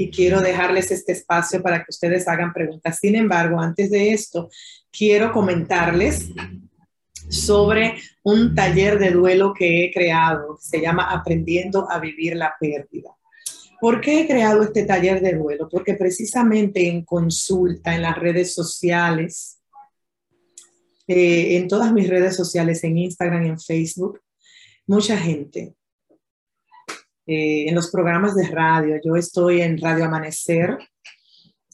y 0.00 0.10
quiero 0.10 0.40
dejarles 0.40 0.90
este 0.90 1.12
espacio 1.12 1.62
para 1.62 1.80
que 1.80 1.90
ustedes 1.90 2.26
hagan 2.26 2.54
preguntas. 2.54 2.98
Sin 2.98 3.16
embargo, 3.16 3.60
antes 3.60 3.90
de 3.90 4.12
esto, 4.12 4.48
quiero 4.90 5.30
comentarles 5.30 6.30
sobre 7.28 7.96
un 8.22 8.54
taller 8.54 8.98
de 8.98 9.10
duelo 9.10 9.52
que 9.52 9.84
he 9.84 9.92
creado, 9.92 10.56
se 10.58 10.80
llama 10.80 11.10
Aprendiendo 11.10 11.86
a 11.90 11.98
Vivir 11.98 12.34
la 12.34 12.54
Pérdida. 12.58 13.10
¿Por 13.78 14.00
qué 14.00 14.22
he 14.22 14.26
creado 14.26 14.62
este 14.62 14.84
taller 14.84 15.20
de 15.20 15.34
duelo? 15.34 15.68
Porque 15.68 15.92
precisamente 15.92 16.88
en 16.88 17.04
consulta, 17.04 17.94
en 17.94 18.00
las 18.00 18.16
redes 18.16 18.54
sociales, 18.54 19.58
eh, 21.06 21.58
en 21.58 21.68
todas 21.68 21.92
mis 21.92 22.08
redes 22.08 22.34
sociales, 22.36 22.82
en 22.84 22.96
Instagram 22.96 23.44
en 23.44 23.60
Facebook, 23.60 24.22
mucha 24.86 25.18
gente, 25.18 25.74
eh, 27.26 27.66
en 27.68 27.74
los 27.74 27.90
programas 27.90 28.34
de 28.34 28.48
radio, 28.48 28.96
yo 29.04 29.16
estoy 29.16 29.60
en 29.60 29.80
Radio 29.80 30.06
Amanecer, 30.06 30.78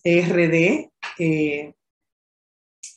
RD, 0.05 0.91
eh, 1.19 1.75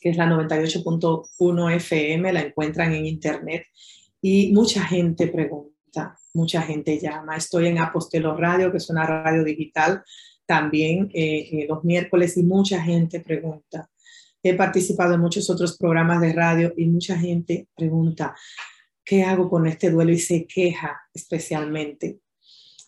que 0.00 0.08
es 0.08 0.16
la 0.16 0.26
98.1 0.26 1.76
FM, 1.76 2.32
la 2.32 2.40
encuentran 2.40 2.94
en 2.94 3.06
internet, 3.06 3.64
y 4.22 4.52
mucha 4.52 4.82
gente 4.84 5.26
pregunta, 5.28 6.16
mucha 6.34 6.62
gente 6.62 6.98
llama. 6.98 7.36
Estoy 7.36 7.66
en 7.66 7.78
Apostelo 7.78 8.36
Radio, 8.36 8.70
que 8.70 8.78
es 8.78 8.90
una 8.90 9.06
radio 9.06 9.44
digital, 9.44 10.02
también 10.46 11.10
eh, 11.14 11.48
eh, 11.52 11.66
los 11.68 11.84
miércoles 11.84 12.36
y 12.36 12.42
mucha 12.42 12.82
gente 12.82 13.20
pregunta. 13.20 13.88
He 14.42 14.54
participado 14.54 15.14
en 15.14 15.20
muchos 15.20 15.48
otros 15.50 15.76
programas 15.76 16.20
de 16.20 16.32
radio 16.32 16.72
y 16.76 16.86
mucha 16.86 17.16
gente 17.18 17.68
pregunta, 17.76 18.34
¿qué 19.04 19.22
hago 19.22 19.48
con 19.48 19.66
este 19.66 19.90
duelo? 19.90 20.12
Y 20.12 20.18
se 20.18 20.46
queja 20.46 21.00
especialmente 21.12 22.20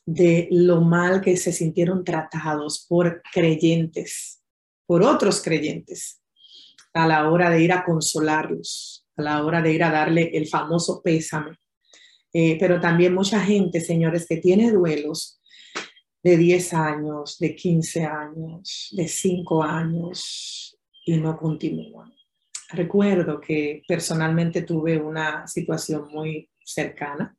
de 0.05 0.49
lo 0.51 0.81
mal 0.81 1.21
que 1.21 1.37
se 1.37 1.53
sintieron 1.53 2.05
tratados 2.05 2.87
por 2.89 3.23
creyentes, 3.33 4.43
por 4.87 5.03
otros 5.03 5.43
creyentes, 5.43 6.21
a 6.93 7.07
la 7.07 7.31
hora 7.31 7.51
de 7.51 7.63
ir 7.63 7.73
a 7.73 7.85
consolarlos, 7.85 9.07
a 9.17 9.23
la 9.23 9.45
hora 9.45 9.63
de 9.63 9.73
ir 9.73 9.83
a 9.85 9.91
darle 9.91 10.31
el 10.35 10.49
famoso 10.49 11.03
pésame 11.03 11.57
eh, 12.33 12.57
pero 12.59 12.81
también 12.81 13.15
mucha 13.15 13.41
gente, 13.41 13.81
señores, 13.81 14.27
que 14.27 14.39
tiene 14.39 14.71
duelos 14.71 15.41
de 16.23 16.37
10 16.37 16.75
años, 16.75 17.39
de 17.39 17.55
15 17.55 18.05
años, 18.05 18.89
de 18.93 19.07
5 19.07 19.63
años 19.63 20.79
y 21.05 21.17
no 21.19 21.37
continúan. 21.37 22.13
Recuerdo 22.71 23.39
que 23.39 23.83
personalmente 23.87 24.63
tuve 24.63 24.99
una 24.99 25.47
situación 25.47 26.09
muy 26.11 26.49
cercana. 26.65 27.37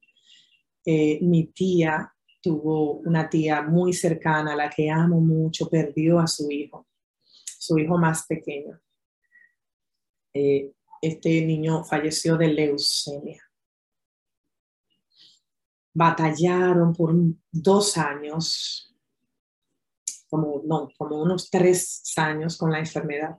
Eh, 0.86 1.18
mi 1.22 1.46
tía 1.46 2.13
tuvo 2.44 2.98
una 3.00 3.30
tía 3.30 3.62
muy 3.64 3.94
cercana, 3.94 4.54
a 4.54 4.56
la 4.56 4.70
que 4.70 4.92
amo 4.92 5.20
mucho, 5.20 5.70
perdió 5.70 6.20
a 6.20 6.28
su 6.28 6.52
hijo, 6.52 6.86
su 7.58 7.80
hijo 7.80 7.98
más 7.98 8.28
pequeño. 8.28 8.80
Eh, 10.34 10.74
este 11.02 11.46
niño 11.46 11.84
falleció 11.84 12.38
de 12.38 12.50
leucemia 12.50 13.44
batallaron 15.94 16.94
por 16.94 17.14
dos 17.52 17.98
años, 17.98 18.96
como, 20.30 20.62
no, 20.66 20.90
como 20.98 21.22
unos 21.22 21.50
tres 21.50 22.02
años 22.18 22.58
con 22.58 22.72
la 22.72 22.80
enfermedad. 22.80 23.38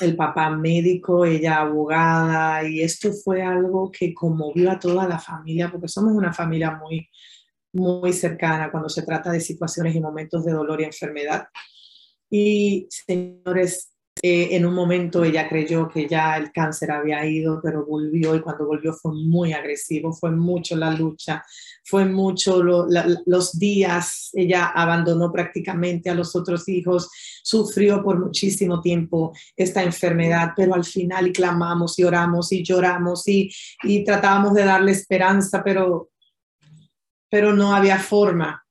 El 0.00 0.16
papá 0.16 0.48
médico, 0.50 1.24
ella 1.24 1.60
abogada, 1.60 2.66
y 2.68 2.80
esto 2.80 3.12
fue 3.12 3.42
algo 3.42 3.90
que 3.90 4.14
conmovió 4.14 4.70
a 4.70 4.78
toda 4.78 5.06
la 5.08 5.18
familia, 5.18 5.70
porque 5.70 5.88
somos 5.88 6.12
una 6.12 6.32
familia 6.32 6.70
muy, 6.76 7.08
muy 7.78 8.12
cercana 8.12 8.70
cuando 8.70 8.88
se 8.88 9.02
trata 9.02 9.30
de 9.30 9.40
situaciones 9.40 9.94
y 9.94 10.00
momentos 10.00 10.44
de 10.44 10.52
dolor 10.52 10.80
y 10.80 10.84
enfermedad. 10.84 11.48
Y 12.30 12.86
señores, 12.90 13.92
eh, 14.20 14.56
en 14.56 14.66
un 14.66 14.74
momento 14.74 15.22
ella 15.22 15.48
creyó 15.48 15.88
que 15.88 16.08
ya 16.08 16.36
el 16.36 16.50
cáncer 16.50 16.90
había 16.90 17.24
ido, 17.24 17.60
pero 17.62 17.86
volvió 17.86 18.34
y 18.34 18.40
cuando 18.40 18.66
volvió 18.66 18.92
fue 18.92 19.12
muy 19.14 19.52
agresivo, 19.52 20.12
fue 20.12 20.32
mucho 20.32 20.76
la 20.76 20.90
lucha, 20.90 21.44
fue 21.84 22.04
mucho 22.04 22.62
los 22.62 23.58
días, 23.58 24.30
ella 24.32 24.66
abandonó 24.74 25.30
prácticamente 25.30 26.10
a 26.10 26.14
los 26.14 26.34
otros 26.34 26.68
hijos, 26.68 27.08
sufrió 27.44 28.02
por 28.02 28.18
muchísimo 28.18 28.80
tiempo 28.80 29.32
esta 29.56 29.84
enfermedad, 29.84 30.50
pero 30.56 30.74
al 30.74 30.84
final 30.84 31.28
y 31.28 31.32
clamamos 31.32 31.98
y 31.98 32.04
oramos 32.04 32.50
y 32.52 32.64
lloramos 32.64 33.28
y, 33.28 33.50
y 33.84 34.04
tratábamos 34.04 34.54
de 34.54 34.64
darle 34.64 34.92
esperanza, 34.92 35.62
pero, 35.62 36.10
pero 37.28 37.52
no 37.52 37.74
había 37.74 37.98
forma 37.98 38.64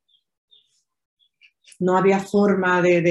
no 1.80 1.98
había 1.98 2.20
forma 2.20 2.82
de, 2.82 3.02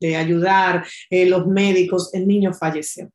de 0.00 0.16
ayudar, 0.16 0.86
eh, 1.10 1.26
los 1.26 1.46
médicos, 1.46 2.12
el 2.14 2.26
niño 2.26 2.52
falleció. 2.52 3.10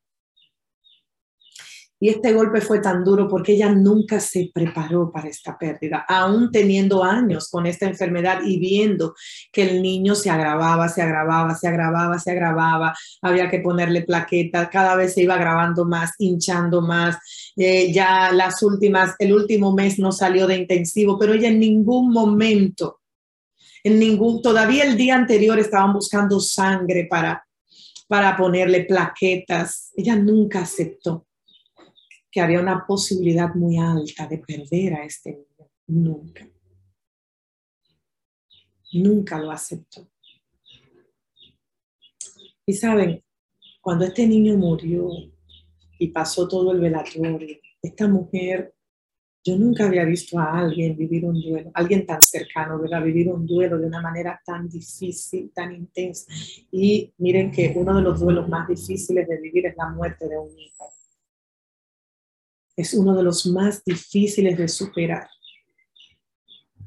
Y 2.03 2.09
este 2.09 2.33
golpe 2.33 2.61
fue 2.61 2.79
tan 2.79 3.03
duro 3.03 3.27
porque 3.27 3.51
ella 3.51 3.71
nunca 3.71 4.19
se 4.19 4.49
preparó 4.51 5.11
para 5.11 5.29
esta 5.29 5.55
pérdida, 5.55 6.03
aún 6.09 6.49
teniendo 6.51 7.03
años 7.03 7.47
con 7.47 7.67
esta 7.67 7.85
enfermedad 7.85 8.39
y 8.43 8.57
viendo 8.57 9.13
que 9.51 9.69
el 9.69 9.83
niño 9.83 10.15
se 10.15 10.31
agravaba, 10.31 10.89
se 10.89 11.03
agravaba, 11.03 11.53
se 11.53 11.67
agravaba, 11.67 12.17
se 12.17 12.31
agravaba, 12.31 12.95
había 13.21 13.51
que 13.51 13.59
ponerle 13.59 14.01
plaquetas, 14.01 14.69
cada 14.69 14.95
vez 14.95 15.13
se 15.13 15.21
iba 15.21 15.35
agravando 15.35 15.85
más, 15.85 16.13
hinchando 16.17 16.81
más. 16.81 17.17
Eh, 17.55 17.93
ya 17.93 18.31
las 18.31 18.63
últimas, 18.63 19.13
el 19.19 19.31
último 19.31 19.71
mes 19.71 19.99
no 19.99 20.11
salió 20.11 20.47
de 20.47 20.57
intensivo, 20.57 21.19
pero 21.19 21.35
ella 21.35 21.49
en 21.49 21.59
ningún 21.59 22.11
momento, 22.11 23.01
en 23.83 23.99
ningún, 23.99 24.41
todavía 24.41 24.85
el 24.85 24.97
día 24.97 25.13
anterior 25.13 25.59
estaban 25.59 25.93
buscando 25.93 26.39
sangre 26.39 27.05
para, 27.07 27.45
para 28.07 28.35
ponerle 28.35 28.85
plaquetas. 28.85 29.91
Ella 29.95 30.15
nunca 30.15 30.61
aceptó 30.61 31.27
que 32.31 32.39
había 32.39 32.61
una 32.61 32.85
posibilidad 32.87 33.53
muy 33.53 33.77
alta 33.77 34.25
de 34.25 34.37
perder 34.37 34.93
a 34.93 35.05
este 35.05 35.31
niño. 35.31 35.69
Nunca. 35.87 36.47
Nunca 38.93 39.39
lo 39.39 39.51
aceptó. 39.51 40.07
Y 42.65 42.73
saben, 42.73 43.21
cuando 43.81 44.05
este 44.05 44.25
niño 44.25 44.55
murió 44.57 45.09
y 45.99 46.07
pasó 46.07 46.47
todo 46.47 46.71
el 46.71 46.79
velatorio, 46.79 47.57
esta 47.81 48.07
mujer, 48.07 48.73
yo 49.43 49.57
nunca 49.57 49.87
había 49.87 50.05
visto 50.05 50.39
a 50.39 50.59
alguien 50.59 50.95
vivir 50.95 51.25
un 51.25 51.41
duelo, 51.41 51.71
alguien 51.73 52.05
tan 52.05 52.21
cercano, 52.21 52.79
¿verdad? 52.79 53.03
Vivir 53.03 53.27
un 53.29 53.45
duelo 53.45 53.77
de 53.79 53.87
una 53.87 54.01
manera 54.01 54.39
tan 54.45 54.69
difícil, 54.69 55.51
tan 55.53 55.73
intensa. 55.73 56.31
Y 56.71 57.11
miren 57.17 57.51
que 57.51 57.73
uno 57.75 57.95
de 57.95 58.03
los 58.03 58.19
duelos 58.19 58.47
más 58.47 58.67
difíciles 58.67 59.27
de 59.27 59.41
vivir 59.41 59.65
es 59.65 59.75
la 59.75 59.89
muerte 59.89 60.29
de 60.29 60.37
un 60.37 60.57
hijo 60.57 60.91
es 62.81 62.93
uno 62.93 63.15
de 63.15 63.23
los 63.23 63.45
más 63.45 63.83
difíciles 63.83 64.57
de 64.57 64.67
superar, 64.67 65.27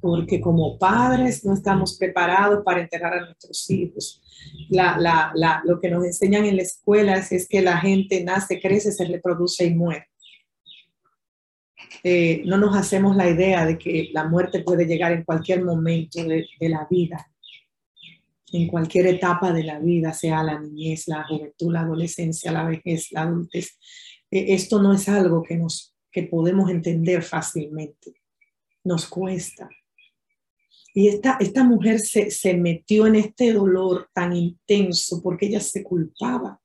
porque 0.00 0.40
como 0.40 0.78
padres 0.78 1.44
no 1.44 1.54
estamos 1.54 1.96
preparados 1.96 2.62
para 2.64 2.82
enterrar 2.82 3.14
a 3.14 3.24
nuestros 3.26 3.70
hijos. 3.70 4.20
lo 5.64 5.80
que 5.80 5.90
nos 5.90 6.04
enseñan 6.04 6.44
en 6.44 6.56
la 6.56 6.62
escuela 6.62 7.16
es, 7.16 7.48
que 7.48 7.62
la 7.62 7.78
gente 7.78 8.22
nace, 8.22 8.60
crece, 8.60 8.92
se 8.92 9.04
reproduce 9.06 9.64
y 9.64 9.74
muere. 9.74 10.08
Eh, 12.02 12.42
no 12.44 12.58
nos 12.58 12.76
hacemos 12.76 13.16
la 13.16 13.30
idea 13.30 13.64
de 13.64 13.78
que 13.78 14.10
la 14.12 14.24
muerte 14.24 14.60
puede 14.60 14.84
llegar 14.84 15.12
en 15.12 15.24
cualquier 15.24 15.64
momento 15.64 16.22
de, 16.22 16.46
de 16.60 16.68
la 16.68 16.86
vida, 16.90 17.30
en 18.52 18.68
cualquier 18.68 19.06
etapa 19.06 19.52
de 19.52 19.64
la 19.64 19.78
vida, 19.78 20.12
sea 20.12 20.42
la 20.42 20.60
niñez, 20.60 21.08
la 21.08 21.24
juventud, 21.26 21.72
la 21.72 21.80
adolescencia, 21.80 22.52
la 22.52 22.64
vejez, 22.64 23.10
la 23.10 23.22
adultez. 23.22 23.78
E, 24.34 24.52
esto 24.52 24.82
no 24.82 24.92
es 24.92 25.08
algo 25.08 25.44
que, 25.44 25.56
nos, 25.56 25.94
que 26.10 26.24
podemos 26.24 26.68
entender 26.68 27.22
fácilmente, 27.22 28.20
nos 28.82 29.06
cuesta. 29.06 29.70
Y 30.92 31.08
esta, 31.08 31.36
esta 31.40 31.62
mujer 31.62 32.00
se, 32.00 32.30
se 32.32 32.54
metió 32.54 33.06
en 33.06 33.14
este 33.14 33.52
dolor 33.52 34.10
tan 34.12 34.34
intenso 34.34 35.22
porque 35.22 35.46
ella 35.46 35.60
se 35.60 35.84
culpaba. 35.84 36.60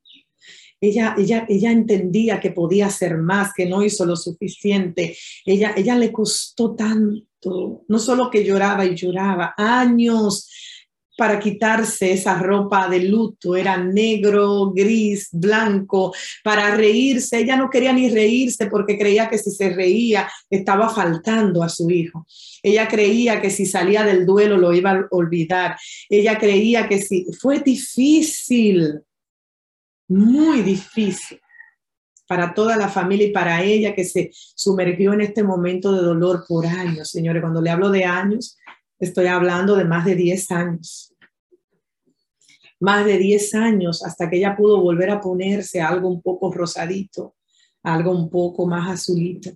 Ella, 0.81 1.13
ella, 1.17 1.45
ella, 1.49 1.71
entendía 1.71 2.39
que 2.39 2.51
podía 2.51 2.87
hacer 2.87 3.17
más, 3.17 3.51
que 3.53 3.65
no 3.65 3.83
hizo 3.83 4.05
lo 4.05 4.15
suficiente. 4.15 5.15
Ella, 5.45 5.73
ella 5.75 5.95
le 5.95 6.11
costó 6.11 6.73
tanto, 6.73 7.83
no 7.87 7.99
solo 7.99 8.29
que 8.29 8.45
lloraba 8.45 8.85
y 8.85 8.95
lloraba, 8.95 9.53
años 9.57 10.49
para 11.19 11.37
quitarse 11.37 12.13
esa 12.13 12.39
ropa 12.39 12.87
de 12.87 13.03
luto, 13.03 13.57
era 13.57 13.75
negro, 13.75 14.71
gris, 14.71 15.27
blanco, 15.33 16.15
para 16.45 16.73
reírse. 16.73 17.39
Ella 17.39 17.57
no 17.57 17.69
quería 17.69 17.91
ni 17.91 18.09
reírse 18.09 18.67
porque 18.67 18.97
creía 18.97 19.29
que 19.29 19.37
si 19.37 19.51
se 19.51 19.69
reía 19.71 20.31
estaba 20.49 20.87
faltando 20.87 21.61
a 21.61 21.67
su 21.67 21.91
hijo. 21.91 22.25
Ella 22.63 22.87
creía 22.87 23.41
que 23.41 23.49
si 23.49 23.65
salía 23.65 24.03
del 24.03 24.25
duelo 24.25 24.57
lo 24.57 24.73
iba 24.73 24.91
a 24.91 25.07
olvidar. 25.11 25.75
Ella 26.07 26.39
creía 26.39 26.87
que 26.87 27.01
si 27.01 27.25
fue 27.37 27.59
difícil, 27.59 29.01
muy 30.07 30.61
difícil 30.61 31.41
para 32.29 32.53
toda 32.53 32.77
la 32.77 32.87
familia 32.87 33.27
y 33.27 33.31
para 33.31 33.61
ella 33.61 33.93
que 33.93 34.05
se 34.05 34.31
sumergió 34.33 35.11
en 35.11 35.19
este 35.19 35.43
momento 35.43 35.91
de 35.91 36.01
dolor 36.01 36.45
por 36.47 36.65
años, 36.65 37.09
señores. 37.11 37.41
Cuando 37.41 37.61
le 37.61 37.71
hablo 37.71 37.89
de 37.89 38.05
años, 38.05 38.57
estoy 38.99 39.27
hablando 39.27 39.75
de 39.75 39.83
más 39.83 40.05
de 40.05 40.15
10 40.15 40.51
años 40.51 41.08
más 42.79 43.05
de 43.05 43.17
10 43.17 43.55
años 43.55 44.05
hasta 44.05 44.29
que 44.29 44.37
ella 44.37 44.55
pudo 44.55 44.81
volver 44.81 45.09
a 45.09 45.21
ponerse 45.21 45.81
algo 45.81 46.09
un 46.09 46.21
poco 46.21 46.51
rosadito, 46.51 47.35
algo 47.83 48.11
un 48.11 48.29
poco 48.29 48.65
más 48.67 48.89
azulito. 48.89 49.51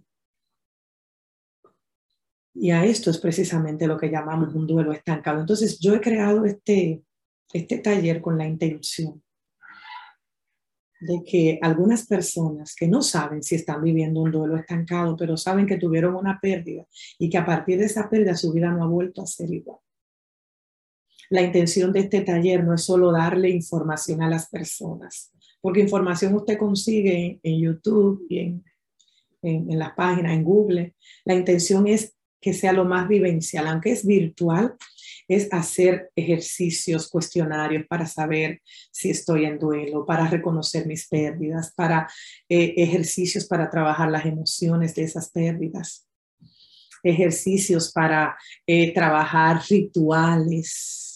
Y 2.56 2.72
a 2.72 2.86
esto 2.86 3.10
es 3.10 3.18
precisamente 3.18 3.88
lo 3.88 3.98
que 3.98 4.12
llamamos 4.12 4.54
un 4.54 4.68
duelo 4.68 4.92
estancado. 4.92 5.40
Entonces 5.40 5.80
yo 5.80 5.96
he 5.96 6.02
creado 6.02 6.46
este, 6.46 7.04
este 7.52 7.80
taller 7.80 8.22
con 8.22 8.38
la 8.38 8.48
intención 8.48 9.24
de 11.00 11.22
que 11.24 11.60
algunas 11.62 12.06
personas 12.08 12.76
que 12.76 12.88
no 12.88 13.02
saben 13.02 13.44
si 13.44 13.56
están 13.56 13.84
viviendo 13.84 14.22
un 14.22 14.32
duelo 14.32 14.56
estancado, 14.56 15.18
pero 15.18 15.36
saben 15.36 15.66
que 15.66 15.78
tuvieron 15.78 16.16
una 16.16 16.40
pérdida 16.40 16.86
y 17.20 17.30
que 17.30 17.38
a 17.38 17.46
partir 17.46 17.80
de 17.80 17.86
esa 17.86 18.10
pérdida 18.10 18.36
su 18.36 18.54
vida 18.54 18.72
no 18.72 18.84
ha 18.84 18.88
vuelto 18.88 19.22
a 19.22 19.28
ser 19.28 19.52
igual. 19.52 19.80
La 21.30 21.42
intención 21.42 21.92
de 21.92 22.02
este 22.02 22.22
taller 22.22 22.64
no 22.64 22.76
es 22.76 22.84
solo 22.84 23.12
darle 23.12 23.50
información 23.50 24.22
a 24.22 24.30
las 24.30 24.50
personas, 24.50 25.32
porque 25.62 25.82
información 25.82 26.34
usted 26.36 26.58
consigue 26.58 27.40
en 27.42 27.60
YouTube 27.60 28.26
y 28.30 28.40
en, 28.40 28.64
en, 29.44 29.80
las 29.80 29.94
páginas, 29.94 30.34
en 30.34 30.44
Google. 30.44 30.96
La 31.26 31.36
intención 31.36 31.88
es 31.88 32.16
que 32.42 32.54
sea 32.54 32.74
lo 32.74 32.84
más 32.84 33.08
vivencial, 33.08 33.68
aunque 33.68 33.92
es 33.92 34.06
virtual, 34.06 34.76
es 35.28 35.48
hacer 35.54 36.12
ejercicios, 36.16 37.10
cuestionarios 37.10 37.86
para 37.88 38.06
saber 38.06 38.62
si 38.92 39.10
estoy 39.10 39.46
en 39.46 39.58
duelo, 39.58 40.06
para 40.06 40.28
reconocer 40.28 40.86
mis 40.86 41.08
pérdidas, 41.08 41.74
para 41.74 42.10
eh, 42.50 42.74
ejercicios 42.78 43.46
para 43.46 43.70
trabajar 43.70 44.12
las 44.12 44.26
emociones 44.26 44.94
de 44.96 45.04
esas 45.04 45.32
pérdidas, 45.32 46.06
ejercicios 47.02 47.94
para 47.94 48.38
eh, 48.68 48.94
trabajar 48.94 49.62
rituales, 49.70 51.13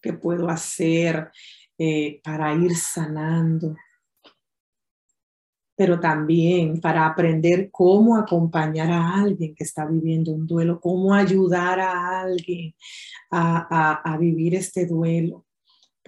¿Qué 0.00 0.12
puedo 0.12 0.48
hacer 0.48 1.30
eh, 1.76 2.20
para 2.22 2.54
ir 2.54 2.76
sanando? 2.76 3.76
Pero 5.76 6.00
también 6.00 6.80
para 6.80 7.06
aprender 7.06 7.70
cómo 7.70 8.16
acompañar 8.16 8.90
a 8.90 9.20
alguien 9.20 9.54
que 9.54 9.64
está 9.64 9.86
viviendo 9.86 10.32
un 10.32 10.46
duelo, 10.46 10.80
cómo 10.80 11.14
ayudar 11.14 11.80
a 11.80 12.20
alguien 12.20 12.74
a, 13.30 14.00
a 14.02 14.16
vivir 14.18 14.54
este 14.54 14.86
duelo 14.86 15.44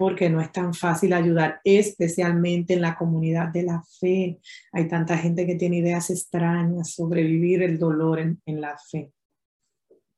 porque 0.01 0.31
no 0.31 0.41
es 0.41 0.51
tan 0.51 0.73
fácil 0.73 1.13
ayudar, 1.13 1.61
especialmente 1.63 2.73
en 2.73 2.81
la 2.81 2.97
comunidad 2.97 3.49
de 3.49 3.61
la 3.61 3.83
fe. 3.99 4.39
Hay 4.71 4.87
tanta 4.87 5.15
gente 5.15 5.45
que 5.45 5.53
tiene 5.53 5.77
ideas 5.77 6.09
extrañas 6.09 6.91
sobre 6.91 7.21
vivir 7.21 7.61
el 7.61 7.77
dolor 7.77 8.17
en, 8.17 8.41
en 8.47 8.61
la 8.61 8.75
fe. 8.79 9.13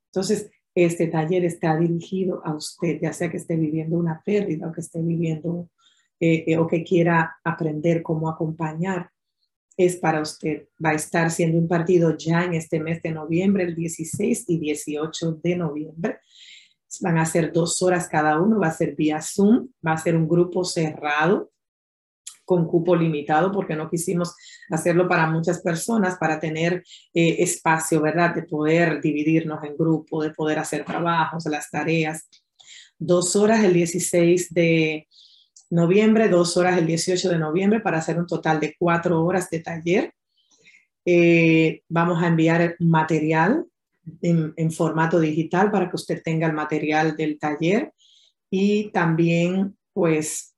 Entonces, 0.06 0.50
este 0.74 1.06
taller 1.06 1.44
está 1.44 1.76
dirigido 1.76 2.40
a 2.44 2.54
usted, 2.54 2.98
ya 3.00 3.12
sea 3.12 3.30
que 3.30 3.36
esté 3.36 3.56
viviendo 3.56 3.96
una 3.96 4.22
pérdida 4.24 4.68
o 4.68 4.72
que 4.72 4.80
esté 4.80 5.00
viviendo 5.00 5.70
eh, 6.20 6.44
eh, 6.46 6.58
o 6.58 6.66
que 6.66 6.82
quiera 6.82 7.36
aprender 7.44 8.02
cómo 8.02 8.28
acompañar. 8.28 9.10
Es 9.76 9.96
para 9.96 10.20
usted. 10.20 10.68
Va 10.84 10.90
a 10.90 10.94
estar 10.94 11.30
siendo 11.30 11.58
impartido 11.58 12.16
ya 12.16 12.44
en 12.44 12.54
este 12.54 12.80
mes 12.80 13.02
de 13.02 13.10
noviembre, 13.10 13.64
el 13.64 13.74
16 13.74 14.44
y 14.48 14.58
18 14.58 15.40
de 15.42 15.56
noviembre. 15.56 16.18
Van 17.00 17.18
a 17.18 17.26
ser 17.26 17.52
dos 17.52 17.82
horas 17.82 18.08
cada 18.08 18.40
uno, 18.40 18.60
va 18.60 18.68
a 18.68 18.72
ser 18.72 18.94
vía 18.94 19.20
Zoom, 19.20 19.68
va 19.84 19.92
a 19.92 19.98
ser 19.98 20.16
un 20.16 20.28
grupo 20.28 20.64
cerrado 20.64 21.50
con 22.44 22.66
cupo 22.66 22.94
limitado 22.94 23.50
porque 23.52 23.76
no 23.76 23.88
quisimos 23.88 24.34
hacerlo 24.70 25.08
para 25.08 25.26
muchas 25.26 25.60
personas, 25.60 26.16
para 26.18 26.38
tener 26.38 26.84
eh, 27.12 27.36
espacio, 27.38 28.00
¿verdad? 28.00 28.34
De 28.34 28.42
poder 28.42 29.00
dividirnos 29.00 29.62
en 29.64 29.76
grupo, 29.76 30.22
de 30.22 30.30
poder 30.30 30.58
hacer 30.58 30.84
trabajos, 30.84 31.46
las 31.46 31.70
tareas. 31.70 32.28
Dos 32.98 33.34
horas 33.36 33.64
el 33.64 33.72
16 33.72 34.52
de 34.52 35.08
noviembre, 35.70 36.28
dos 36.28 36.56
horas 36.56 36.78
el 36.78 36.86
18 36.86 37.28
de 37.30 37.38
noviembre 37.38 37.80
para 37.80 37.98
hacer 37.98 38.18
un 38.18 38.26
total 38.26 38.60
de 38.60 38.74
cuatro 38.78 39.24
horas 39.24 39.50
de 39.50 39.60
taller. 39.60 40.12
Eh, 41.04 41.82
vamos 41.88 42.22
a 42.22 42.28
enviar 42.28 42.76
material 42.78 43.66
en, 44.22 44.54
en, 44.56 44.70
formato 44.70 45.20
digital 45.20 45.70
para 45.70 45.88
que 45.90 45.96
usted 45.96 46.22
tenga 46.22 46.46
el 46.46 46.54
material 46.54 47.14
del 47.16 47.38
taller 47.38 47.92
y 48.50 48.90
también 48.90 49.76
pues 49.92 50.53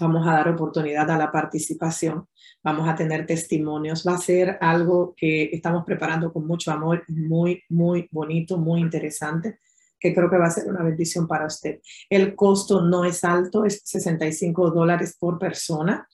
vamos 0.00 0.26
a 0.26 0.32
dar 0.32 0.48
oportunidad 0.48 1.10
a 1.10 1.18
la 1.18 1.30
participación, 1.30 2.26
vamos 2.62 2.88
a 2.88 2.94
tener 2.94 3.26
testimonios, 3.26 4.04
va 4.06 4.14
a 4.14 4.18
ser 4.18 4.58
algo 4.60 5.14
que 5.16 5.50
estamos 5.52 5.84
preparando 5.84 6.32
con 6.32 6.46
mucho 6.46 6.72
amor, 6.72 7.04
muy, 7.08 7.62
muy 7.68 8.08
bonito, 8.10 8.58
muy 8.58 8.80
interesante, 8.80 9.58
que 9.98 10.14
creo 10.14 10.28
que 10.28 10.38
va 10.38 10.46
a 10.46 10.50
ser 10.50 10.66
una 10.66 10.82
bendición 10.82 11.26
para 11.26 11.46
usted. 11.46 11.80
El 12.10 12.34
costo 12.34 12.82
no 12.82 13.04
es 13.04 13.24
alto, 13.24 13.64
es 13.64 13.80
65 13.84 14.70
dólares 14.70 15.16
por 15.18 15.38
persona. 15.38 16.06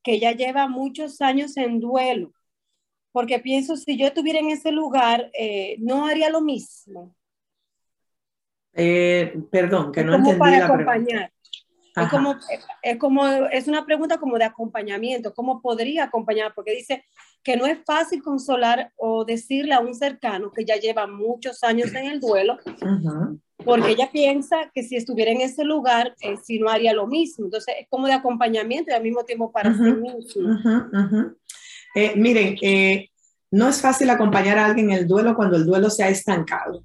que 0.03 0.19
ya 0.19 0.33
lleva 0.33 0.69
muchos 0.69 1.21
años 1.21 1.57
en 1.57 1.81
duelo, 1.81 2.33
porque 3.13 3.41
pienso 3.41 3.77
si 3.77 3.99
yo 3.99 4.07
estuviera 4.07 4.39
en 4.39 4.51
ese 4.51 4.73
lugar, 4.73 5.31
eh, 5.39 5.77
no 5.81 6.07
haría 6.07 6.31
lo 6.31 6.41
mismo. 6.41 7.15
Eh, 8.73 9.35
perdón, 9.51 9.93
que 9.93 10.05
no 10.05 10.15
entendí 10.15 10.39
para 10.39 10.65
acompañar. 10.65 11.33
Es 11.97 12.11
como, 12.11 12.37
es 12.83 12.97
como, 12.99 13.27
es 13.27 13.69
una 13.69 13.87
pregunta 13.87 14.19
como 14.19 14.37
de 14.39 14.45
acompañamiento, 14.45 15.33
¿cómo 15.35 15.63
podría 15.63 16.05
acompañar? 16.05 16.53
Porque 16.55 16.73
dice 16.73 17.05
que 17.43 17.57
no 17.57 17.67
es 17.67 17.79
fácil 17.87 18.23
consolar 18.23 18.93
o 18.97 19.25
decirle 19.25 19.73
a 19.73 19.81
un 19.81 19.95
cercano 19.95 20.51
que 20.53 20.65
ya 20.65 20.77
lleva 20.77 21.07
muchos 21.07 21.65
años 21.65 21.95
en 21.95 22.07
el 22.07 22.21
duelo, 22.21 22.59
porque 23.65 23.93
ella 23.93 24.11
piensa 24.13 24.71
que 24.75 24.83
si 24.83 24.97
estuviera 24.97 25.31
en 25.31 25.41
ese 25.41 25.65
lugar, 25.65 26.15
eh, 26.21 26.37
si 26.43 26.59
no 26.59 26.69
haría 26.69 26.93
lo 26.93 27.07
mismo. 27.07 27.47
Entonces, 27.47 27.75
es 27.81 27.87
como 27.89 28.07
de 28.07 28.13
acompañamiento 28.13 28.91
y 28.91 28.95
al 28.95 29.03
mismo 29.03 29.25
tiempo 29.25 29.51
para 29.51 29.73
sí 29.73 29.81
mismo. 29.81 30.17
Eh, 31.95 32.13
miren, 32.15 32.57
eh, 32.61 33.09
no 33.51 33.69
es 33.69 33.81
fácil 33.81 34.11
acompañar 34.11 34.59
a 34.59 34.67
alguien 34.67 34.91
en 34.91 34.99
el 34.99 35.09
duelo 35.09 35.35
cuando 35.35 35.57
el 35.57 35.65
duelo 35.65 35.89
se 35.89 36.05
ha 36.05 36.09
estancado. 36.09 36.85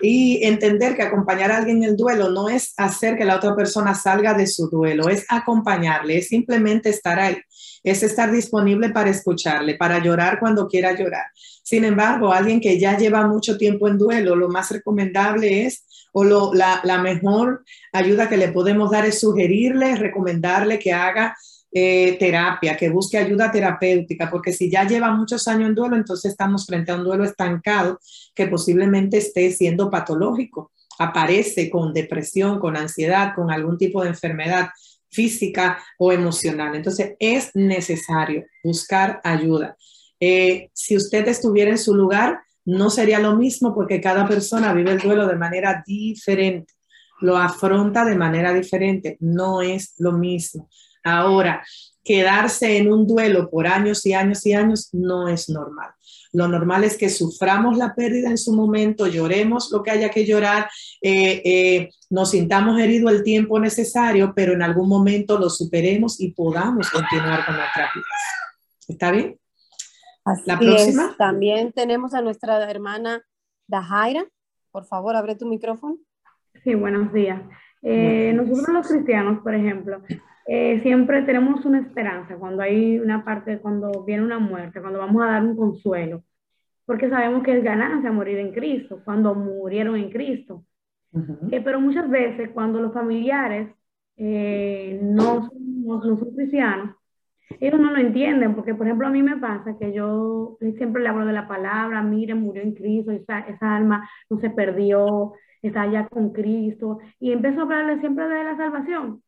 Y 0.00 0.44
entender 0.44 0.96
que 0.96 1.02
acompañar 1.02 1.50
a 1.52 1.58
alguien 1.58 1.78
en 1.78 1.90
el 1.90 1.96
duelo 1.96 2.30
no 2.30 2.48
es 2.48 2.74
hacer 2.76 3.16
que 3.16 3.24
la 3.24 3.36
otra 3.36 3.54
persona 3.54 3.94
salga 3.94 4.34
de 4.34 4.46
su 4.46 4.68
duelo, 4.68 5.08
es 5.08 5.24
acompañarle, 5.28 6.18
es 6.18 6.28
simplemente 6.28 6.88
estar 6.90 7.18
ahí, 7.18 7.38
es 7.82 8.02
estar 8.02 8.30
disponible 8.30 8.90
para 8.90 9.10
escucharle, 9.10 9.74
para 9.74 10.02
llorar 10.02 10.38
cuando 10.40 10.66
quiera 10.66 10.92
llorar. 10.92 11.26
Sin 11.62 11.84
embargo, 11.84 12.32
alguien 12.32 12.60
que 12.60 12.78
ya 12.78 12.96
lleva 12.96 13.26
mucho 13.26 13.56
tiempo 13.56 13.88
en 13.88 13.98
duelo, 13.98 14.34
lo 14.34 14.48
más 14.48 14.70
recomendable 14.70 15.66
es, 15.66 15.84
o 16.12 16.52
la, 16.52 16.80
la 16.84 16.98
mejor 16.98 17.64
ayuda 17.92 18.28
que 18.28 18.36
le 18.36 18.48
podemos 18.48 18.90
dar 18.90 19.04
es 19.06 19.20
sugerirle, 19.20 19.96
recomendarle 19.96 20.78
que 20.78 20.92
haga 20.92 21.36
eh, 21.74 22.16
terapia, 22.18 22.76
que 22.76 22.90
busque 22.90 23.16
ayuda 23.16 23.50
terapéutica, 23.50 24.30
porque 24.30 24.52
si 24.52 24.70
ya 24.70 24.86
lleva 24.86 25.10
muchos 25.10 25.48
años 25.48 25.68
en 25.68 25.74
duelo, 25.74 25.96
entonces 25.96 26.32
estamos 26.32 26.66
frente 26.66 26.92
a 26.92 26.96
un 26.96 27.04
duelo 27.04 27.24
estancado 27.24 27.98
que 28.34 28.46
posiblemente 28.46 29.18
esté 29.18 29.50
siendo 29.52 29.90
patológico. 29.90 30.70
Aparece 30.98 31.70
con 31.70 31.94
depresión, 31.94 32.58
con 32.58 32.76
ansiedad, 32.76 33.34
con 33.34 33.50
algún 33.50 33.78
tipo 33.78 34.02
de 34.02 34.10
enfermedad 34.10 34.68
física 35.10 35.78
o 35.98 36.12
emocional. 36.12 36.74
Entonces 36.74 37.14
es 37.18 37.50
necesario 37.54 38.44
buscar 38.62 39.20
ayuda. 39.24 39.76
Eh, 40.20 40.70
si 40.72 40.96
usted 40.96 41.26
estuviera 41.28 41.70
en 41.70 41.78
su 41.78 41.94
lugar, 41.94 42.40
no 42.64 42.90
sería 42.90 43.18
lo 43.18 43.36
mismo 43.36 43.74
porque 43.74 44.00
cada 44.00 44.26
persona 44.28 44.72
vive 44.72 44.92
el 44.92 44.98
duelo 44.98 45.26
de 45.26 45.36
manera 45.36 45.82
diferente, 45.86 46.74
lo 47.20 47.36
afronta 47.36 48.04
de 48.04 48.14
manera 48.14 48.52
diferente, 48.52 49.16
no 49.20 49.62
es 49.62 49.94
lo 49.98 50.12
mismo. 50.12 50.68
Ahora, 51.04 51.64
quedarse 52.04 52.76
en 52.78 52.92
un 52.92 53.06
duelo 53.06 53.48
por 53.50 53.66
años 53.66 54.04
y 54.06 54.12
años 54.12 54.44
y 54.46 54.52
años 54.52 54.90
no 54.92 55.28
es 55.28 55.48
normal. 55.48 55.90
Lo 56.32 56.48
normal 56.48 56.84
es 56.84 56.96
que 56.96 57.10
suframos 57.10 57.76
la 57.76 57.94
pérdida 57.94 58.30
en 58.30 58.38
su 58.38 58.54
momento, 58.54 59.06
lloremos 59.06 59.70
lo 59.70 59.82
que 59.82 59.90
haya 59.90 60.10
que 60.10 60.24
llorar, 60.24 60.68
eh, 61.02 61.42
eh, 61.44 61.90
nos 62.08 62.30
sintamos 62.30 62.80
heridos 62.80 63.12
el 63.12 63.22
tiempo 63.22 63.60
necesario, 63.60 64.32
pero 64.34 64.54
en 64.54 64.62
algún 64.62 64.88
momento 64.88 65.38
lo 65.38 65.50
superemos 65.50 66.20
y 66.20 66.32
podamos 66.32 66.90
continuar 66.90 67.44
con 67.44 67.56
nuestras 67.56 67.90
vidas. 67.94 68.08
¿Está 68.88 69.10
bien? 69.10 69.38
la 70.46 70.58
próxima. 70.58 71.14
También 71.18 71.72
tenemos 71.72 72.14
a 72.14 72.22
nuestra 72.22 72.70
hermana 72.70 73.22
Dajaira. 73.66 74.24
Por 74.70 74.86
favor, 74.86 75.16
abre 75.16 75.34
tu 75.34 75.46
micrófono. 75.46 75.98
Sí, 76.64 76.74
buenos 76.74 77.12
días. 77.12 77.42
Eh, 77.82 78.32
nosotros 78.34 78.68
los 78.68 78.86
cristianos, 78.86 79.40
por 79.42 79.54
ejemplo, 79.54 80.00
eh, 80.46 80.80
siempre 80.82 81.22
tenemos 81.22 81.64
una 81.64 81.80
esperanza 81.80 82.36
cuando 82.36 82.62
hay 82.62 82.98
una 82.98 83.24
parte, 83.24 83.58
cuando 83.58 84.04
viene 84.04 84.24
una 84.24 84.38
muerte, 84.38 84.80
cuando 84.80 84.98
vamos 84.98 85.22
a 85.22 85.26
dar 85.26 85.44
un 85.44 85.56
consuelo, 85.56 86.24
porque 86.84 87.08
sabemos 87.08 87.42
que 87.44 87.56
es 87.58 87.64
ganancia 87.64 88.10
morir 88.10 88.38
en 88.38 88.52
Cristo, 88.52 89.00
cuando 89.04 89.34
murieron 89.34 89.96
en 89.96 90.10
Cristo. 90.10 90.64
Eh, 91.50 91.60
pero 91.62 91.80
muchas 91.80 92.08
veces 92.08 92.50
cuando 92.54 92.80
los 92.80 92.92
familiares 92.92 93.68
eh, 94.16 94.98
no, 95.02 95.48
son, 95.48 95.84
no, 95.84 96.02
son 96.02 96.34
cristianos, 96.34 96.96
ellos 97.60 97.80
no 97.80 97.90
lo 97.90 97.98
entienden, 97.98 98.54
porque 98.54 98.74
por 98.74 98.86
ejemplo 98.86 99.06
a 99.06 99.10
mí 99.10 99.22
me 99.22 99.36
pasa 99.36 99.76
que 99.78 99.92
yo 99.92 100.56
siempre 100.78 101.02
le 101.02 101.08
hablo 101.08 101.26
de 101.26 101.34
la 101.34 101.46
palabra, 101.46 102.02
miren, 102.02 102.40
murió 102.40 102.62
en 102.62 102.74
Cristo, 102.74 103.12
esa, 103.12 103.40
esa 103.40 103.76
alma 103.76 104.08
no 104.30 104.38
se 104.40 104.50
perdió, 104.50 105.34
está 105.60 105.82
allá 105.82 106.08
con 106.08 106.32
Cristo, 106.32 106.98
y 107.20 107.32
empiezo 107.32 107.60
a 107.60 107.62
hablarle 107.64 108.00
siempre 108.00 108.26
de 108.26 108.44
la 108.44 108.56
salvación. 108.56 109.22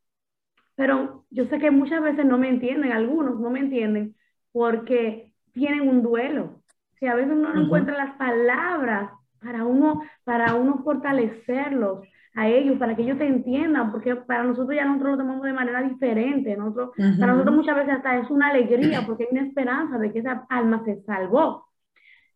Pero 0.77 1.25
yo 1.31 1.47
sé 1.47 1.59
que 1.59 1.71
muchas 1.71 2.03
veces 2.03 2.25
no 2.25 2.39
me 2.39 2.49
entienden, 2.49 2.93
algunos 2.93 3.39
no 3.39 3.51
me 3.51 3.61
entienden 3.61 4.15
porque 4.53 5.33
tienen 5.53 5.89
un 5.89 6.03
duelo. 6.03 6.61
Si 6.99 7.07
a 7.07 7.15
veces 7.15 7.33
uno 7.33 7.53
no 7.53 7.63
encuentra 7.63 7.97
las 7.97 8.17
palabras 8.17 9.11
para 9.41 9.65
uno, 9.65 10.03
para 10.25 10.55
uno 10.55 10.83
fortalecerlos 10.83 12.07
a 12.35 12.49
ellos, 12.49 12.79
para 12.79 12.97
que 12.97 13.03
ellos 13.03 13.19
te 13.19 13.27
entiendan, 13.27 13.93
porque 13.93 14.17
para 14.17 14.43
nosotros 14.43 14.75
ya 14.75 14.85
nosotros 14.85 15.13
lo 15.13 15.19
tomamos 15.19 15.45
de 15.45 15.53
manera 15.53 15.83
diferente. 15.83 16.57
Nosotros, 16.57 16.91
Para 17.19 17.33
nosotros 17.33 17.55
muchas 17.55 17.77
veces 17.77 17.95
hasta 17.95 18.19
es 18.19 18.31
una 18.31 18.49
alegría 18.49 19.03
porque 19.07 19.25
hay 19.25 19.39
una 19.39 19.47
esperanza 19.47 19.99
de 19.99 20.13
que 20.13 20.19
esa 20.19 20.45
alma 20.49 20.83
se 20.85 21.03
salvó. 21.03 21.67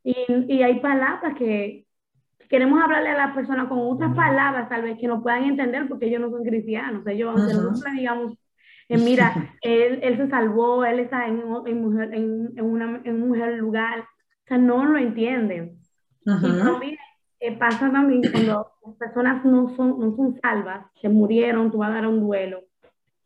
Y, 0.05 0.15
y 0.49 0.63
hay 0.63 0.79
palabras 0.81 1.35
que, 1.37 1.88
queremos 2.49 2.83
hablarle 2.83 3.11
a 3.11 3.17
las 3.17 3.35
personas 3.35 3.69
con 3.69 3.79
otras 3.81 4.15
palabras, 4.15 4.69
tal 4.69 4.83
vez 4.83 4.99
que 4.99 5.07
nos 5.07 5.23
puedan 5.23 5.45
entender, 5.45 5.87
porque 5.89 6.07
ellos 6.07 6.21
no 6.21 6.31
son 6.31 6.45
cristianos. 6.45 7.07
Ellos, 7.07 7.35
aunque 7.35 7.55
nosotros 7.55 7.85
le 7.85 8.01
digamos, 8.01 8.35
eh, 8.89 8.99
mira, 8.99 9.33
él, 9.63 10.01
él, 10.03 10.17
se 10.17 10.29
salvó, 10.29 10.85
él 10.85 11.01
está 11.01 11.27
en, 11.27 11.43
en, 11.67 11.81
mujer, 11.81 12.15
en, 12.15 12.53
en, 12.57 12.65
una, 12.65 13.01
en 13.05 13.23
un 13.23 13.29
mujer 13.29 13.55
lugar, 13.59 14.01
o 14.01 14.49
sea, 14.49 14.59
no 14.59 14.85
lo 14.85 14.99
entienden. 14.99 15.79
Y 16.25 16.59
también 16.59 16.97
eh, 17.41 17.57
pasa 17.57 17.91
también 17.91 18.23
cuando 18.31 18.73
las 18.85 18.97
personas 18.97 19.45
no 19.45 19.75
son, 19.77 19.99
no 19.99 20.15
son 20.17 20.39
salvas, 20.43 20.87
se 21.01 21.09
murieron, 21.09 21.71
tú 21.71 21.79
vas 21.79 21.91
a 21.91 21.95
dar 21.95 22.07
un 22.07 22.21
duelo, 22.21 22.65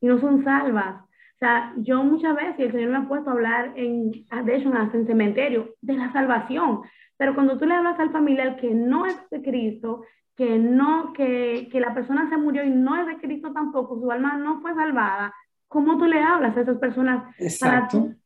y 0.01 0.07
no 0.07 0.21
son 0.21 0.45
salvas. 0.45 1.03
O 1.03 1.39
sea, 1.39 1.73
yo 1.79 2.05
muchas 2.05 2.37
veces, 2.37 2.55
el 2.59 2.73
Señor 2.73 2.91
me 2.91 2.99
ha 2.99 3.09
puesto 3.09 3.31
a 3.31 3.33
hablar, 3.33 3.73
en, 3.75 4.13
de 4.13 4.57
hecho, 4.57 4.69
en 4.69 5.01
el 5.01 5.07
cementerio, 5.07 5.75
de 5.81 5.95
la 5.95 6.13
salvación. 6.13 6.83
Pero 7.23 7.37
cuando 7.37 7.57
tú 7.57 7.67
le 7.67 7.77
hablas 7.77 8.01
al 8.01 8.11
familiar 8.11 8.57
que 8.57 8.75
no 8.75 9.07
es 9.07 9.15
de 9.31 9.41
Cristo, 9.43 10.03
que 10.37 10.59
no, 10.59 11.13
que, 11.13 11.69
que 11.71 11.79
la 11.79 11.95
persona 11.95 12.29
se 12.29 12.37
murió 12.37 12.65
y 12.65 12.71
no 12.71 12.97
es 12.97 13.07
de 13.07 13.17
Cristo 13.19 13.53
tampoco, 13.53 14.01
su 14.01 14.11
alma 14.11 14.37
no 14.39 14.61
fue 14.61 14.75
salvada, 14.75 15.33
¿cómo 15.69 15.99
tú 15.99 16.07
le 16.07 16.21
hablas 16.21 16.57
a 16.57 16.63
esas 16.63 16.79
personas 16.79 17.33
para 17.61 17.87
tú, 17.87 18.17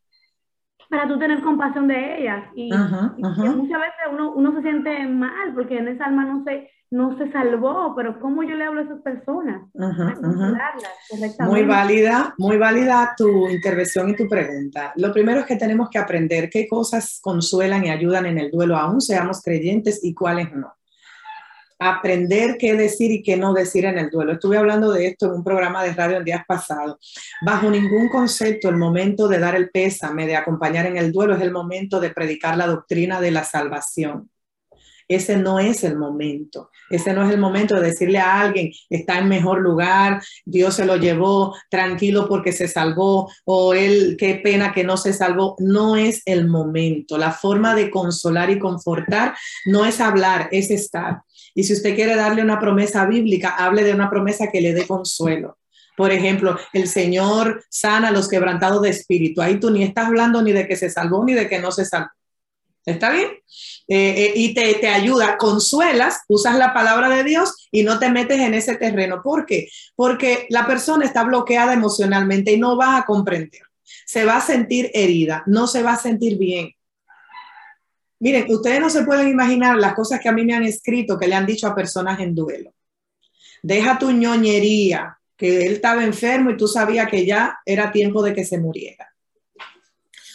para 0.89 1.09
tú 1.09 1.19
tener 1.19 1.43
compasión 1.43 1.89
de 1.89 2.21
ellas? 2.21 2.45
Y, 2.55 2.71
muchas 2.71 3.81
veces 3.81 4.07
uno, 4.13 4.33
uno, 4.33 4.55
se 4.55 4.63
siente 4.63 5.07
mal 5.07 5.55
porque 5.55 5.79
en 5.79 5.89
esa 5.89 6.05
alma 6.05 6.25
no 6.25 6.45
se, 6.45 6.71
no 6.91 7.17
se 7.19 7.31
salvó, 7.33 7.95
pero 7.97 8.21
¿cómo 8.21 8.43
yo 8.43 8.55
le 8.55 8.65
hablo 8.65 8.81
a 8.81 8.85
esas 8.85 9.01
personas? 9.03 9.63
muy 11.41 11.65
válida, 11.65 12.35
muy 12.39 12.57
válida 12.57 13.15
tu 13.17 13.49
intervención 13.49 14.11
y 14.11 14.17
tu 14.17 14.29
pregunta. 14.29 14.93
Lo 14.97 15.13
primero 15.13 15.41
es 15.41 15.47
que 15.47 15.57
tenemos 15.57 15.91
que 15.91 15.99
aprender 15.99 16.49
qué 16.51 16.69
cosas 16.69 17.19
consuelan 17.23 17.85
y 17.85 17.91
ayudan 17.91 18.27
en 18.27 18.39
el 18.39 18.51
duelo, 18.51 18.77
aún 18.77 19.01
seamos 19.01 19.43
creyentes 19.43 20.05
y 20.05 20.15
cuáles 20.15 20.53
no. 20.53 20.76
Aprender 21.79 22.57
qué 22.59 22.75
decir 22.75 23.11
y 23.11 23.23
qué 23.23 23.37
no 23.37 23.53
decir 23.53 23.85
en 23.85 23.99
el 23.99 24.11
duelo. 24.11 24.33
Estuve 24.33 24.59
hablando 24.59 24.93
de 24.93 25.07
esto 25.07 25.27
en 25.27 25.33
un 25.33 25.45
programa 25.45 25.83
de 25.83 25.93
radio 25.93 26.17
el 26.17 26.25
día 26.25 26.45
pasado. 26.47 26.99
Bajo 27.45 27.71
ningún 27.71 28.09
concepto 28.09 28.69
el 28.69 28.77
momento 28.77 29.29
de 29.29 29.39
dar 29.39 29.55
el 29.55 29.71
pésame, 29.71 30.27
de 30.27 30.37
acompañar 30.37 30.87
en 30.87 30.97
el 30.97 31.13
duelo, 31.13 31.35
es 31.35 31.43
el 31.43 31.53
momento 31.53 32.01
de 32.01 32.11
predicar 32.11 32.57
la 32.57 32.67
doctrina 32.67 33.21
de 33.21 33.31
la 33.31 33.45
salvación. 33.45 34.31
Ese 35.09 35.37
no 35.37 35.61
es 35.61 35.85
el 35.85 35.97
momento. 35.97 36.71
Ese 36.91 37.13
no 37.13 37.25
es 37.25 37.31
el 37.33 37.39
momento 37.39 37.77
de 37.77 37.89
decirle 37.89 38.19
a 38.19 38.41
alguien, 38.41 38.73
está 38.91 39.19
en 39.19 39.29
mejor 39.29 39.61
lugar, 39.61 40.21
Dios 40.45 40.75
se 40.75 40.85
lo 40.85 40.97
llevó, 40.97 41.55
tranquilo 41.71 42.29
porque 42.29 42.53
se 42.53 42.67
salvó, 42.67 43.31
o 43.45 43.75
él, 43.75 44.17
qué 44.19 44.37
pena 44.37 44.73
que 44.73 44.85
no 44.85 44.97
se 44.97 45.13
salvó. 45.13 45.55
No 45.59 45.97
es 45.97 46.23
el 46.27 46.49
momento. 46.49 47.19
La 47.19 47.31
forma 47.31 47.75
de 47.75 47.91
consolar 47.91 48.51
y 48.51 48.59
confortar 48.59 49.37
no 49.65 49.87
es 49.87 50.01
hablar, 50.01 50.49
es 50.51 50.71
estar. 50.71 51.23
Y 51.57 51.65
si 51.65 51.73
usted 51.73 51.95
quiere 51.95 52.15
darle 52.15 52.43
una 52.43 52.61
promesa 52.61 53.07
bíblica, 53.07 53.49
hable 53.49 53.83
de 53.83 53.95
una 53.95 54.11
promesa 54.11 54.49
que 54.53 54.61
le 54.61 54.75
dé 54.75 54.87
consuelo. 54.87 55.57
Por 55.97 56.13
ejemplo, 56.13 56.59
el 56.75 56.87
Señor 56.87 57.65
sana 57.71 58.09
a 58.09 58.11
los 58.11 58.29
quebrantados 58.29 58.83
de 58.83 58.91
espíritu. 58.91 59.41
Ahí 59.41 59.59
tú 59.59 59.71
ni 59.71 59.83
estás 59.83 60.07
hablando 60.07 60.43
ni 60.43 60.53
de 60.53 60.69
que 60.69 60.77
se 60.77 60.91
salvó 60.91 61.25
ni 61.25 61.33
de 61.33 61.49
que 61.49 61.59
no 61.59 61.73
se 61.73 61.87
salvó. 61.87 62.11
¿Está 62.85 63.11
bien? 63.11 63.29
Eh, 63.89 64.27
eh, 64.27 64.33
y 64.37 64.53
te, 64.53 64.75
te, 64.75 64.89
ayuda, 64.89 65.39
consuelas, 65.39 66.21
usas 66.29 66.59
la 66.59 66.75
palabra 66.75 67.09
de 67.09 67.25
Dios 67.25 67.69
y 67.73 67.83
no 67.85 67.99
te 67.99 68.11
metes 68.11 68.39
en 68.39 68.53
ese 68.53 68.77
terreno. 68.77 69.23
¿Por 69.23 69.47
qué? 69.47 69.69
Porque 69.97 70.47
la 70.51 70.67
persona 70.67 71.07
está 71.07 71.25
bloqueada 71.25 71.73
emocionalmente 71.73 72.53
y 72.53 72.61
no 72.61 72.77
va 72.77 72.99
a 72.99 73.07
comprender. 73.07 73.63
Se 74.05 74.27
va 74.27 74.37
a 74.37 74.43
sentir 74.43 74.91
herida, 74.93 75.43
no 75.47 75.67
se 75.67 75.83
va 75.83 75.95
a 75.95 75.99
sentir 75.99 76.37
bien. 76.37 76.76
Miren, 78.27 78.45
ustedes 78.49 78.81
no 78.81 78.91
se 78.91 79.05
pueden 79.05 79.29
imaginar 79.29 79.77
las 79.77 79.95
cosas 79.95 80.19
que 80.19 80.29
a 80.29 80.33
mí 80.33 80.45
me 80.45 80.53
han 80.53 80.65
escrito, 80.65 81.17
que 81.17 81.29
le 81.29 81.37
han 81.37 81.47
dicho 81.47 81.69
a 81.69 81.77
personas 81.77 82.19
en 82.19 82.35
duelo. 82.35 82.75
Deja 83.63 84.01
tu 84.01 84.11
ñoñería, 84.11 85.17
que 85.37 85.65
él 85.65 85.75
estaba 85.75 86.03
enfermo 86.03 86.51
y 86.51 86.57
tú 86.57 86.67
sabías 86.67 87.09
que 87.09 87.25
ya 87.25 87.57
era 87.65 87.93
tiempo 87.93 88.25
de 88.25 88.35
que 88.35 88.45
se 88.45 88.59
muriera. 88.59 89.15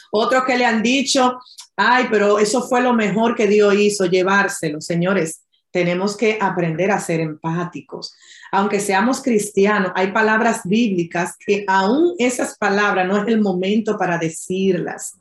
Otros 0.09 0.45
que 0.45 0.57
le 0.57 0.63
han 0.63 0.81
dicho, 0.81 1.37
ay, 1.75 2.05
pero 2.09 2.39
eso 2.39 2.61
fue 2.65 2.79
lo 2.79 2.93
mejor 2.93 3.35
que 3.35 3.47
Dios 3.47 3.75
hizo, 3.75 4.05
llevárselo. 4.05 4.79
Señores, 4.79 5.41
tenemos 5.69 6.15
que 6.15 6.37
aprender 6.39 6.91
a 6.91 6.99
ser 7.01 7.19
empáticos. 7.19 8.15
Aunque 8.53 8.79
seamos 8.79 9.21
cristianos, 9.21 9.91
hay 9.95 10.13
palabras 10.13 10.61
bíblicas 10.63 11.35
que 11.45 11.65
aún 11.67 12.15
esas 12.19 12.57
palabras 12.57 13.05
no 13.05 13.17
es 13.17 13.27
el 13.27 13.41
momento 13.41 13.97
para 13.97 14.17
decirlas. 14.17 15.17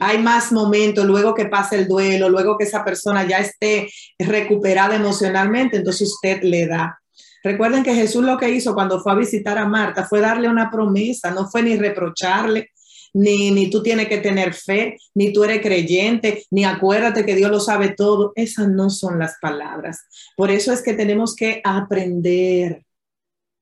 Hay 0.00 0.18
más 0.18 0.52
momentos, 0.52 1.04
luego 1.04 1.34
que 1.34 1.46
pase 1.46 1.76
el 1.76 1.88
duelo, 1.88 2.28
luego 2.28 2.56
que 2.56 2.64
esa 2.64 2.84
persona 2.84 3.26
ya 3.26 3.38
esté 3.38 3.88
recuperada 4.18 4.96
emocionalmente, 4.96 5.76
entonces 5.76 6.12
usted 6.12 6.42
le 6.42 6.66
da. 6.66 6.98
Recuerden 7.42 7.84
que 7.84 7.94
Jesús 7.94 8.24
lo 8.24 8.38
que 8.38 8.50
hizo 8.50 8.74
cuando 8.74 9.00
fue 9.00 9.12
a 9.12 9.16
visitar 9.16 9.56
a 9.58 9.66
Marta 9.66 10.04
fue 10.04 10.20
darle 10.20 10.48
una 10.48 10.70
promesa, 10.70 11.30
no 11.30 11.48
fue 11.48 11.62
ni 11.62 11.76
reprocharle, 11.76 12.70
ni, 13.14 13.50
ni 13.50 13.70
tú 13.70 13.82
tienes 13.82 14.08
que 14.08 14.18
tener 14.18 14.52
fe, 14.52 14.96
ni 15.14 15.32
tú 15.32 15.44
eres 15.44 15.62
creyente, 15.62 16.44
ni 16.50 16.64
acuérdate 16.64 17.24
que 17.24 17.34
Dios 17.34 17.50
lo 17.50 17.60
sabe 17.60 17.94
todo. 17.96 18.32
Esas 18.34 18.68
no 18.68 18.90
son 18.90 19.18
las 19.18 19.36
palabras. 19.40 20.00
Por 20.36 20.50
eso 20.50 20.72
es 20.72 20.82
que 20.82 20.92
tenemos 20.92 21.34
que 21.34 21.60
aprender 21.64 22.82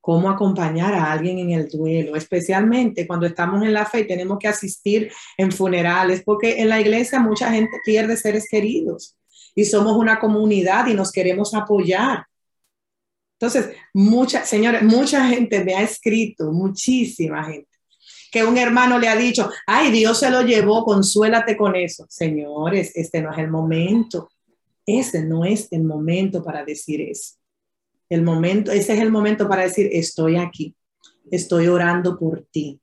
cómo 0.05 0.29
acompañar 0.29 0.93
a 0.93 1.11
alguien 1.11 1.39
en 1.39 1.49
el 1.49 1.67
duelo, 1.67 2.15
especialmente 2.15 3.07
cuando 3.07 3.25
estamos 3.25 3.63
en 3.63 3.73
la 3.73 3.87
fe 3.87 4.01
y 4.01 4.07
tenemos 4.07 4.37
que 4.37 4.47
asistir 4.47 5.11
en 5.35 5.51
funerales, 5.51 6.21
porque 6.23 6.61
en 6.61 6.69
la 6.69 6.79
iglesia 6.79 7.19
mucha 7.19 7.51
gente 7.51 7.71
pierde 7.83 8.15
seres 8.15 8.45
queridos 8.47 9.17
y 9.55 9.65
somos 9.65 9.97
una 9.97 10.19
comunidad 10.19 10.85
y 10.85 10.93
nos 10.93 11.11
queremos 11.11 11.55
apoyar. 11.55 12.27
Entonces, 13.39 13.75
mucha, 13.95 14.45
señores, 14.45 14.83
mucha 14.83 15.27
gente 15.27 15.63
me 15.63 15.73
ha 15.73 15.81
escrito, 15.81 16.51
muchísima 16.51 17.43
gente, 17.43 17.71
que 18.31 18.45
un 18.45 18.59
hermano 18.59 18.99
le 18.99 19.07
ha 19.07 19.15
dicho, 19.15 19.49
ay, 19.65 19.89
Dios 19.89 20.19
se 20.19 20.29
lo 20.29 20.43
llevó, 20.43 20.85
consuélate 20.85 21.57
con 21.57 21.75
eso. 21.75 22.05
Señores, 22.09 22.91
este 22.93 23.23
no 23.23 23.31
es 23.31 23.39
el 23.39 23.49
momento. 23.49 24.29
Ese 24.85 25.25
no 25.25 25.45
es 25.45 25.67
el 25.71 25.83
momento 25.83 26.43
para 26.43 26.63
decir 26.63 27.01
eso. 27.01 27.37
El 28.09 28.21
momento, 28.21 28.71
ese 28.71 28.93
es 28.93 28.99
el 28.99 29.11
momento 29.11 29.47
para 29.47 29.63
decir, 29.63 29.89
estoy 29.91 30.37
aquí, 30.37 30.75
estoy 31.31 31.67
orando 31.67 32.17
por 32.17 32.45
ti. 32.51 32.79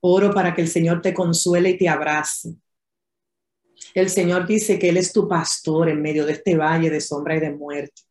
Oro 0.00 0.32
para 0.32 0.54
que 0.54 0.62
el 0.62 0.68
Señor 0.68 1.02
te 1.02 1.12
consuele 1.12 1.70
y 1.70 1.78
te 1.78 1.88
abrace. 1.88 2.54
El 3.94 4.08
Señor 4.08 4.46
dice 4.46 4.78
que 4.78 4.88
Él 4.88 4.96
es 4.96 5.12
tu 5.12 5.28
pastor 5.28 5.88
en 5.88 6.00
medio 6.00 6.24
de 6.24 6.32
este 6.32 6.56
valle 6.56 6.90
de 6.90 7.00
sombra 7.00 7.36
y 7.36 7.40
de 7.40 7.50
muerte. 7.50 8.02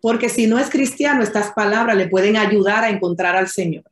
Porque 0.00 0.28
si 0.28 0.46
no 0.46 0.58
es 0.58 0.68
cristiano, 0.68 1.22
estas 1.22 1.52
palabras 1.52 1.96
le 1.96 2.08
pueden 2.08 2.36
ayudar 2.36 2.84
a 2.84 2.90
encontrar 2.90 3.36
al 3.36 3.48
Señor. 3.48 3.84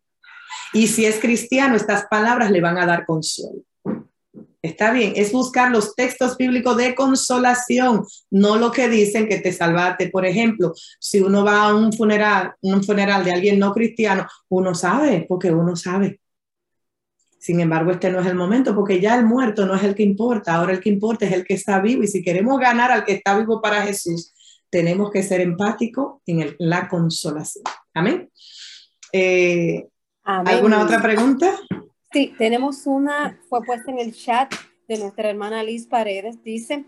Y 0.72 0.86
si 0.86 1.06
es 1.06 1.18
cristiano, 1.18 1.76
estas 1.76 2.06
palabras 2.06 2.50
le 2.50 2.60
van 2.60 2.78
a 2.78 2.86
dar 2.86 3.06
consuelo. 3.06 3.62
Está 4.62 4.92
bien, 4.92 5.14
es 5.16 5.32
buscar 5.32 5.72
los 5.72 5.96
textos 5.96 6.36
bíblicos 6.36 6.76
de 6.76 6.94
consolación, 6.94 8.06
no 8.30 8.56
lo 8.56 8.70
que 8.70 8.88
dicen 8.88 9.28
que 9.28 9.38
te 9.38 9.52
salvaste. 9.52 10.08
Por 10.08 10.24
ejemplo, 10.24 10.72
si 11.00 11.18
uno 11.20 11.44
va 11.44 11.64
a 11.64 11.74
un 11.74 11.92
funeral, 11.92 12.54
un 12.60 12.84
funeral 12.84 13.24
de 13.24 13.32
alguien 13.32 13.58
no 13.58 13.72
cristiano, 13.72 14.24
uno 14.48 14.72
sabe, 14.76 15.26
porque 15.28 15.50
uno 15.50 15.74
sabe. 15.74 16.20
Sin 17.40 17.58
embargo, 17.58 17.90
este 17.90 18.12
no 18.12 18.20
es 18.20 18.26
el 18.28 18.36
momento, 18.36 18.72
porque 18.72 19.00
ya 19.00 19.16
el 19.16 19.26
muerto 19.26 19.66
no 19.66 19.74
es 19.74 19.82
el 19.82 19.96
que 19.96 20.04
importa, 20.04 20.54
ahora 20.54 20.72
el 20.72 20.80
que 20.80 20.90
importa 20.90 21.26
es 21.26 21.32
el 21.32 21.44
que 21.44 21.54
está 21.54 21.80
vivo. 21.80 22.04
Y 22.04 22.06
si 22.06 22.22
queremos 22.22 22.60
ganar 22.60 22.92
al 22.92 23.04
que 23.04 23.14
está 23.14 23.36
vivo 23.36 23.60
para 23.60 23.82
Jesús, 23.82 24.32
tenemos 24.70 25.10
que 25.10 25.24
ser 25.24 25.40
empáticos 25.40 26.22
en 26.24 26.54
la 26.60 26.88
consolación. 26.88 27.64
Amén. 27.92 28.30
Eh, 29.12 29.88
Amén. 30.22 30.54
¿Alguna 30.54 30.84
otra 30.84 31.02
pregunta? 31.02 31.58
Sí, 32.12 32.34
tenemos 32.36 32.86
una, 32.86 33.40
fue 33.48 33.62
puesta 33.62 33.90
en 33.90 33.98
el 33.98 34.14
chat 34.14 34.52
de 34.86 34.98
nuestra 34.98 35.30
hermana 35.30 35.62
Liz 35.62 35.86
Paredes. 35.86 36.42
Dice, 36.44 36.84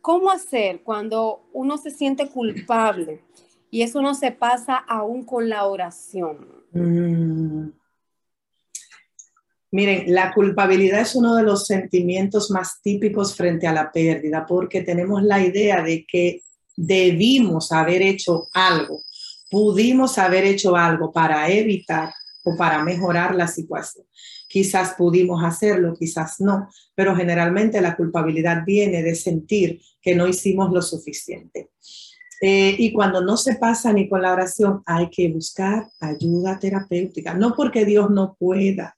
¿cómo 0.00 0.30
hacer 0.30 0.82
cuando 0.82 1.48
uno 1.52 1.78
se 1.78 1.90
siente 1.90 2.28
culpable 2.28 3.24
y 3.70 3.82
eso 3.82 4.00
no 4.00 4.14
se 4.14 4.30
pasa 4.30 4.76
aún 4.76 5.24
con 5.24 5.48
la 5.48 5.66
oración? 5.66 6.46
Mm. 6.72 7.70
Miren, 9.70 10.14
la 10.14 10.32
culpabilidad 10.32 11.00
es 11.00 11.14
uno 11.14 11.34
de 11.34 11.42
los 11.42 11.66
sentimientos 11.66 12.50
más 12.50 12.80
típicos 12.80 13.34
frente 13.34 13.66
a 13.66 13.72
la 13.72 13.90
pérdida 13.92 14.46
porque 14.46 14.82
tenemos 14.82 15.22
la 15.22 15.44
idea 15.44 15.82
de 15.82 16.06
que 16.06 16.42
debimos 16.74 17.72
haber 17.72 18.00
hecho 18.00 18.48
algo, 18.54 19.02
pudimos 19.50 20.16
haber 20.18 20.44
hecho 20.44 20.76
algo 20.76 21.12
para 21.12 21.48
evitar 21.50 22.14
o 22.44 22.56
para 22.56 22.82
mejorar 22.82 23.34
la 23.34 23.48
situación. 23.48 24.06
Quizás 24.48 24.94
pudimos 24.94 25.44
hacerlo, 25.44 25.94
quizás 25.94 26.40
no, 26.40 26.68
pero 26.94 27.14
generalmente 27.14 27.82
la 27.82 27.94
culpabilidad 27.94 28.64
viene 28.64 29.02
de 29.02 29.14
sentir 29.14 29.80
que 30.00 30.14
no 30.14 30.26
hicimos 30.26 30.72
lo 30.72 30.80
suficiente. 30.80 31.68
Eh, 32.40 32.74
y 32.78 32.92
cuando 32.92 33.20
no 33.20 33.36
se 33.36 33.56
pasa 33.56 33.92
ni 33.92 34.08
con 34.08 34.22
la 34.22 34.32
oración, 34.32 34.82
hay 34.86 35.10
que 35.10 35.28
buscar 35.28 35.88
ayuda 36.00 36.58
terapéutica, 36.58 37.34
no 37.34 37.54
porque 37.54 37.84
Dios 37.84 38.10
no 38.10 38.36
pueda. 38.38 38.96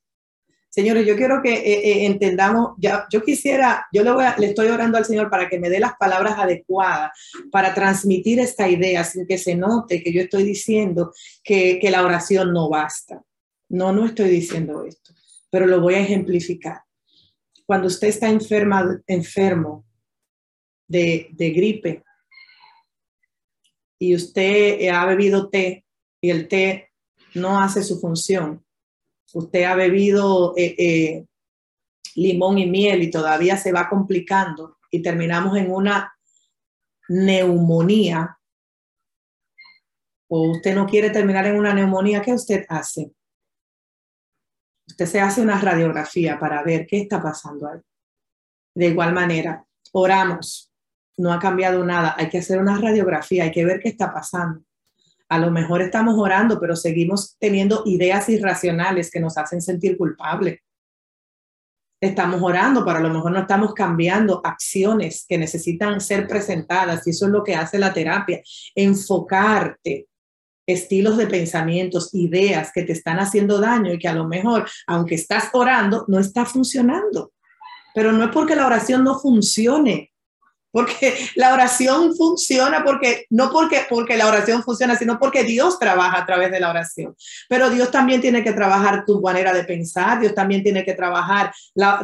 Señores, 0.68 1.04
yo 1.04 1.16
quiero 1.16 1.42
que 1.42 1.52
eh, 1.52 1.90
eh, 1.90 2.06
entendamos, 2.06 2.74
ya, 2.78 3.06
yo 3.10 3.24
quisiera, 3.24 3.86
yo 3.92 4.04
le, 4.04 4.12
voy 4.12 4.24
le 4.38 4.46
estoy 4.46 4.68
orando 4.68 4.98
al 4.98 5.04
Señor 5.04 5.28
para 5.28 5.48
que 5.48 5.58
me 5.58 5.68
dé 5.68 5.80
las 5.80 5.94
palabras 5.98 6.38
adecuadas 6.38 7.10
para 7.50 7.74
transmitir 7.74 8.38
esta 8.38 8.68
idea 8.68 9.02
sin 9.02 9.26
que 9.26 9.36
se 9.36 9.56
note 9.56 10.00
que 10.00 10.12
yo 10.12 10.20
estoy 10.20 10.44
diciendo 10.44 11.12
que, 11.42 11.80
que 11.80 11.90
la 11.90 12.04
oración 12.04 12.52
no 12.52 12.68
basta. 12.68 13.20
No, 13.70 13.92
no 13.92 14.06
estoy 14.06 14.28
diciendo 14.28 14.84
esto 14.84 15.12
pero 15.50 15.66
lo 15.66 15.80
voy 15.80 15.94
a 15.94 16.00
ejemplificar. 16.00 16.82
Cuando 17.66 17.88
usted 17.88 18.08
está 18.08 18.28
enferma, 18.28 19.02
enfermo 19.06 19.84
de, 20.88 21.28
gripe 21.38 22.02
y 23.98 24.14
usted 24.14 24.88
ha 24.88 25.04
bebido 25.04 25.50
té 25.50 25.84
y 26.20 26.30
el 26.30 26.48
té 26.48 26.90
no 27.34 27.60
hace 27.60 27.82
su 27.82 28.00
función, 28.00 28.64
usted 29.32 29.64
ha 29.64 29.74
bebido 29.74 30.54
eh, 30.56 30.74
eh, 30.78 31.26
limón 32.16 32.58
y 32.58 32.66
miel 32.66 33.02
y 33.02 33.10
todavía 33.10 33.56
se 33.56 33.72
va 33.72 33.88
complicando 33.88 34.78
y 34.90 35.02
terminamos 35.02 35.56
en 35.56 35.70
una 35.70 36.12
neumonía, 37.08 38.38
o 40.28 40.50
usted 40.50 40.74
no 40.74 40.86
quiere 40.86 41.10
terminar 41.10 41.46
en 41.46 41.56
una 41.56 41.74
neumonía, 41.74 42.22
¿qué 42.22 42.32
usted 42.32 42.64
hace? 42.68 43.12
Usted 44.90 45.06
se 45.06 45.20
hace 45.20 45.40
una 45.40 45.60
radiografía 45.60 46.38
para 46.38 46.62
ver 46.64 46.84
qué 46.84 47.02
está 47.02 47.22
pasando 47.22 47.68
ahí. 47.68 47.78
De 48.74 48.86
igual 48.88 49.12
manera, 49.12 49.64
oramos, 49.92 50.72
no 51.16 51.32
ha 51.32 51.38
cambiado 51.38 51.84
nada, 51.84 52.14
hay 52.18 52.28
que 52.28 52.38
hacer 52.38 52.58
una 52.58 52.76
radiografía, 52.76 53.44
hay 53.44 53.52
que 53.52 53.64
ver 53.64 53.78
qué 53.80 53.90
está 53.90 54.12
pasando. 54.12 54.62
A 55.28 55.38
lo 55.38 55.52
mejor 55.52 55.80
estamos 55.80 56.18
orando, 56.18 56.58
pero 56.58 56.74
seguimos 56.74 57.36
teniendo 57.38 57.84
ideas 57.86 58.28
irracionales 58.28 59.10
que 59.12 59.20
nos 59.20 59.38
hacen 59.38 59.62
sentir 59.62 59.96
culpables. 59.96 60.60
estamos 62.02 62.40
orando, 62.42 62.84
pero 62.84 62.98
a 62.98 63.02
lo 63.02 63.10
mejor 63.10 63.30
no 63.30 63.40
estamos 63.40 63.74
cambiando 63.74 64.40
acciones 64.42 65.26
que 65.28 65.38
necesitan 65.38 66.00
ser 66.00 66.26
presentadas. 66.26 67.06
Y 67.06 67.10
eso 67.10 67.26
es 67.26 67.32
lo 67.32 67.44
que 67.44 67.54
hace 67.54 67.78
la 67.78 67.92
terapia, 67.92 68.40
enfocarte 68.74 70.08
estilos 70.72 71.16
de 71.16 71.26
pensamientos, 71.26 72.14
ideas 72.14 72.70
que 72.72 72.82
te 72.82 72.92
están 72.92 73.18
haciendo 73.18 73.60
daño 73.60 73.92
y 73.92 73.98
que 73.98 74.08
a 74.08 74.14
lo 74.14 74.26
mejor, 74.26 74.68
aunque 74.86 75.14
estás 75.14 75.50
orando, 75.52 76.04
no 76.08 76.18
está 76.18 76.44
funcionando. 76.44 77.32
Pero 77.94 78.12
no 78.12 78.24
es 78.24 78.30
porque 78.30 78.56
la 78.56 78.66
oración 78.66 79.04
no 79.04 79.18
funcione, 79.18 80.10
porque 80.72 81.14
la 81.34 81.52
oración 81.52 82.14
funciona 82.16 82.84
porque 82.84 83.26
no 83.30 83.50
porque 83.50 83.86
porque 83.88 84.16
la 84.16 84.28
oración 84.28 84.62
funciona, 84.62 84.96
sino 84.96 85.18
porque 85.18 85.44
Dios 85.44 85.78
trabaja 85.78 86.18
a 86.18 86.26
través 86.26 86.50
de 86.50 86.60
la 86.60 86.70
oración. 86.70 87.14
Pero 87.48 87.70
Dios 87.70 87.90
también 87.90 88.20
tiene 88.20 88.42
que 88.42 88.52
trabajar 88.52 89.04
tu 89.04 89.20
manera 89.20 89.52
de 89.52 89.64
pensar, 89.64 90.20
Dios 90.20 90.34
también 90.34 90.62
tiene 90.62 90.84
que 90.84 90.94
trabajar 90.94 91.52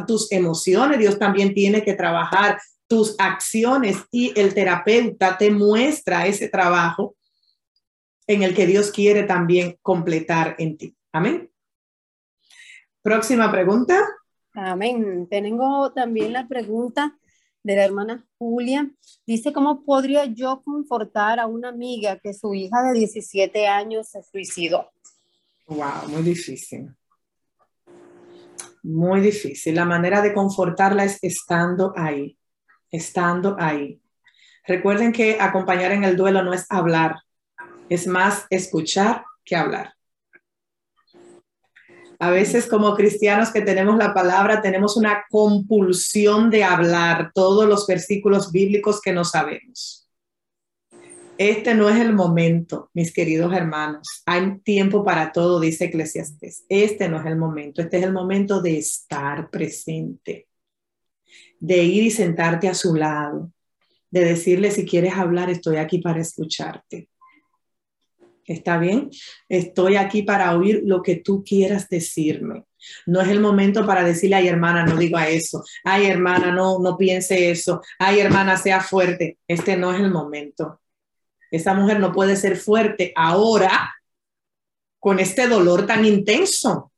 tus 0.05 0.31
emociones, 0.31 0.99
Dios 0.99 1.17
también 1.17 1.53
tiene 1.53 1.83
que 1.83 1.93
trabajar 1.93 2.59
tus 2.87 3.15
acciones 3.17 3.97
y 4.11 4.37
el 4.39 4.53
terapeuta 4.53 5.37
te 5.37 5.51
muestra 5.51 6.25
ese 6.25 6.47
trabajo 6.47 7.16
en 8.27 8.43
el 8.43 8.53
que 8.53 8.67
Dios 8.67 8.91
quiere 8.91 9.23
también 9.23 9.77
completar 9.81 10.55
en 10.59 10.77
ti. 10.77 10.95
Amén. 11.11 11.49
Próxima 13.01 13.49
pregunta. 13.51 14.05
Amén. 14.53 15.27
Tengo 15.29 15.91
también 15.93 16.33
la 16.33 16.47
pregunta 16.47 17.17
de 17.63 17.75
la 17.75 17.85
hermana 17.85 18.25
Julia. 18.37 18.89
Dice, 19.25 19.53
¿cómo 19.53 19.83
podría 19.83 20.25
yo 20.25 20.61
confortar 20.63 21.39
a 21.39 21.47
una 21.47 21.69
amiga 21.69 22.19
que 22.19 22.33
su 22.33 22.53
hija 22.53 22.83
de 22.83 22.99
17 22.99 23.67
años 23.67 24.09
se 24.09 24.23
suicidó? 24.23 24.89
Wow, 25.67 26.09
muy 26.09 26.23
difícil. 26.23 26.89
Muy 28.83 29.21
difícil. 29.21 29.75
La 29.75 29.85
manera 29.85 30.21
de 30.21 30.33
confortarla 30.33 31.03
es 31.03 31.19
estando 31.21 31.93
ahí, 31.95 32.37
estando 32.89 33.55
ahí. 33.59 34.01
Recuerden 34.65 35.11
que 35.11 35.37
acompañar 35.39 35.91
en 35.91 36.03
el 36.03 36.15
duelo 36.15 36.43
no 36.43 36.53
es 36.53 36.65
hablar, 36.69 37.17
es 37.89 38.07
más 38.07 38.45
escuchar 38.49 39.23
que 39.43 39.55
hablar. 39.55 39.93
A 42.19 42.31
veces 42.31 42.65
como 42.65 42.95
cristianos 42.95 43.51
que 43.51 43.61
tenemos 43.61 43.97
la 43.97 44.13
palabra, 44.13 44.61
tenemos 44.61 44.97
una 44.97 45.23
compulsión 45.29 46.49
de 46.49 46.63
hablar 46.63 47.31
todos 47.33 47.67
los 47.67 47.85
versículos 47.85 48.51
bíblicos 48.51 48.99
que 49.01 49.13
no 49.13 49.23
sabemos. 49.23 50.09
Este 51.37 51.75
no 51.75 51.87
es 51.87 51.97
el 51.97 52.13
momento, 52.13 52.89
mis 52.95 53.13
queridos 53.13 53.53
hermanos. 53.53 54.23
Hay 54.25 54.57
tiempo 54.61 55.03
para 55.03 55.31
todo, 55.31 55.59
dice 55.59 55.85
Eclesiastes. 55.85 56.65
Este 56.67 57.07
no 57.07 57.19
es 57.19 57.27
el 57.27 57.37
momento. 57.37 57.83
Este 57.83 57.97
es 57.97 58.03
el 58.03 58.13
momento 58.13 58.59
de 58.63 58.79
estar 58.79 59.51
presente, 59.51 60.47
de 61.59 61.83
ir 61.83 62.05
y 62.05 62.11
sentarte 62.11 62.67
a 62.67 62.73
su 62.73 62.95
lado, 62.95 63.51
de 64.09 64.25
decirle 64.25 64.71
si 64.71 64.87
quieres 64.87 65.13
hablar, 65.13 65.51
estoy 65.51 65.77
aquí 65.77 65.99
para 65.99 66.21
escucharte 66.21 67.09
¿Está 68.47 68.77
bien? 68.77 69.09
Estoy 69.49 69.97
aquí 69.97 70.23
para 70.23 70.57
oír 70.57 70.81
lo 70.85 71.03
que 71.03 71.17
tú 71.17 71.43
quieras 71.43 71.89
decirme. 71.89 72.63
No 73.05 73.19
es 73.19 73.27
el 73.27 73.41
momento 73.41 73.85
para 73.85 74.05
decirle, 74.05 74.37
ay 74.37 74.47
hermana, 74.47 74.85
no 74.85 74.95
diga 74.95 75.27
eso. 75.27 75.65
Ay 75.83 76.05
hermana, 76.05 76.51
no, 76.53 76.79
no 76.79 76.97
piense 76.97 77.51
eso. 77.51 77.81
Ay 77.99 78.21
hermana, 78.21 78.55
sea 78.55 78.79
fuerte. 78.79 79.37
Este 79.47 79.75
no 79.75 79.93
es 79.93 79.99
el 79.99 80.11
momento. 80.11 80.79
Esa 81.51 81.73
mujer 81.73 81.99
no 81.99 82.13
puede 82.13 82.37
ser 82.37 82.55
fuerte 82.55 83.11
ahora 83.17 83.93
con 84.97 85.19
este 85.19 85.47
dolor 85.47 85.85
tan 85.85 86.05
intenso. 86.05 86.93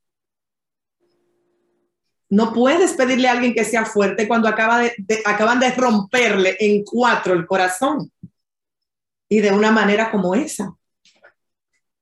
No 2.30 2.54
puedes 2.54 2.94
pedirle 2.94 3.28
a 3.28 3.32
alguien 3.32 3.56
que 3.56 3.66
sea 3.66 3.86
fuerte 3.86 4.28
cuando 4.28 4.48
acaba 4.48 4.80
de, 4.80 4.94
acaban 5.26 5.60
de 5.60 5.72
romperle 5.72 6.58
en 6.60 6.84
cuatro 6.84 7.34
el 7.34 7.48
corazón. 7.48 8.12
Y 9.28 9.40
de 9.40 9.52
una 9.52 9.72
manera 9.72 10.12
como 10.12 10.36
esa. 10.36 10.76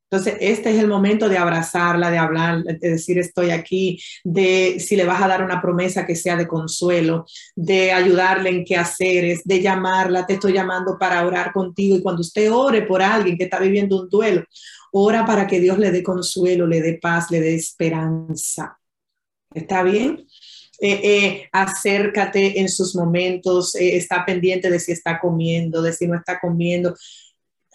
Entonces, 0.09 0.37
este 0.39 0.69
es 0.69 0.79
el 0.79 0.87
momento 0.87 1.27
de 1.27 1.37
abrazarla, 1.37 2.09
de 2.09 2.17
hablar, 2.17 2.63
de 2.63 2.91
decir 2.91 3.19
estoy 3.19 3.49
aquí, 3.49 3.99
de 4.23 4.79
si 4.79 4.95
le 4.95 5.03
vas 5.03 5.21
a 5.21 5.27
dar 5.27 5.43
una 5.43 5.61
promesa 5.61 6.05
que 6.05 6.15
sea 6.15 6.37
de 6.37 6.47
consuelo, 6.47 7.25
de 7.55 7.91
ayudarle 7.91 8.49
en 8.49 8.63
qué 8.63 8.77
hacer, 8.77 9.37
de 9.43 9.61
llamarla, 9.61 10.25
te 10.25 10.35
estoy 10.35 10.53
llamando 10.53 10.97
para 10.97 11.27
orar 11.27 11.51
contigo. 11.51 11.97
Y 11.97 12.01
cuando 12.01 12.21
usted 12.21 12.49
ore 12.49 12.83
por 12.83 13.01
alguien 13.01 13.37
que 13.37 13.43
está 13.43 13.59
viviendo 13.59 14.01
un 14.01 14.09
duelo, 14.09 14.45
ora 14.93 15.25
para 15.25 15.45
que 15.45 15.59
Dios 15.59 15.77
le 15.77 15.91
dé 15.91 16.01
consuelo, 16.03 16.67
le 16.67 16.81
dé 16.81 16.93
paz, 17.01 17.29
le 17.29 17.41
dé 17.41 17.55
esperanza. 17.55 18.79
¿Está 19.53 19.83
bien? 19.83 20.25
Eh, 20.79 21.01
eh, 21.03 21.49
acércate 21.51 22.59
en 22.59 22.69
sus 22.69 22.95
momentos, 22.95 23.75
eh, 23.75 23.97
está 23.97 24.23
pendiente 24.23 24.69
de 24.69 24.79
si 24.79 24.91
está 24.91 25.19
comiendo, 25.19 25.81
de 25.81 25.91
si 25.91 26.07
no 26.07 26.15
está 26.15 26.39
comiendo 26.39 26.95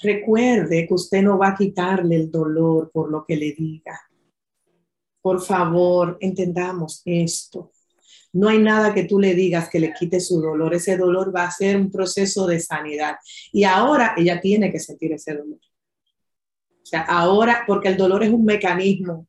Recuerde 0.03 0.87
que 0.87 0.95
usted 0.95 1.23
no 1.23 1.39
va 1.39 1.49
a 1.49 1.57
quitarle 1.57 2.17
el 2.17 2.31
dolor 2.31 2.91
por 2.93 3.11
lo 3.11 3.25
que 3.25 3.37
le 3.37 3.53
diga. 3.53 4.01
Por 5.21 5.41
favor, 5.41 6.19
entendamos 6.21 7.03
esto. 7.05 7.71
No 8.33 8.49
hay 8.49 8.59
nada 8.59 8.95
que 8.95 9.05
tú 9.05 9.21
le 9.21 9.35
digas 9.35 9.69
que 9.69 9.79
le 9.79 9.93
quite 9.93 10.19
su 10.19 10.41
dolor. 10.41 10.75
Ese 10.75 10.97
dolor 10.97 11.35
va 11.35 11.45
a 11.45 11.51
ser 11.51 11.77
un 11.77 11.91
proceso 11.91 12.47
de 12.47 12.59
sanidad. 12.59 13.17
Y 13.53 13.65
ahora 13.65 14.15
ella 14.17 14.41
tiene 14.41 14.73
que 14.73 14.81
sentir 14.81 15.13
ese 15.13 15.35
dolor. 15.35 15.61
O 16.83 16.87
sea, 16.87 17.03
ahora, 17.03 17.63
porque 17.67 17.89
el 17.89 17.97
dolor 17.97 18.25
es 18.25 18.31
un 18.31 18.45
mecanismo 18.45 19.29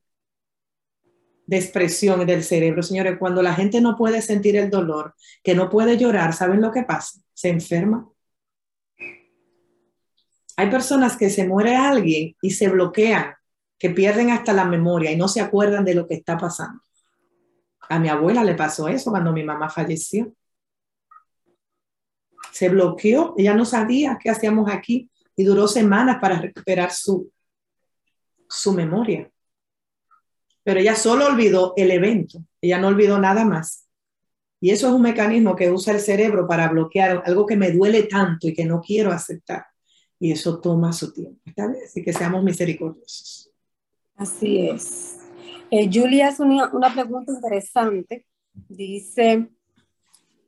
de 1.46 1.58
expresión 1.58 2.26
del 2.26 2.42
cerebro. 2.42 2.82
Señores, 2.82 3.18
cuando 3.18 3.42
la 3.42 3.54
gente 3.54 3.80
no 3.80 3.96
puede 3.96 4.22
sentir 4.22 4.56
el 4.56 4.70
dolor, 4.70 5.14
que 5.42 5.54
no 5.54 5.68
puede 5.68 5.96
llorar, 5.96 6.32
¿saben 6.32 6.60
lo 6.60 6.72
que 6.72 6.82
pasa? 6.82 7.20
Se 7.32 7.50
enferma. 7.50 8.08
Hay 10.56 10.70
personas 10.70 11.16
que 11.16 11.30
se 11.30 11.46
muere 11.46 11.74
alguien 11.74 12.36
y 12.40 12.50
se 12.50 12.68
bloquean, 12.68 13.34
que 13.78 13.90
pierden 13.90 14.30
hasta 14.30 14.52
la 14.52 14.64
memoria 14.64 15.10
y 15.10 15.16
no 15.16 15.28
se 15.28 15.40
acuerdan 15.40 15.84
de 15.84 15.94
lo 15.94 16.06
que 16.06 16.14
está 16.14 16.38
pasando. 16.38 16.80
A 17.88 17.98
mi 17.98 18.08
abuela 18.08 18.44
le 18.44 18.54
pasó 18.54 18.88
eso 18.88 19.10
cuando 19.10 19.32
mi 19.32 19.42
mamá 19.42 19.68
falleció. 19.68 20.32
Se 22.52 22.68
bloqueó, 22.68 23.34
ella 23.36 23.54
no 23.54 23.64
sabía 23.64 24.16
qué 24.22 24.30
hacíamos 24.30 24.70
aquí 24.70 25.10
y 25.34 25.44
duró 25.44 25.66
semanas 25.66 26.18
para 26.20 26.38
recuperar 26.38 26.92
su, 26.92 27.30
su 28.48 28.72
memoria. 28.72 29.28
Pero 30.62 30.80
ella 30.80 30.94
solo 30.94 31.26
olvidó 31.26 31.74
el 31.76 31.90
evento, 31.90 32.38
ella 32.60 32.78
no 32.78 32.88
olvidó 32.88 33.18
nada 33.18 33.44
más. 33.44 33.88
Y 34.60 34.70
eso 34.70 34.86
es 34.86 34.94
un 34.94 35.02
mecanismo 35.02 35.56
que 35.56 35.70
usa 35.70 35.92
el 35.92 36.00
cerebro 36.00 36.46
para 36.46 36.68
bloquear 36.68 37.22
algo 37.26 37.44
que 37.44 37.56
me 37.56 37.72
duele 37.72 38.04
tanto 38.04 38.48
y 38.48 38.54
que 38.54 38.64
no 38.64 38.80
quiero 38.80 39.12
aceptar 39.12 39.66
y 40.18 40.32
eso 40.32 40.60
toma 40.60 40.92
su 40.92 41.12
tiempo. 41.12 41.40
¿Está 41.44 41.66
bien? 41.66 41.82
Así 41.84 42.02
que 42.02 42.12
seamos 42.12 42.42
misericordiosos. 42.42 43.50
Así 44.16 44.68
es. 44.68 45.18
Eh, 45.70 45.90
Julia 45.92 46.28
es 46.28 46.40
una, 46.40 46.72
una, 46.72 46.92
pregunta 46.92 47.32
interesante. 47.32 48.26
Dice, 48.52 49.48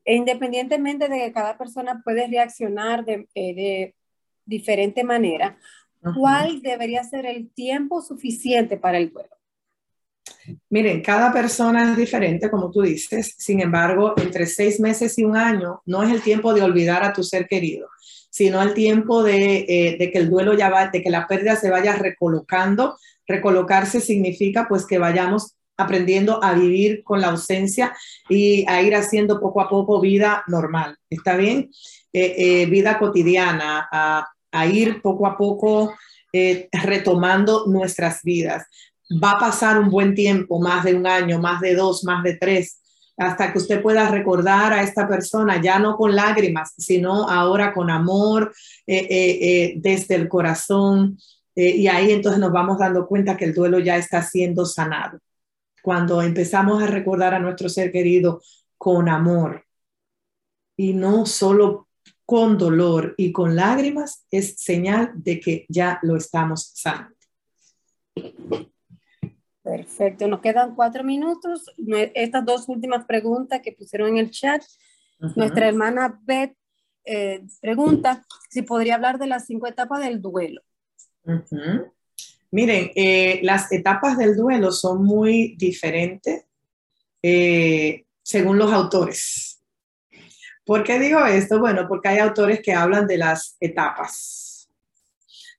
independientemente 0.05 1.09
de 1.09 1.19
que 1.19 1.33
cada 1.33 1.59
persona 1.59 2.01
puede 2.05 2.27
reaccionar 2.29 3.05
de, 3.05 3.29
eh, 3.35 3.55
de 3.55 3.95
diferente 4.45 5.03
manera, 5.03 5.59
¿cuál 6.15 6.63
debería 6.63 7.03
ser 7.03 7.27
el 7.27 7.51
tiempo 7.51 8.01
suficiente 8.01 8.77
para 8.77 8.99
el 8.99 9.11
duelo? 9.11 9.31
Miren, 10.71 11.03
cada 11.03 11.33
persona 11.33 11.91
es 11.91 11.97
diferente, 11.97 12.49
como 12.49 12.71
tú 12.71 12.83
dices. 12.83 13.35
Sin 13.37 13.61
embargo, 13.61 14.15
entre 14.17 14.47
seis 14.47 14.79
meses 14.79 15.19
y 15.19 15.25
un 15.25 15.37
año 15.37 15.83
no 15.87 16.05
es 16.05 16.13
el 16.13 16.23
tiempo 16.23 16.55
de 16.55 16.63
olvidar 16.63 17.03
a 17.03 17.13
tu 17.13 17.25
ser 17.25 17.49
querido 17.49 17.89
sino 18.37 18.61
al 18.61 18.75
tiempo 18.75 19.27
eh, 19.27 19.97
de, 19.99 20.11
que 20.11 20.19
el 20.19 20.29
duelo 20.29 20.53
ya 20.53 20.69
va, 20.69 20.89
de 20.89 21.03
que 21.03 21.09
la 21.09 21.27
pérdida 21.27 21.57
se 21.57 21.71
vaya 21.71 21.97
recolocando. 21.97 22.99
Recolocarse 23.27 23.99
significa 23.99 24.67
pues 24.69 24.85
que 24.85 24.99
vayamos 24.99 25.55
aprendiendo 25.79 26.45
a 26.45 26.53
vivir 26.53 27.03
con 27.03 27.23
la 27.23 27.29
ausencia 27.29 27.97
y 28.29 28.69
a 28.69 28.83
ir 28.83 28.95
haciendo 28.95 29.41
poco 29.41 29.63
a 29.63 29.71
poco 29.71 30.03
vida 30.03 30.45
normal. 30.49 30.99
¿Está 31.09 31.35
bien? 31.35 31.71
Eh, 32.13 32.35
eh, 32.37 32.67
vida 32.67 32.99
cotidiana, 32.99 33.89
a, 33.91 34.27
a, 34.53 34.67
ir 34.67 35.01
poco 35.01 35.27
a 35.27 35.39
poco 35.39 35.95
retomando 36.71 37.65
nuestras 37.69 38.23
vidas. 38.23 38.67
Va 39.11 39.31
a 39.31 39.39
pasar 39.39 39.79
un 39.79 39.89
buen 39.89 40.15
tiempo, 40.15 40.61
más 40.61 40.85
de 40.85 40.95
un 40.95 41.07
año, 41.07 41.39
más 41.39 41.63
de 41.63 41.75
dos, 41.75 42.05
más 42.05 42.23
de 42.23 42.37
tres, 42.37 42.83
hasta 43.17 43.53
que 43.53 43.59
usted 43.59 43.83
pueda 43.83 44.11
recordar 44.11 44.73
a 44.73 44.83
esta 44.83 45.09
persona, 45.09 45.61
ya 45.61 45.79
no 45.79 45.97
con 45.97 46.15
lágrimas, 46.15 46.75
sino 46.77 47.29
ahora 47.29 47.73
con 47.73 47.91
amor 47.91 48.53
eh, 48.87 49.07
eh, 49.09 49.39
eh, 49.41 49.75
desde 49.77 50.17
el 50.17 50.29
corazón. 50.29 51.19
y 51.55 51.87
ahí 51.87 52.13
entonces 52.13 52.39
nos 52.39 52.53
vamos 52.53 52.79
dando 52.79 53.07
cuenta 53.07 53.37
que 53.37 53.47
el 53.47 53.55
duelo 53.55 53.79
ya 53.79 53.97
está 53.97 54.23
siendo 54.23 54.67
sanado. 54.67 55.19
Cuando 55.83 56.21
empezamos 56.21 56.83
a 56.83 56.87
recordar 56.87 57.33
a 57.33 57.39
nuestro 57.39 57.69
ser 57.71 57.91
querido 57.91 58.43
con 58.77 59.09
amor 59.09 59.65
y 60.77 60.93
no 60.93 61.25
solo 61.25 61.89
con 62.27 62.59
dolor 62.59 63.15
y 63.17 63.33
con 63.33 63.57
lágrimas, 63.57 64.27
es 64.31 64.57
señal 64.59 65.13
de 65.15 65.41
que 65.41 65.65
ya 65.69 65.99
lo 66.03 66.17
estamos 66.17 66.73
sanando. 66.75 67.17
Perfecto, 69.67 70.29
nos 70.29 70.41
quedan 70.41 70.77
cuatro 70.77 71.03
minutos. 71.03 71.75
Estas 72.15 72.45
dos 72.45 72.69
últimas 72.69 73.05
preguntas 73.05 73.61
que 73.65 73.73
pusieron 73.73 74.11
en 74.11 74.19
el 74.19 74.31
chat. 74.31 74.63
Nuestra 75.35 75.67
hermana 75.67 76.21
Beth 76.23 76.57
eh, 77.05 77.43
pregunta 77.61 78.25
si 78.49 78.63
podría 78.63 78.95
hablar 78.95 79.19
de 79.19 79.27
las 79.27 79.47
cinco 79.47 79.67
etapas 79.67 79.99
del 80.03 80.23
duelo. 80.23 80.63
Miren, 82.53 82.93
eh, 82.95 83.41
las 83.43 83.73
etapas 83.73 84.17
del 84.17 84.37
duelo 84.37 84.71
son 84.71 85.05
muy 85.05 85.57
diferentes 85.59 86.45
eh, 87.21 88.05
según 88.23 88.59
los 88.59 88.73
autores. 88.73 89.65
¿Por 90.65 90.85
qué 90.85 91.01
digo 91.01 91.27
esto? 91.27 91.59
Bueno, 91.59 91.89
porque 91.89 92.11
hay 92.11 92.19
autores 92.19 92.61
que 92.63 92.73
hablan 92.73 93.09
de 93.09 93.19
las 93.19 93.57
etapas 93.59 94.71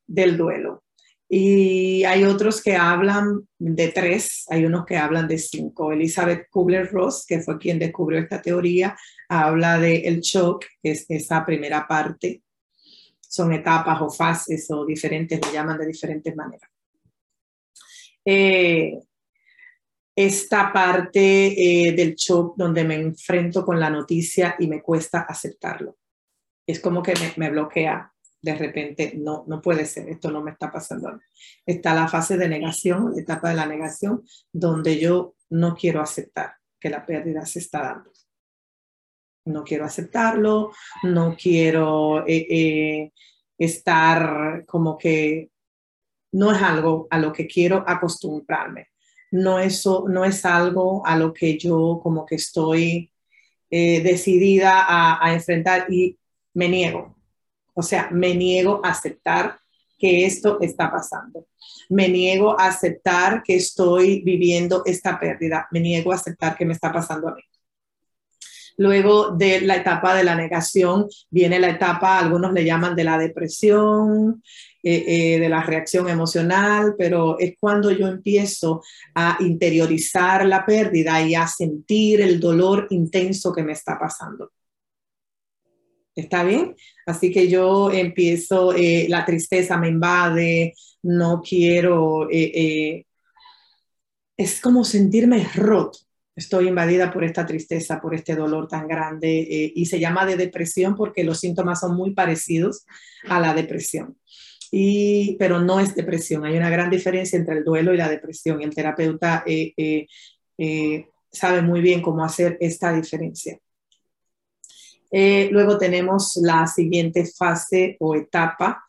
del 0.05 0.38
duelo. 0.38 0.82
Y 1.30 2.05
hay 2.05 2.23
otros 2.23 2.61
que 2.61 2.75
hablan 2.75 3.47
de 3.59 3.89
tres, 3.89 4.45
hay 4.49 4.65
unos 4.65 4.86
que 4.86 4.95
hablan 4.95 5.28
de 5.28 5.38
cinco. 5.38 5.91
Elizabeth 5.91 6.47
Kubler-Ross, 6.49 7.25
que 7.28 7.41
fue 7.41 7.57
quien 7.57 7.80
descubrió 7.80 8.19
esta 8.19 8.41
teoría, 8.41 8.97
habla 9.28 9.78
de 9.78 9.97
el 10.07 10.21
shock, 10.21 10.65
que 10.82 10.91
es 10.91 11.05
esa 11.09 11.45
primera 11.45 11.86
parte. 11.86 12.43
Son 13.19 13.51
etapas 13.51 14.01
o 14.01 14.09
fases 14.09 14.67
o 14.71 14.86
diferentes, 14.86 15.39
le 15.45 15.51
llaman 15.51 15.78
de 15.78 15.88
diferentes 15.88 16.34
maneras. 16.34 16.69
Eh, 18.23 18.97
esta 20.15 20.71
parte 20.71 21.89
eh, 21.89 21.91
del 21.91 22.15
shock 22.15 22.55
donde 22.57 22.86
me 22.86 22.95
enfrento 22.95 23.65
con 23.65 23.80
la 23.80 23.89
noticia 23.89 24.55
y 24.59 24.67
me 24.67 24.82
cuesta 24.82 25.19
aceptarlo. 25.19 25.97
Es 26.65 26.80
como 26.80 27.03
que 27.03 27.13
me 27.36 27.49
bloquea 27.49 28.11
de 28.47 28.55
repente, 28.55 29.13
no, 29.17 29.43
no 29.45 29.61
puede 29.61 29.85
ser, 29.85 30.07
esto 30.07 30.31
no 30.31 30.41
me 30.41 30.51
está 30.51 30.71
pasando. 30.71 31.19
Está 31.65 31.93
la 31.93 32.07
fase 32.07 32.37
de 32.37 32.47
negación, 32.47 33.11
la 33.13 33.21
etapa 33.21 33.49
de 33.49 33.55
la 33.55 33.65
negación, 33.65 34.23
donde 34.53 34.97
yo 34.97 35.35
no 35.49 35.75
quiero 35.75 36.01
aceptar 36.01 36.53
que 36.79 36.89
la 36.89 37.05
pérdida 37.05 37.45
se 37.45 37.59
está 37.59 37.81
dando. 37.81 38.11
No 39.47 39.65
quiero 39.65 39.83
aceptarlo, 39.83 40.71
no 41.03 41.35
quiero 41.35 42.25
eh, 42.25 42.47
eh, 42.49 43.11
estar 43.57 44.63
como 44.65 44.97
que 44.97 45.51
no 46.31 46.53
es 46.53 46.61
algo 46.61 47.07
a 47.09 47.19
lo 47.19 47.33
que 47.33 47.47
quiero 47.47 47.83
acostumbrarme. 47.85 48.87
No, 49.31 49.59
eso, 49.59 50.05
no 50.07 50.23
es 50.23 50.45
algo 50.45 51.05
a 51.05 51.17
lo 51.17 51.33
que 51.33 51.57
yo 51.57 51.99
como 52.01 52.25
que 52.25 52.35
estoy 52.35 53.11
eh, 53.69 54.01
decidida 54.01 54.85
a 54.87 55.33
enfrentar 55.33 55.87
y 55.91 56.17
me 56.53 56.69
niego 56.69 57.16
o 57.78 57.84
sea, 57.84 58.09
me 58.11 58.34
niego 58.34 58.82
a 58.84 58.89
aceptar 58.89 59.59
que 59.99 60.25
esto 60.25 60.57
está 60.61 60.89
pasando. 60.89 61.45
Me 61.89 62.09
niego 62.09 62.59
a 62.59 62.67
aceptar 62.69 63.43
que 63.43 63.55
estoy 63.55 64.23
viviendo 64.23 64.82
esta 64.84 65.19
pérdida. 65.19 65.67
Me 65.69 65.80
niego 65.80 66.11
a 66.11 66.15
aceptar 66.15 66.57
que 66.57 66.65
me 66.65 66.73
está 66.73 66.91
pasando 66.91 67.28
a 67.28 67.36
mí. 67.36 67.41
Luego 68.78 69.30
de 69.30 69.61
la 69.61 69.75
etapa 69.75 70.15
de 70.15 70.23
la 70.23 70.34
negación 70.34 71.07
viene 71.30 71.59
la 71.59 71.69
etapa, 71.69 72.17
algunos 72.17 72.51
le 72.51 72.65
llaman 72.65 72.95
de 72.95 73.03
la 73.03 73.19
depresión, 73.19 74.41
eh, 74.82 75.36
eh, 75.36 75.39
de 75.39 75.49
la 75.49 75.61
reacción 75.61 76.09
emocional, 76.09 76.95
pero 76.97 77.38
es 77.38 77.55
cuando 77.59 77.91
yo 77.91 78.07
empiezo 78.07 78.82
a 79.13 79.38
interiorizar 79.39 80.47
la 80.47 80.65
pérdida 80.65 81.21
y 81.21 81.36
a 81.36 81.45
sentir 81.45 82.21
el 82.21 82.39
dolor 82.39 82.88
intenso 82.89 83.53
que 83.53 83.63
me 83.63 83.73
está 83.73 83.99
pasando. 83.99 84.51
¿Está 86.18 86.43
bien? 86.43 86.76
Así 87.05 87.32
que 87.32 87.47
yo 87.47 87.91
empiezo, 87.91 88.74
eh, 88.74 89.05
la 89.07 89.24
tristeza 89.24 89.78
me 89.78 89.89
invade, 89.89 90.74
no 91.03 91.43
quiero, 91.47 92.28
eh, 92.32 92.51
eh, 92.55 93.05
es 94.36 94.59
como 94.59 94.84
sentirme 94.84 95.47
roto. 95.53 95.99
Estoy 96.36 96.70
invadida 96.70 97.13
por 97.13 97.24
esta 97.24 97.45
tristeza, 97.45 98.01
por 98.01 98.15
este 98.15 98.36
dolor 98.36 98.68
tan 98.68 98.88
grande 98.88 99.72
y 99.76 99.86
se 99.86 99.99
llama 99.99 100.26
de 100.26 100.38
depresión 100.38 100.95
porque 100.95 101.24
los 101.24 101.39
síntomas 101.39 101.80
son 101.80 101.95
muy 101.95 102.13
parecidos 102.13 102.86
a 103.28 103.39
la 103.39 103.53
depresión. 103.53 104.18
Y, 104.72 105.36
pero 105.38 105.59
no 105.59 105.80
es 105.80 105.95
depresión, 105.95 106.45
hay 106.45 106.57
una 106.57 106.70
gran 106.72 106.89
diferencia 106.89 107.38
entre 107.38 107.59
el 107.59 107.63
duelo 107.63 107.93
y 107.93 107.97
la 107.97 108.09
depresión 108.09 108.61
y 108.61 108.65
el 108.65 108.74
terapeuta 108.76 109.43
sabe 111.32 111.61
muy 111.61 111.82
bien 111.82 112.01
cómo 112.01 112.24
hacer 112.24 112.57
esta 112.59 112.91
diferencia. 112.93 113.59
Eh, 115.12 115.49
luego 115.51 115.78
tenemos 115.78 116.38
la 116.41 116.68
siguiente 116.68 117.26
fase 117.26 117.97
o 117.99 118.16
etapa, 118.16 118.84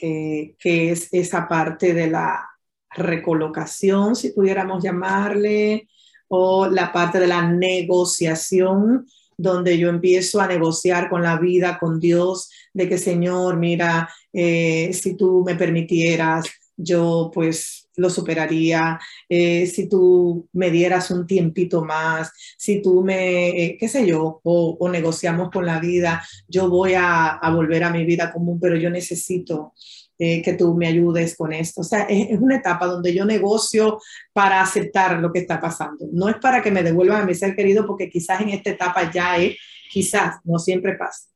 eh, 0.00 0.54
que 0.58 0.92
es 0.92 1.08
esa 1.12 1.46
parte 1.48 1.94
de 1.94 2.08
la 2.08 2.48
recolocación, 2.90 4.16
si 4.16 4.30
pudiéramos 4.30 4.82
llamarle, 4.82 5.88
o 6.28 6.66
la 6.66 6.92
parte 6.92 7.18
de 7.18 7.26
la 7.26 7.50
negociación, 7.50 9.06
donde 9.36 9.78
yo 9.78 9.88
empiezo 9.88 10.40
a 10.40 10.48
negociar 10.48 11.08
con 11.08 11.22
la 11.22 11.38
vida, 11.38 11.78
con 11.78 12.00
Dios, 12.00 12.50
de 12.72 12.88
que 12.88 12.98
Señor, 12.98 13.56
mira, 13.56 14.08
eh, 14.32 14.90
si 14.92 15.16
tú 15.16 15.42
me 15.46 15.54
permitieras, 15.54 16.46
yo 16.76 17.30
pues 17.32 17.77
lo 17.98 18.08
superaría, 18.08 18.98
eh, 19.28 19.66
si 19.66 19.88
tú 19.88 20.48
me 20.52 20.70
dieras 20.70 21.10
un 21.10 21.26
tiempito 21.26 21.84
más, 21.84 22.32
si 22.56 22.80
tú 22.80 23.02
me, 23.02 23.48
eh, 23.48 23.76
qué 23.78 23.88
sé 23.88 24.06
yo, 24.06 24.40
o, 24.44 24.88
negociamos 24.88 25.50
con 25.50 25.66
la 25.66 25.80
vida, 25.80 26.24
yo 26.46 26.70
voy 26.70 26.94
a, 26.96 27.40
volver 27.52 27.84
a 27.84 27.90
mi 27.90 28.04
vida 28.04 28.32
común, 28.32 28.58
pero 28.60 28.76
yo 28.76 28.88
necesito 28.88 29.74
eh, 30.18 30.40
que 30.42 30.54
tú 30.54 30.74
me 30.74 30.86
ayudes 30.86 31.36
con 31.36 31.52
esto. 31.52 31.80
O 31.80 31.84
sea, 31.84 32.02
es, 32.02 32.38
una 32.40 32.56
etapa 32.56 32.86
donde 32.86 33.12
yo 33.12 33.24
negocio 33.24 34.00
para 34.32 34.62
aceptar 34.62 35.18
lo 35.18 35.32
que 35.32 35.40
está 35.40 35.60
pasando. 35.60 36.06
No 36.12 36.28
es 36.28 36.36
para 36.36 36.62
que 36.62 36.70
me 36.70 36.82
devuelvan 36.82 37.22
a 37.22 37.26
mi 37.26 37.34
ser 37.34 37.54
querido, 37.56 37.86
porque 37.86 38.08
quizás 38.08 38.40
en 38.40 38.50
esta 38.50 38.70
etapa 38.70 39.10
ya 39.10 39.36
es, 39.38 39.56
quizás, 39.90 40.36
no 40.44 40.58
siempre 40.58 40.94
pasa. 40.94 41.28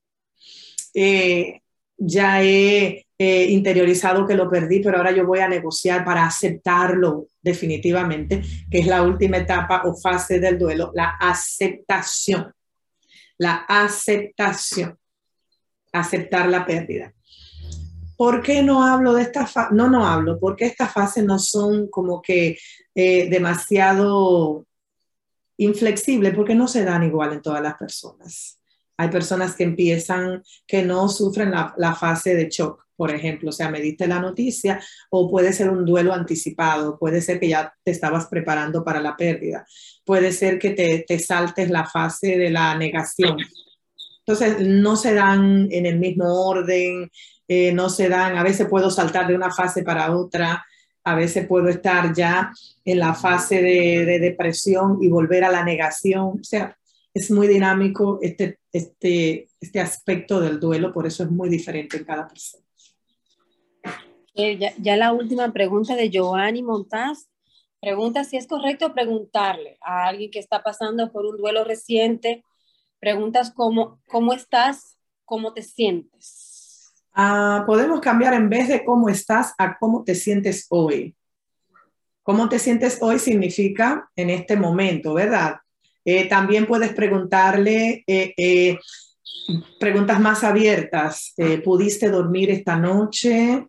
Ya 2.04 2.42
he 2.42 3.04
interiorizado 3.18 4.26
que 4.26 4.34
lo 4.34 4.50
perdí, 4.50 4.80
pero 4.80 4.96
ahora 4.96 5.12
yo 5.12 5.24
voy 5.24 5.38
a 5.38 5.48
negociar 5.48 6.04
para 6.04 6.26
aceptarlo 6.26 7.28
definitivamente, 7.40 8.42
que 8.70 8.80
es 8.80 8.86
la 8.86 9.02
última 9.02 9.36
etapa 9.36 9.82
o 9.84 9.94
fase 9.94 10.40
del 10.40 10.58
duelo, 10.58 10.90
la 10.94 11.16
aceptación. 11.20 12.52
La 13.38 13.64
aceptación. 13.68 14.98
Aceptar 15.92 16.48
la 16.48 16.66
pérdida. 16.66 17.12
¿Por 18.16 18.42
qué 18.42 18.62
no 18.62 18.84
hablo 18.84 19.14
de 19.14 19.22
esta 19.22 19.46
fase? 19.46 19.74
No, 19.74 19.88
no 19.88 20.06
hablo, 20.06 20.38
porque 20.38 20.66
estas 20.66 20.92
fases 20.92 21.24
no 21.24 21.38
son 21.38 21.88
como 21.88 22.20
que 22.20 22.58
eh, 22.94 23.28
demasiado 23.28 24.66
inflexibles, 25.56 26.34
porque 26.34 26.54
no 26.54 26.66
se 26.66 26.84
dan 26.84 27.04
igual 27.04 27.32
en 27.32 27.42
todas 27.42 27.62
las 27.62 27.74
personas. 27.74 28.61
Hay 29.02 29.08
personas 29.08 29.56
que 29.56 29.64
empiezan, 29.64 30.44
que 30.64 30.84
no 30.84 31.08
sufren 31.08 31.50
la, 31.50 31.94
fase 31.96 32.36
de 32.36 32.48
shock, 32.48 32.86
por 32.94 33.12
ejemplo, 33.12 33.48
o 33.50 33.52
sea, 33.52 33.68
me 33.68 33.80
diste 33.80 34.06
la 34.06 34.20
noticia 34.20 34.80
o 35.10 35.28
puede 35.28 35.52
ser 35.52 35.70
un 35.70 35.84
duelo 35.84 36.14
anticipado, 36.14 36.96
puede 37.00 37.20
ser 37.20 37.40
que 37.40 37.48
ya 37.48 37.74
te 37.82 37.90
estabas 37.90 38.26
preparando 38.26 38.84
para 38.84 39.00
la 39.00 39.16
pérdida, 39.16 39.66
puede 40.04 40.30
ser 40.30 40.60
que 40.60 40.70
te, 40.70 41.04
te 41.04 41.18
saltes 41.18 41.68
la 41.68 41.84
fase 41.84 42.38
de 42.38 42.50
la 42.50 42.78
negación. 42.78 43.38
Entonces, 44.24 44.60
no 44.60 44.94
se 44.94 45.14
dan 45.14 45.66
en 45.72 45.84
el 45.84 45.98
mismo 45.98 46.46
orden, 46.46 47.10
eh, 47.48 47.72
no 47.72 47.90
se 47.90 48.08
dan, 48.08 48.38
a 48.38 48.44
veces 48.44 48.68
puedo 48.68 48.88
saltar 48.88 49.26
de 49.26 49.34
una 49.34 49.50
fase 49.50 49.82
para 49.82 50.16
otra, 50.16 50.64
a 51.02 51.14
veces 51.16 51.48
puedo 51.48 51.68
estar 51.70 52.14
ya 52.14 52.52
en 52.84 53.00
la 53.00 53.14
fase 53.14 53.60
de, 53.60 54.04
de 54.06 54.20
depresión 54.20 54.98
y 55.00 55.08
volver 55.08 55.42
a 55.42 55.50
la 55.50 55.64
negación, 55.64 56.38
o 56.40 56.44
sea, 56.44 56.78
es 57.14 57.30
muy 57.30 57.46
dinámico 57.46 58.18
este, 58.22 58.58
este, 58.72 59.48
este 59.60 59.80
aspecto 59.80 60.40
del 60.40 60.58
duelo, 60.58 60.92
por 60.92 61.06
eso 61.06 61.22
es 61.22 61.30
muy 61.30 61.48
diferente 61.48 61.96
en 61.96 62.04
cada 62.04 62.26
persona. 62.26 62.64
Eh, 64.34 64.58
ya, 64.78 64.96
la 64.96 65.12
última 65.12 65.52
pregunta 65.52 65.94
de 65.94 66.08
Giovanni 66.08 66.62
Montaz. 66.62 67.28
Pregunta 67.80 68.24
si 68.24 68.36
es 68.36 68.46
correcto 68.46 68.94
preguntarle 68.94 69.76
a 69.82 70.06
alguien 70.06 70.30
que 70.30 70.38
está 70.38 70.62
pasando 70.62 71.10
por 71.10 71.26
un 71.26 71.36
duelo 71.36 71.64
reciente. 71.64 72.44
Preguntas 72.98 73.52
como, 73.52 74.00
¿cómo 74.08 74.32
estás? 74.32 74.96
¿Cómo 75.24 75.52
te 75.52 75.62
sientes? 75.62 76.94
Ah, 77.12 77.64
podemos 77.66 78.00
cambiar 78.00 78.32
en 78.34 78.48
vez 78.48 78.68
de 78.68 78.84
cómo 78.84 79.08
estás 79.08 79.52
a 79.58 79.76
cómo 79.78 80.04
te 80.04 80.14
sientes 80.14 80.66
hoy. 80.70 81.14
¿Cómo 82.22 82.48
te 82.48 82.58
sientes 82.58 82.98
hoy 83.02 83.18
significa 83.18 84.08
en 84.14 84.30
este 84.30 84.56
momento, 84.56 85.12
verdad? 85.14 85.56
Eh, 86.04 86.28
también 86.28 86.66
puedes 86.66 86.92
preguntarle 86.92 88.04
eh, 88.06 88.78
preguntas 89.78 90.20
más 90.20 90.44
abiertas. 90.44 91.34
¿Pudiste 91.64 92.08
dormir 92.08 92.50
esta 92.50 92.76
noche? 92.76 93.66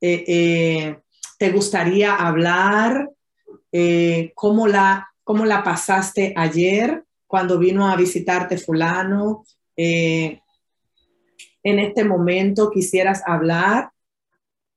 Eh, 0.00 0.24
eh, 0.26 0.98
te 1.38 1.50
gustaría 1.50 2.14
hablar, 2.14 3.10
eh, 3.72 4.32
cómo, 4.34 4.66
la, 4.66 5.08
cómo 5.24 5.44
la 5.44 5.62
pasaste 5.62 6.34
ayer 6.36 7.04
cuando 7.26 7.58
vino 7.58 7.88
a 7.88 7.96
visitarte 7.96 8.58
fulano. 8.58 9.44
en 9.76 10.40
este 11.64 12.04
momento 12.04 12.70
quisieras 12.70 13.22
hablar 13.26 13.90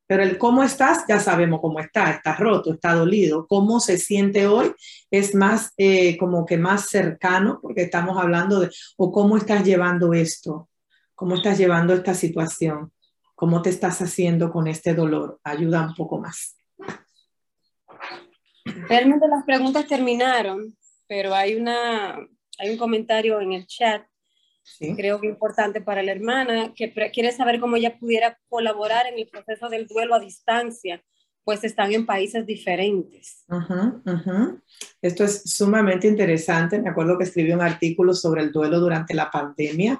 Pero 0.09 0.23
el 0.23 0.39
cómo 0.39 0.63
estás, 0.63 1.05
ya 1.07 1.19
sabemos 1.19 1.61
cómo 1.61 1.79
está, 1.79 2.09
está 2.09 2.35
roto, 2.35 2.73
está 2.73 2.95
dolido. 2.95 3.45
Cómo 3.45 3.79
se 3.79 3.99
siente 3.99 4.47
hoy 4.47 4.73
es 5.11 5.35
más 5.35 5.71
eh, 5.77 6.17
como 6.17 6.47
que 6.47 6.57
más 6.57 6.89
cercano, 6.89 7.59
porque 7.61 7.83
estamos 7.83 8.17
hablando 8.17 8.61
de, 8.61 8.71
o 8.97 9.11
cómo 9.11 9.37
estás 9.37 9.63
llevando 9.63 10.13
esto, 10.13 10.67
cómo 11.13 11.35
estás 11.35 11.59
llevando 11.59 11.93
esta 11.93 12.15
situación, 12.15 12.91
cómo 13.35 13.61
te 13.61 13.69
estás 13.69 14.01
haciendo 14.01 14.51
con 14.51 14.65
este 14.65 14.95
dolor. 14.95 15.39
Ayuda 15.43 15.85
un 15.85 15.93
poco 15.93 16.17
más. 16.17 16.57
Realmente 18.65 19.27
las 19.27 19.45
preguntas 19.45 19.85
terminaron, 19.85 20.75
pero 21.07 21.35
hay, 21.35 21.53
una, 21.53 22.15
hay 22.57 22.71
un 22.71 22.77
comentario 22.77 23.39
en 23.41 23.53
el 23.53 23.67
chat 23.67 24.01
creo 24.95 25.19
que 25.19 25.27
importante 25.27 25.81
para 25.81 26.03
la 26.03 26.11
hermana, 26.11 26.73
que 26.75 26.91
quiere 27.11 27.31
saber 27.31 27.59
cómo 27.59 27.75
ella 27.75 27.97
pudiera 27.97 28.37
colaborar 28.49 29.07
en 29.07 29.19
el 29.19 29.27
proceso 29.27 29.69
del 29.69 29.87
duelo 29.87 30.15
a 30.15 30.19
distancia, 30.19 31.03
pues 31.43 31.63
están 31.63 31.91
en 31.93 32.05
países 32.05 32.45
diferentes. 32.45 33.45
Esto 35.01 35.23
es 35.23 35.43
sumamente 35.43 36.07
interesante. 36.07 36.79
Me 36.79 36.89
acuerdo 36.89 37.17
que 37.17 37.23
escribí 37.23 37.51
un 37.51 37.61
artículo 37.61 38.13
sobre 38.13 38.43
el 38.43 38.51
duelo 38.51 38.79
durante 38.79 39.13
la 39.13 39.31
pandemia 39.31 39.99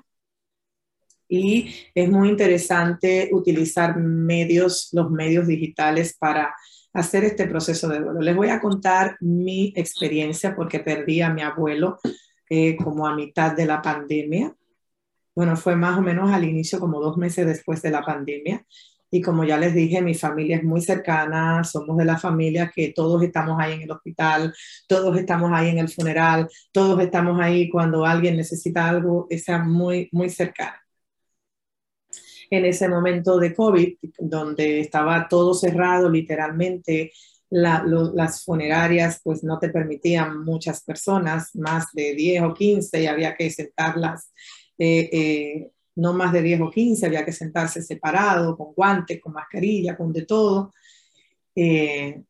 y 1.27 1.73
es 1.93 2.09
muy 2.09 2.29
interesante 2.29 3.29
utilizar 3.31 3.97
medios, 3.97 4.89
los 4.93 5.11
medios 5.11 5.47
digitales 5.47 6.17
para 6.17 6.53
hacer 6.93 7.23
este 7.23 7.47
proceso 7.47 7.87
de 7.87 7.99
duelo. 7.99 8.19
Les 8.19 8.35
voy 8.35 8.49
a 8.49 8.59
contar 8.59 9.15
mi 9.21 9.71
experiencia 9.75 10.55
porque 10.55 10.79
perdí 10.79 11.21
a 11.21 11.29
mi 11.31 11.43
abuelo 11.43 11.99
eh, 12.49 12.75
como 12.77 13.07
a 13.07 13.15
mitad 13.15 13.55
de 13.55 13.65
la 13.65 13.81
pandemia. 13.81 14.55
Bueno, 15.35 15.55
fue 15.55 15.75
más 15.75 15.97
o 15.97 16.01
menos 16.01 16.31
al 16.31 16.43
inicio, 16.43 16.79
como 16.79 16.99
dos 16.99 17.17
meses 17.17 17.45
después 17.45 17.81
de 17.81 17.91
la 17.91 18.03
pandemia. 18.03 18.65
Y 19.11 19.21
como 19.21 19.43
ya 19.43 19.57
les 19.57 19.73
dije, 19.73 20.01
mi 20.01 20.13
familia 20.13 20.57
es 20.57 20.63
muy 20.63 20.81
cercana, 20.81 21.63
somos 21.63 21.97
de 21.97 22.05
la 22.05 22.17
familia 22.17 22.71
que 22.73 22.93
todos 22.93 23.23
estamos 23.23 23.57
ahí 23.59 23.73
en 23.73 23.81
el 23.83 23.91
hospital, 23.91 24.53
todos 24.87 25.17
estamos 25.17 25.51
ahí 25.53 25.69
en 25.69 25.79
el 25.79 25.89
funeral, 25.89 26.47
todos 26.71 27.01
estamos 27.01 27.39
ahí 27.41 27.69
cuando 27.69 28.05
alguien 28.05 28.37
necesita 28.37 28.87
algo, 28.89 29.27
sea 29.43 29.59
muy, 29.59 30.09
muy 30.11 30.29
cercana. 30.29 30.79
En 32.51 32.65
ese 32.65 32.89
momento 32.89 33.37
de 33.39 33.53
COVID, 33.53 33.97
donde 34.19 34.79
estaba 34.81 35.27
todo 35.27 35.53
cerrado 35.53 36.09
literalmente, 36.09 37.11
las 37.49 38.43
funerarias 38.43 39.21
pues 39.23 39.43
no 39.43 39.57
te 39.57 39.69
permitían 39.69 40.43
muchas 40.43 40.83
personas, 40.83 41.55
más 41.55 41.87
de 41.93 42.13
10 42.13 42.43
o 42.43 42.53
15 42.53 43.01
y 43.01 43.07
había 43.07 43.35
que 43.35 43.49
sentarlas 43.49 44.31
eh, 44.77 45.09
eh, 45.11 45.71
no 45.95 46.13
más 46.13 46.31
de 46.31 46.41
10 46.41 46.61
o 46.61 46.71
15, 46.71 47.05
había 47.05 47.25
que 47.25 47.33
sentarse 47.33 47.81
separado, 47.81 48.55
con 48.55 48.73
guantes, 48.73 49.19
con 49.19 49.33
mascarilla, 49.33 49.97
con 49.97 50.13
de 50.13 50.25
todo. 50.25 50.73
Eh, 51.55 52.21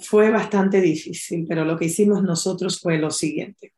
fue 0.00 0.30
bastante 0.30 0.80
difícil, 0.80 1.46
pero 1.48 1.64
lo 1.64 1.78
que 1.78 1.86
hicimos 1.86 2.22
nosotros 2.22 2.78
fue 2.80 2.98
lo 2.98 3.10
siguiente. 3.10 3.72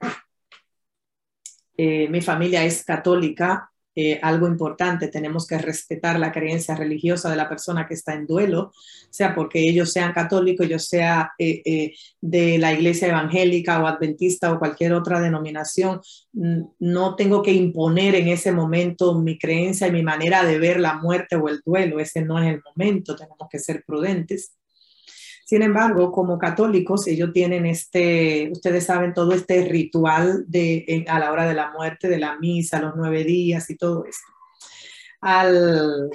mi 1.76 2.20
familia 2.20 2.64
es 2.64 2.84
católica 2.84 3.70
eh, 4.01 4.20
algo 4.23 4.47
importante, 4.47 5.09
tenemos 5.09 5.45
que 5.45 5.59
respetar 5.59 6.20
la 6.20 6.31
creencia 6.31 6.77
religiosa 6.77 7.29
de 7.29 7.35
la 7.35 7.49
persona 7.49 7.85
que 7.89 7.95
está 7.95 8.15
en 8.15 8.29
duelo, 8.29 8.70
sea 9.11 9.35
porque 9.35 9.59
ellos 9.59 9.91
sean 9.91 10.12
católicos, 10.12 10.69
yo 10.69 10.79
sea 10.79 11.33
eh, 11.37 11.62
eh, 11.65 11.95
de 12.20 12.59
la 12.59 12.73
iglesia 12.73 13.09
evangélica 13.09 13.83
o 13.83 13.89
adventista 13.89 14.53
o 14.53 14.61
cualquier 14.61 14.93
otra 14.93 15.20
denominación, 15.20 16.01
no 16.79 17.16
tengo 17.16 17.43
que 17.43 17.53
imponer 17.53 18.15
en 18.15 18.29
ese 18.29 18.53
momento 18.53 19.19
mi 19.19 19.37
creencia 19.37 19.89
y 19.89 19.93
mi 19.93 20.05
manera 20.05 20.45
de 20.45 20.61
ver 20.61 20.79
la 20.79 20.95
muerte 20.95 21.35
o 21.35 21.49
el 21.49 21.61
duelo, 21.66 21.99
ese 21.99 22.23
no 22.23 22.39
es 22.39 22.55
el 22.55 22.62
momento, 22.62 23.16
tenemos 23.16 23.49
que 23.51 23.59
ser 23.59 23.83
prudentes. 23.85 24.57
Sin 25.49 25.62
embargo, 25.62 26.12
como 26.12 26.39
católicos, 26.39 27.07
ellos 27.07 27.33
tienen 27.33 27.65
este, 27.65 28.51
ustedes 28.53 28.85
saben, 28.85 29.15
todo 29.15 29.33
este 29.33 29.65
ritual 29.66 30.45
de, 30.47 31.07
a 31.09 31.19
la 31.19 31.33
hora 31.33 31.49
de 31.49 31.55
la 31.55 31.70
muerte, 31.70 32.07
de 32.07 32.19
la 32.19 32.39
misa, 32.39 32.83
los 32.83 32.93
nueve 32.95 33.25
días 33.25 33.70
y 33.70 33.77
todo 33.79 34.05
esto. 34.05 34.27
Al, 35.23 36.11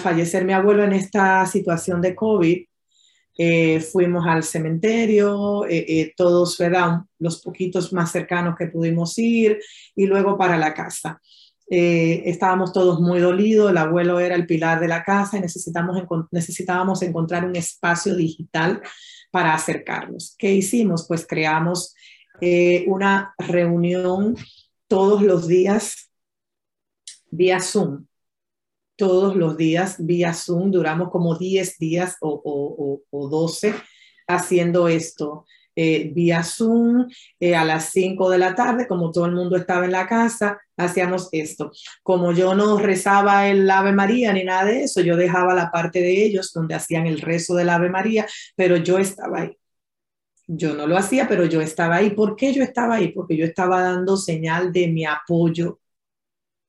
fallecer 0.00 0.44
mi 0.44 0.52
abuelo 0.52 0.84
en 0.84 0.92
esta 0.92 1.44
situación 1.46 2.00
de 2.00 2.14
COVID, 2.14 2.64
eh, 3.38 3.80
fuimos 3.80 4.24
al 4.24 4.44
cementerio, 4.44 5.66
eh, 5.66 5.84
eh, 5.88 6.14
todos. 6.16 6.58
Los 7.18 7.42
poquitos 7.42 7.92
más 7.92 8.12
cercanos 8.12 8.54
que 8.56 8.68
pudimos 8.68 9.18
ir 9.18 9.58
y 9.96 10.06
luego 10.06 10.38
para 10.38 10.56
la 10.56 10.72
casa. 10.74 11.20
Eh, 11.70 12.22
estábamos 12.24 12.72
todos 12.72 13.00
muy 13.00 13.20
dolidos, 13.20 13.70
el 13.70 13.76
abuelo 13.76 14.20
era 14.20 14.34
el 14.34 14.46
pilar 14.46 14.80
de 14.80 14.88
la 14.88 15.04
casa 15.04 15.36
y 15.36 15.40
necesitábamos 15.40 17.02
encontrar 17.02 17.44
un 17.44 17.56
espacio 17.56 18.14
digital 18.16 18.80
para 19.30 19.54
acercarnos. 19.54 20.34
¿Qué 20.38 20.52
hicimos? 20.52 21.06
Pues 21.06 21.26
creamos 21.26 21.94
eh, 22.40 22.84
una 22.86 23.34
reunión 23.38 24.36
todos 24.86 25.22
los 25.22 25.46
días 25.46 26.10
vía 27.30 27.60
Zoom. 27.60 28.06
Todos 28.96 29.36
los 29.36 29.56
días 29.56 29.96
vía 29.98 30.32
Zoom, 30.34 30.70
duramos 30.70 31.10
como 31.10 31.36
10 31.36 31.78
días 31.78 32.16
o, 32.20 32.40
o, 32.44 33.02
o 33.10 33.28
12 33.28 33.74
haciendo 34.26 34.88
esto. 34.88 35.44
Eh, 35.80 36.10
vía 36.12 36.42
Zoom 36.42 37.06
eh, 37.38 37.54
a 37.54 37.64
las 37.64 37.90
5 37.90 38.28
de 38.30 38.38
la 38.38 38.52
tarde, 38.56 38.88
como 38.88 39.12
todo 39.12 39.26
el 39.26 39.32
mundo 39.32 39.56
estaba 39.56 39.84
en 39.84 39.92
la 39.92 40.08
casa, 40.08 40.58
hacíamos 40.76 41.28
esto. 41.30 41.70
Como 42.02 42.32
yo 42.32 42.52
no 42.56 42.78
rezaba 42.78 43.46
el 43.46 43.70
Ave 43.70 43.92
María 43.92 44.32
ni 44.32 44.42
nada 44.42 44.64
de 44.64 44.82
eso, 44.82 45.02
yo 45.02 45.16
dejaba 45.16 45.54
la 45.54 45.70
parte 45.70 46.00
de 46.00 46.24
ellos 46.24 46.52
donde 46.52 46.74
hacían 46.74 47.06
el 47.06 47.20
rezo 47.20 47.54
del 47.54 47.68
Ave 47.68 47.90
María, 47.90 48.26
pero 48.56 48.76
yo 48.76 48.98
estaba 48.98 49.42
ahí. 49.42 49.56
Yo 50.48 50.74
no 50.74 50.88
lo 50.88 50.96
hacía, 50.96 51.28
pero 51.28 51.44
yo 51.44 51.60
estaba 51.60 51.96
ahí. 51.96 52.10
¿Por 52.10 52.34
qué 52.34 52.52
yo 52.52 52.64
estaba 52.64 52.96
ahí? 52.96 53.12
Porque 53.12 53.36
yo 53.36 53.44
estaba 53.44 53.80
dando 53.80 54.16
señal 54.16 54.72
de 54.72 54.88
mi 54.88 55.04
apoyo 55.04 55.78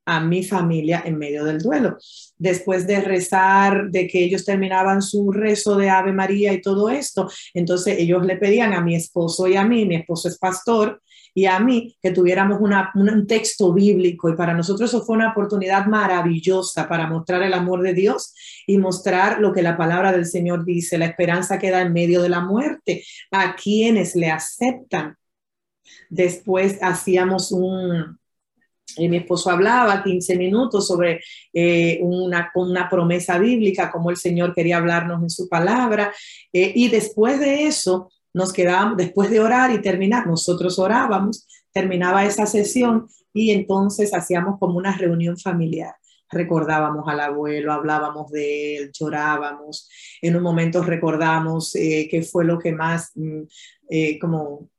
a 0.10 0.20
mi 0.20 0.44
familia 0.44 1.04
en 1.06 1.18
medio 1.18 1.46
del 1.46 1.60
duelo. 1.60 1.98
Después 2.38 2.88
de 2.88 3.00
rezar, 3.02 3.90
de 3.92 4.08
que 4.08 4.24
ellos 4.24 4.44
terminaban 4.44 5.04
su 5.04 5.32
rezo 5.32 5.76
de 5.76 5.90
Ave 5.90 6.12
María 6.12 6.52
y 6.52 6.62
todo 6.62 6.90
esto, 6.90 7.30
entonces 7.54 8.00
ellos 8.00 8.26
le 8.26 8.38
pedían 8.38 8.74
a 8.74 8.82
mi 8.82 8.96
esposo 8.96 9.48
y 9.48 9.56
a 9.56 9.64
mí, 9.64 9.86
mi 9.86 9.96
esposo 9.96 10.28
es 10.28 10.40
pastor, 10.40 11.02
y 11.36 11.46
a 11.46 11.60
mí 11.60 11.96
que 12.02 12.10
tuviéramos 12.10 12.60
un 12.60 13.28
texto 13.28 13.72
bíblico 13.72 14.30
y 14.30 14.36
para 14.36 14.56
nosotros 14.56 14.90
eso 14.90 15.06
fue 15.06 15.16
una 15.16 15.32
oportunidad 15.32 15.86
maravillosa 15.86 16.90
para 16.90 17.08
mostrar 17.08 17.44
el 17.44 17.54
amor 17.54 17.84
de 17.84 17.94
Dios 17.94 18.34
y 18.66 18.80
mostrar 18.80 19.40
lo 19.40 19.54
que 19.54 19.62
la 19.62 19.78
palabra 19.78 20.12
del 20.12 20.26
Señor 20.26 20.66
dice, 20.66 20.98
la 20.98 21.06
esperanza 21.06 21.60
que 21.60 21.70
da 21.70 21.82
en 21.82 21.94
medio 21.94 22.24
de 22.24 22.30
la 22.30 22.42
muerte 22.42 23.04
a 23.32 23.56
quienes 23.56 24.16
le 24.16 24.32
aceptan. 24.32 25.18
Después 26.10 26.80
hacíamos 26.82 27.52
un, 27.52 28.20
mi 28.98 29.18
esposo 29.18 29.50
hablaba 29.50 30.04
15 30.04 30.38
minutos 30.38 30.88
sobre 30.88 31.22
eh, 31.54 32.00
una, 32.02 32.52
una, 32.56 32.90
promesa 32.90 33.38
bíblica, 33.38 33.92
como 33.92 34.10
el 34.10 34.18
Señor 34.18 34.54
quería 34.54 34.78
hablarnos 34.78 35.22
en 35.22 35.30
su 35.30 35.48
palabra. 35.48 36.14
Eh, 36.52 36.74
y 36.76 36.90
después 36.90 37.40
de 37.40 37.68
eso, 37.68 38.12
nos 38.34 38.54
quedábamos, 38.54 38.98
después 38.98 39.30
de 39.30 39.40
orar 39.40 39.72
y 39.72 39.82
terminar, 39.82 40.28
nosotros 40.28 40.80
orábamos, 40.80 41.48
terminaba 41.72 42.26
esa 42.26 42.46
sesión 42.46 43.08
y 43.34 43.52
entonces 43.52 44.14
hacíamos 44.14 44.60
como 44.60 44.78
una 44.78 44.98
reunión 44.98 45.38
familiar. 45.38 45.96
Recordábamos 46.32 47.08
al 47.08 47.22
abuelo, 47.22 47.74
hablábamos 47.74 48.32
de 48.32 48.78
él, 48.78 48.92
llorábamos. 48.94 49.90
En 50.22 50.36
un 50.36 50.44
momento 50.44 50.84
recordamos 50.84 51.76
eh, 51.76 52.08
qué 52.10 52.22
fue 52.22 52.46
lo 52.46 52.60
que 52.60 52.72
más, 52.72 53.12
mm, 53.16 53.42
como 54.22 54.70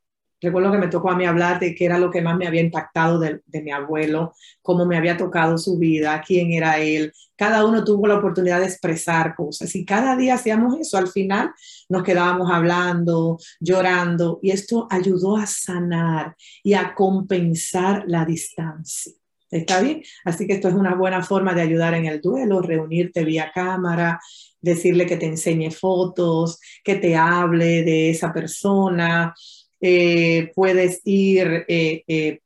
Recuerdo 0.41 0.73
que 0.73 0.79
me 0.79 0.89
tocó 0.89 1.11
a 1.11 1.17
mí 1.17 1.27
hablar 1.27 1.61
de 1.61 1.75
qué 1.75 1.85
era 1.85 1.99
lo 1.99 2.11
que 2.11 2.23
más 2.23 2.37
me 2.37 2.47
había 2.47 2.62
impactado 2.62 3.19
de, 3.19 3.41
mi 3.62 3.71
abuelo, 3.71 4.33
cómo 4.62 4.87
me 4.87 4.97
había 4.97 5.17
tocado 5.17 5.59
su 5.59 5.79
vida, 5.79 6.23
quién 6.27 6.53
era 6.53 6.79
él. 6.79 7.12
Cada 7.37 7.65
uno 7.65 7.85
tuvo 7.85 8.07
la 8.07 8.17
oportunidad 8.17 8.61
de 8.61 8.67
expresar 8.67 9.35
cosas 9.35 9.75
y 9.77 9.85
cada 9.85 10.17
día 10.17 10.35
hacíamos 10.35 10.79
eso. 10.79 10.97
Al 10.97 11.09
final 11.09 11.53
nos 11.89 12.03
quedábamos 12.03 12.51
hablando, 12.51 13.39
llorando 13.61 14.41
y 14.43 14.51
esto 14.51 14.87
ayudó 14.91 15.37
a 15.37 15.47
sanar 15.47 16.37
y 16.62 16.75
a 16.75 16.95
compensar 16.95 18.05
la 18.07 18.25
distancia. 18.25 19.12
¿Está 19.51 19.81
bien? 19.81 20.03
Así 20.25 20.47
que 20.47 20.55
esto 20.55 20.69
es 20.69 20.75
una 20.75 20.95
buena 20.95 21.25
forma 21.25 21.53
de 21.55 21.62
ayudar 21.62 21.95
en 21.95 22.07
el 22.07 22.21
duelo, 22.21 22.62
reunirte 22.62 23.25
vía 23.25 23.51
cámara, 23.53 24.21
decirle 24.61 25.07
que 25.07 25.17
te 25.17 25.27
enseñe 25.27 25.71
fotos, 25.71 26.61
que 26.85 26.95
te 26.95 27.17
hable 27.17 27.83
de 27.83 28.11
esa 28.11 28.33
persona, 28.33 29.35
eh, 29.81 30.52
puedes 30.55 31.01
ir, 31.05 31.65
eh, 31.69 32.05
eh, 32.07 32.40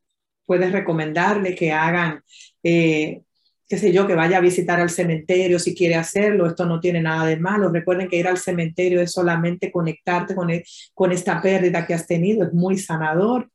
puedes 0.47 0.73
recomendarle 0.73 1.55
que 1.55 1.73
hagan, 1.73 2.23
qué 2.63 3.23
sé 3.69 3.93
yo, 3.93 4.07
que 4.07 4.15
vaya 4.15 4.39
a 4.39 4.41
visitar 4.41 4.81
al 4.81 4.91
cementerio 4.91 5.59
si 5.59 5.75
quiere 5.75 5.97
hacerlo, 5.97 6.47
esto 6.47 6.67
no 6.67 6.81
tiene 6.81 7.01
nada 7.01 7.27
de 7.27 7.37
malo. 7.39 7.71
Recuerden 7.71 8.09
que 8.09 8.17
ir 8.19 8.29
al 8.29 8.39
cementerio 8.39 9.01
es 9.01 9.13
solamente 9.13 9.73
conectarte 9.73 10.35
con, 10.35 10.51
e, 10.51 10.65
con 10.95 11.13
esta 11.13 11.41
pérdida 11.43 11.87
que 11.87 11.95
has 11.95 12.07
tenido, 12.07 12.45
es 12.45 12.53
muy 12.53 12.79
sanador. 12.79 13.51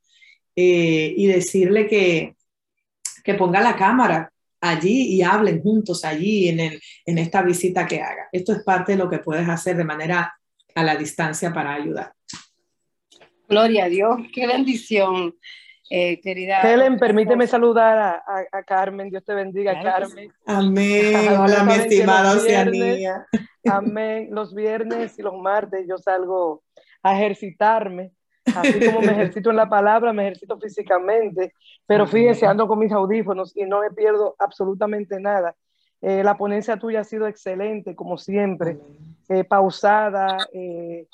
y 0.55 1.25
decirle 1.27 1.87
que, 1.87 2.35
que 3.23 3.33
ponga 3.35 3.61
la 3.61 3.75
cámara, 3.77 4.31
allí 4.61 5.15
y 5.15 5.21
hablen 5.21 5.61
juntos 5.61 6.03
allí 6.05 6.49
en, 6.49 6.59
el, 6.59 6.81
en 7.05 7.17
esta 7.17 7.41
visita 7.41 7.87
que 7.87 8.01
haga. 8.01 8.27
Esto 8.31 8.53
es 8.53 8.63
parte 8.63 8.93
de 8.93 8.97
lo 8.97 9.09
que 9.09 9.19
puedes 9.19 9.47
hacer 9.47 9.77
de 9.77 9.85
manera 9.85 10.33
a 10.75 10.83
la 10.83 10.95
distancia 10.95 11.53
para 11.53 11.73
ayudar. 11.73 12.13
Gloria 13.49 13.85
a 13.85 13.89
Dios, 13.89 14.17
qué 14.33 14.47
bendición, 14.47 15.35
eh, 15.89 16.21
querida. 16.21 16.61
Helen, 16.61 16.99
permíteme 16.99 17.47
saludar 17.47 18.21
a, 18.25 18.63
Carmen, 18.63 19.09
Dios 19.09 19.25
te 19.25 19.33
bendiga, 19.33 19.81
Carmen. 19.81 20.31
Amén, 20.45 21.37
hola 21.37 21.63
mi 21.63 21.73
estimada 21.73 22.33
Oceanía. 22.33 23.25
Amén, 23.65 24.29
los 24.31 24.53
viernes 24.53 25.17
y 25.17 25.23
los 25.23 25.33
martes 25.35 25.85
yo 25.87 25.97
salgo 25.97 26.63
a 27.03 27.15
ejercitarme 27.15 28.13
Así 28.55 28.85
como 28.85 29.01
me 29.01 29.11
ejercito 29.11 29.49
en 29.49 29.55
la 29.55 29.69
palabra, 29.69 30.13
me 30.13 30.23
ejercito 30.23 30.57
físicamente, 30.57 31.53
pero 31.85 32.07
fíjense, 32.07 32.45
ando 32.45 32.67
con 32.67 32.79
mis 32.79 32.91
audífonos 32.91 33.55
y 33.55 33.65
no 33.65 33.81
me 33.81 33.91
pierdo 33.91 34.35
absolutamente 34.39 35.19
nada. 35.19 35.55
Eh, 36.01 36.23
la 36.23 36.37
ponencia 36.37 36.77
tuya 36.77 37.01
ha 37.01 37.03
sido 37.03 37.27
excelente, 37.27 37.95
como 37.95 38.17
siempre, 38.17 38.77
eh, 39.27 39.43
pausada 39.43 40.37
eh, 40.53 41.07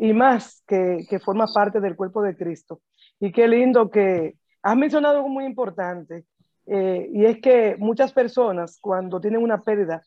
y 0.00 0.12
más 0.12 0.62
que, 0.66 1.06
que, 1.08 1.18
forma 1.18 1.46
parte 1.52 1.80
del 1.80 1.96
cuerpo 1.96 2.22
de 2.22 2.36
Cristo. 2.36 2.80
Y 3.20 3.32
qué 3.32 3.46
lindo 3.46 3.90
que 3.90 4.36
has 4.62 4.76
mencionado 4.76 5.16
algo 5.16 5.28
muy 5.28 5.44
importante, 5.44 6.24
y 6.66 7.26
es 7.26 7.40
que 7.42 7.76
muchas 7.78 8.12
personas 8.12 8.78
cuando 8.80 9.20
tienen 9.20 9.42
una 9.42 9.60
pérdida, 9.60 10.02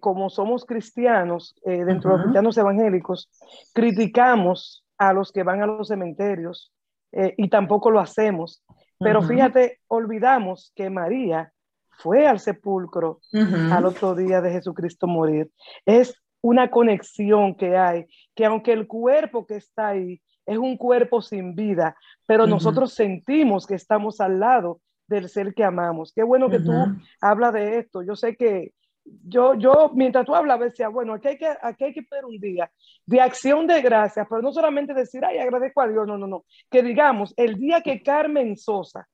como 0.00 0.30
somos 0.30 0.64
cristianos, 0.64 1.54
dentro 1.62 2.10
de 2.10 2.16
los 2.16 2.22
cristianos 2.22 2.56
evangélicos, 2.56 3.28
criticamos 3.74 4.86
a 4.98 5.12
los 5.12 5.32
que 5.32 5.42
van 5.42 5.62
a 5.62 5.66
los 5.66 5.88
cementerios 5.88 6.72
eh, 7.12 7.34
y 7.36 7.48
tampoco 7.48 7.90
lo 7.90 8.00
hacemos. 8.00 8.62
Pero 8.98 9.22
fíjate, 9.22 9.80
olvidamos 9.88 10.72
que 10.74 10.88
María 10.88 11.52
fue 11.98 12.26
al 12.26 12.40
sepulcro 12.40 13.20
al 13.32 13.84
otro 13.84 14.14
día 14.14 14.40
de 14.40 14.52
Jesucristo 14.52 15.06
morir. 15.06 15.50
Es 15.84 16.14
una 16.40 16.70
conexión 16.70 17.54
que 17.54 17.76
hay, 17.76 18.06
que 18.34 18.44
aunque 18.44 18.72
el 18.72 18.86
cuerpo 18.86 19.46
que 19.46 19.56
está 19.56 19.88
ahí 19.88 20.20
es 20.44 20.58
un 20.58 20.76
cuerpo 20.76 21.20
sin 21.20 21.54
vida, 21.54 21.96
pero 22.26 22.46
nosotros 22.46 22.92
sentimos 22.92 23.66
que 23.66 23.74
estamos 23.74 24.20
al 24.20 24.38
lado 24.38 24.80
del 25.08 25.28
ser 25.28 25.54
que 25.54 25.64
amamos. 25.64 26.12
Qué 26.12 26.22
bueno 26.22 26.48
que 26.48 26.60
tú 26.60 26.72
hablas 27.20 27.52
de 27.52 27.78
esto. 27.78 28.02
Yo 28.02 28.14
sé 28.14 28.36
que 28.36 28.72
yo, 29.04 29.54
yo, 29.54 29.90
mientras 29.94 30.26
tú 30.26 30.34
hablabas, 30.34 30.70
decía, 30.70 30.88
bueno, 30.88 31.14
aquí 31.14 31.28
hay, 31.28 31.38
que, 31.38 31.48
aquí 31.62 31.84
hay 31.84 31.92
que 31.92 32.02
pedir 32.02 32.24
un 32.24 32.38
día 32.40 32.70
de 33.04 33.20
acción 33.20 33.66
de 33.66 33.80
gracias, 33.80 34.26
pero 34.28 34.42
no 34.42 34.52
solamente 34.52 34.94
decir, 34.94 35.24
ay, 35.24 35.38
agradezco 35.38 35.80
a 35.80 35.88
Dios, 35.88 36.06
no, 36.06 36.18
no, 36.18 36.26
no. 36.26 36.44
Que 36.70 36.82
digamos, 36.82 37.32
el 37.36 37.56
día 37.56 37.82
que 37.82 38.02
Carmen 38.02 38.56
Sosa 38.56 39.08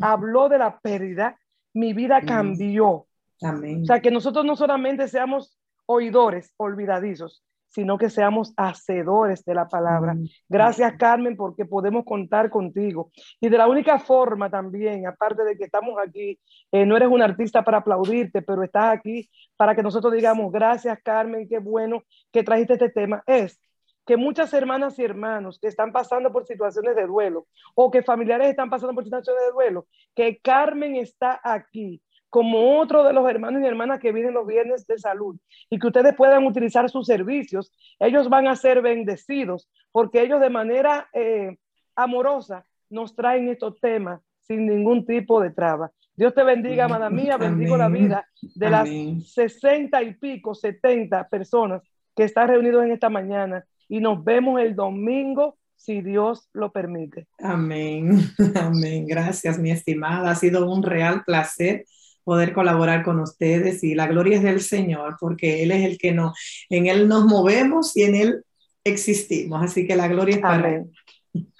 habló 0.00 0.48
de 0.48 0.58
la 0.58 0.78
pérdida, 0.78 1.38
mi 1.74 1.92
vida 1.92 2.22
cambió. 2.22 3.06
Amén. 3.42 3.82
O 3.82 3.84
sea, 3.84 4.00
que 4.00 4.10
nosotros 4.10 4.44
no 4.44 4.56
solamente 4.56 5.08
seamos 5.08 5.58
oidores, 5.86 6.52
olvidadizos, 6.56 7.44
sino 7.74 7.98
que 7.98 8.08
seamos 8.08 8.54
hacedores 8.56 9.44
de 9.44 9.54
la 9.54 9.66
palabra. 9.66 10.14
Gracias, 10.48 10.94
Carmen, 10.96 11.36
porque 11.36 11.64
podemos 11.64 12.04
contar 12.04 12.48
contigo. 12.48 13.10
Y 13.40 13.48
de 13.48 13.58
la 13.58 13.66
única 13.66 13.98
forma 13.98 14.48
también, 14.48 15.08
aparte 15.08 15.42
de 15.42 15.56
que 15.56 15.64
estamos 15.64 15.94
aquí, 15.98 16.38
eh, 16.70 16.86
no 16.86 16.96
eres 16.96 17.08
un 17.08 17.20
artista 17.20 17.64
para 17.64 17.78
aplaudirte, 17.78 18.42
pero 18.42 18.62
estás 18.62 18.96
aquí 18.96 19.28
para 19.56 19.74
que 19.74 19.82
nosotros 19.82 20.12
digamos, 20.12 20.52
gracias, 20.52 20.98
Carmen, 21.02 21.48
qué 21.48 21.58
bueno 21.58 22.04
que 22.32 22.44
trajiste 22.44 22.74
este 22.74 22.90
tema, 22.90 23.24
es 23.26 23.60
que 24.06 24.16
muchas 24.16 24.52
hermanas 24.52 24.98
y 24.98 25.04
hermanos 25.04 25.58
que 25.58 25.66
están 25.66 25.90
pasando 25.90 26.30
por 26.30 26.46
situaciones 26.46 26.94
de 26.94 27.06
duelo 27.06 27.46
o 27.74 27.90
que 27.90 28.02
familiares 28.02 28.48
están 28.48 28.70
pasando 28.70 28.94
por 28.94 29.02
situaciones 29.02 29.42
de 29.46 29.52
duelo, 29.52 29.86
que 30.14 30.38
Carmen 30.38 30.96
está 30.96 31.40
aquí 31.42 32.00
como 32.34 32.80
otro 32.80 33.04
de 33.04 33.12
los 33.12 33.30
hermanos 33.30 33.62
y 33.62 33.64
hermanas 33.64 34.00
que 34.00 34.10
vienen 34.10 34.34
los 34.34 34.44
viernes 34.44 34.88
de 34.88 34.98
salud 34.98 35.36
y 35.70 35.78
que 35.78 35.86
ustedes 35.86 36.16
puedan 36.16 36.44
utilizar 36.44 36.90
sus 36.90 37.06
servicios, 37.06 37.72
ellos 38.00 38.28
van 38.28 38.48
a 38.48 38.56
ser 38.56 38.82
bendecidos 38.82 39.70
porque 39.92 40.20
ellos 40.20 40.40
de 40.40 40.50
manera 40.50 41.08
eh, 41.12 41.56
amorosa 41.94 42.66
nos 42.90 43.14
traen 43.14 43.50
estos 43.50 43.78
temas 43.78 44.20
sin 44.40 44.66
ningún 44.66 45.06
tipo 45.06 45.40
de 45.40 45.50
traba. 45.50 45.92
Dios 46.16 46.34
te 46.34 46.42
bendiga, 46.42 46.86
amada 46.86 47.08
mía, 47.08 47.36
bendigo 47.36 47.76
la 47.76 47.88
vida 47.88 48.26
de 48.56 48.68
las 48.68 48.88
sesenta 49.32 50.02
y 50.02 50.14
pico, 50.14 50.56
setenta 50.56 51.28
personas 51.28 51.82
que 52.16 52.24
están 52.24 52.48
reunidos 52.48 52.84
en 52.84 52.90
esta 52.90 53.10
mañana 53.10 53.64
y 53.88 54.00
nos 54.00 54.24
vemos 54.24 54.60
el 54.60 54.74
domingo 54.74 55.56
si 55.76 56.00
Dios 56.00 56.48
lo 56.52 56.72
permite. 56.72 57.28
Amén, 57.38 58.18
amén. 58.60 59.06
Gracias, 59.06 59.56
mi 59.56 59.70
estimada. 59.70 60.32
Ha 60.32 60.34
sido 60.34 60.68
un 60.68 60.82
real 60.82 61.22
placer 61.24 61.84
poder 62.24 62.52
colaborar 62.52 63.04
con 63.04 63.20
ustedes 63.20 63.84
y 63.84 63.94
la 63.94 64.06
gloria 64.06 64.38
es 64.38 64.42
del 64.42 64.60
Señor 64.60 65.16
porque 65.20 65.62
Él 65.62 65.70
es 65.70 65.84
el 65.84 65.98
que 65.98 66.12
nos, 66.12 66.36
en 66.70 66.86
Él 66.86 67.06
nos 67.06 67.24
movemos 67.26 67.96
y 67.96 68.02
en 68.02 68.14
Él 68.14 68.44
existimos. 68.82 69.62
Así 69.62 69.86
que 69.86 69.96
la 69.96 70.08
gloria 70.08 70.36
es 70.36 70.40
para 70.42 70.74
Él. 70.74 70.90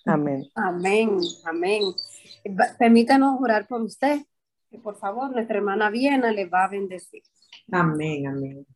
Amén. 0.05 0.45
Amén, 0.55 1.19
amén. 1.45 1.83
Permítanos 2.79 3.41
orar 3.41 3.67
por 3.67 3.83
usted. 3.83 4.21
Que 4.71 4.79
por 4.79 4.97
favor, 4.97 5.31
nuestra 5.31 5.59
hermana 5.59 5.91
Viena 5.91 6.33
le 6.33 6.47
va 6.47 6.65
a 6.65 6.69
bendecir. 6.69 7.23
Amén, 7.71 8.27
amén. 8.27 8.67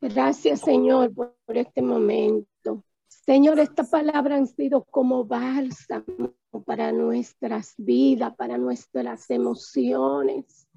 Gracias, 0.00 0.60
Señor, 0.60 1.14
por 1.14 1.56
este 1.56 1.80
momento. 1.80 2.84
Señor, 3.08 3.58
esta 3.58 3.84
palabra 3.84 4.36
han 4.36 4.46
sido 4.46 4.84
como 4.84 5.24
bálsamo 5.24 6.34
para 6.62 6.92
nuestras 6.92 7.74
vidas, 7.76 8.34
para 8.36 8.58
nuestras 8.58 9.28
emociones. 9.30 10.68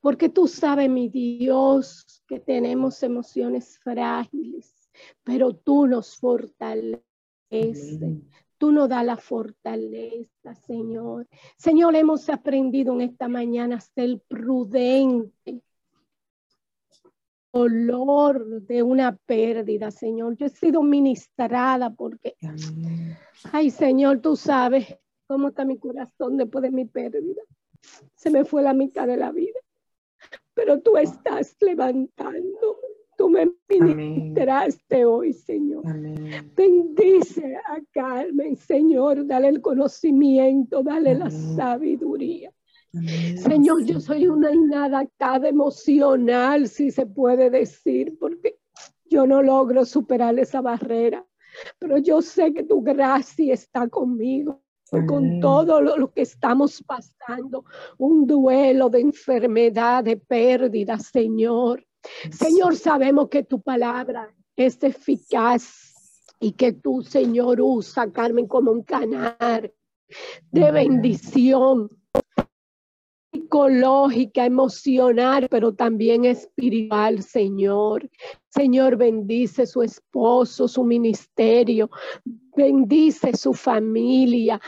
Porque 0.00 0.28
tú 0.28 0.46
sabes, 0.48 0.88
mi 0.88 1.08
Dios, 1.08 2.22
que 2.26 2.40
tenemos 2.40 3.02
emociones 3.02 3.78
frágiles, 3.78 4.90
pero 5.22 5.54
tú 5.54 5.86
nos 5.86 6.16
fortaleces. 6.16 7.02
Tú 8.58 8.72
nos 8.72 8.88
das 8.88 9.04
la 9.04 9.18
fortaleza, 9.18 10.54
Señor. 10.66 11.28
Señor, 11.58 11.94
hemos 11.94 12.28
aprendido 12.30 12.94
en 12.94 13.02
esta 13.02 13.28
mañana 13.28 13.76
a 13.76 13.80
ser 13.80 14.18
prudente, 14.26 15.62
dolor 17.52 18.62
de 18.62 18.82
una 18.82 19.16
pérdida, 19.16 19.90
Señor. 19.90 20.36
Yo 20.36 20.46
he 20.46 20.50
sido 20.50 20.82
ministrada 20.82 21.90
porque, 21.90 22.36
ay, 23.52 23.70
Señor, 23.70 24.20
tú 24.20 24.36
sabes 24.36 24.96
cómo 25.26 25.48
está 25.48 25.64
mi 25.64 25.78
corazón 25.78 26.36
después 26.36 26.62
de 26.62 26.70
mi 26.70 26.84
pérdida. 26.84 27.42
Se 28.14 28.30
me 28.30 28.44
fue 28.44 28.62
la 28.62 28.72
mitad 28.72 29.06
de 29.06 29.16
la 29.16 29.32
vida, 29.32 29.58
pero 30.54 30.80
tú 30.80 30.96
estás 30.96 31.56
levantando. 31.60 32.80
Tú 33.16 33.30
me 33.30 33.50
ministraste 33.68 35.06
hoy, 35.06 35.32
Señor. 35.32 35.84
Bendice 36.54 37.56
a 37.56 37.80
Carmen, 37.90 38.56
Señor. 38.56 39.26
Dale 39.26 39.48
el 39.48 39.62
conocimiento, 39.62 40.82
dale 40.82 41.14
la 41.14 41.30
sabiduría. 41.30 42.52
Señor, 43.36 43.84
yo 43.84 44.00
soy 44.00 44.26
una 44.26 44.52
inadaptada 44.52 45.48
emocional, 45.48 46.68
si 46.68 46.90
se 46.90 47.06
puede 47.06 47.50
decir, 47.50 48.18
porque 48.18 48.58
yo 49.08 49.26
no 49.26 49.42
logro 49.42 49.84
superar 49.84 50.38
esa 50.38 50.60
barrera, 50.60 51.24
pero 51.78 51.98
yo 51.98 52.22
sé 52.22 52.52
que 52.52 52.64
tu 52.64 52.82
gracia 52.82 53.54
está 53.54 53.88
conmigo. 53.88 54.62
Con 54.90 55.40
todo 55.40 55.80
lo, 55.80 56.12
que 56.12 56.22
estamos 56.22 56.82
pasando, 56.82 57.64
un 57.98 58.26
duelo 58.26 58.88
de 58.88 59.00
enfermedad, 59.00 60.04
de 60.04 60.16
pérdida, 60.16 60.98
Señor. 60.98 61.84
Señor, 62.30 62.76
sabemos 62.76 63.28
que 63.28 63.42
tu 63.42 63.60
palabra 63.60 64.32
es 64.54 64.80
eficaz 64.82 65.92
y 66.38 66.52
que 66.52 66.72
tú, 66.72 67.02
Señor, 67.02 67.60
usa 67.60 68.10
Carmen 68.12 68.46
como 68.46 68.70
un 68.70 68.84
canal 68.84 69.72
de 70.52 70.70
bendición 70.70 71.90
psicológica, 73.46 74.44
emocional, 74.44 75.46
pero 75.48 75.72
también 75.72 76.24
espiritual, 76.24 77.22
Señor. 77.22 78.10
Señor, 78.48 78.96
bendice 78.96 79.66
su 79.66 79.82
esposo, 79.82 80.66
su 80.66 80.82
ministerio, 80.82 81.88
bendice 82.56 83.36
su 83.36 83.54
familia. 83.54 84.60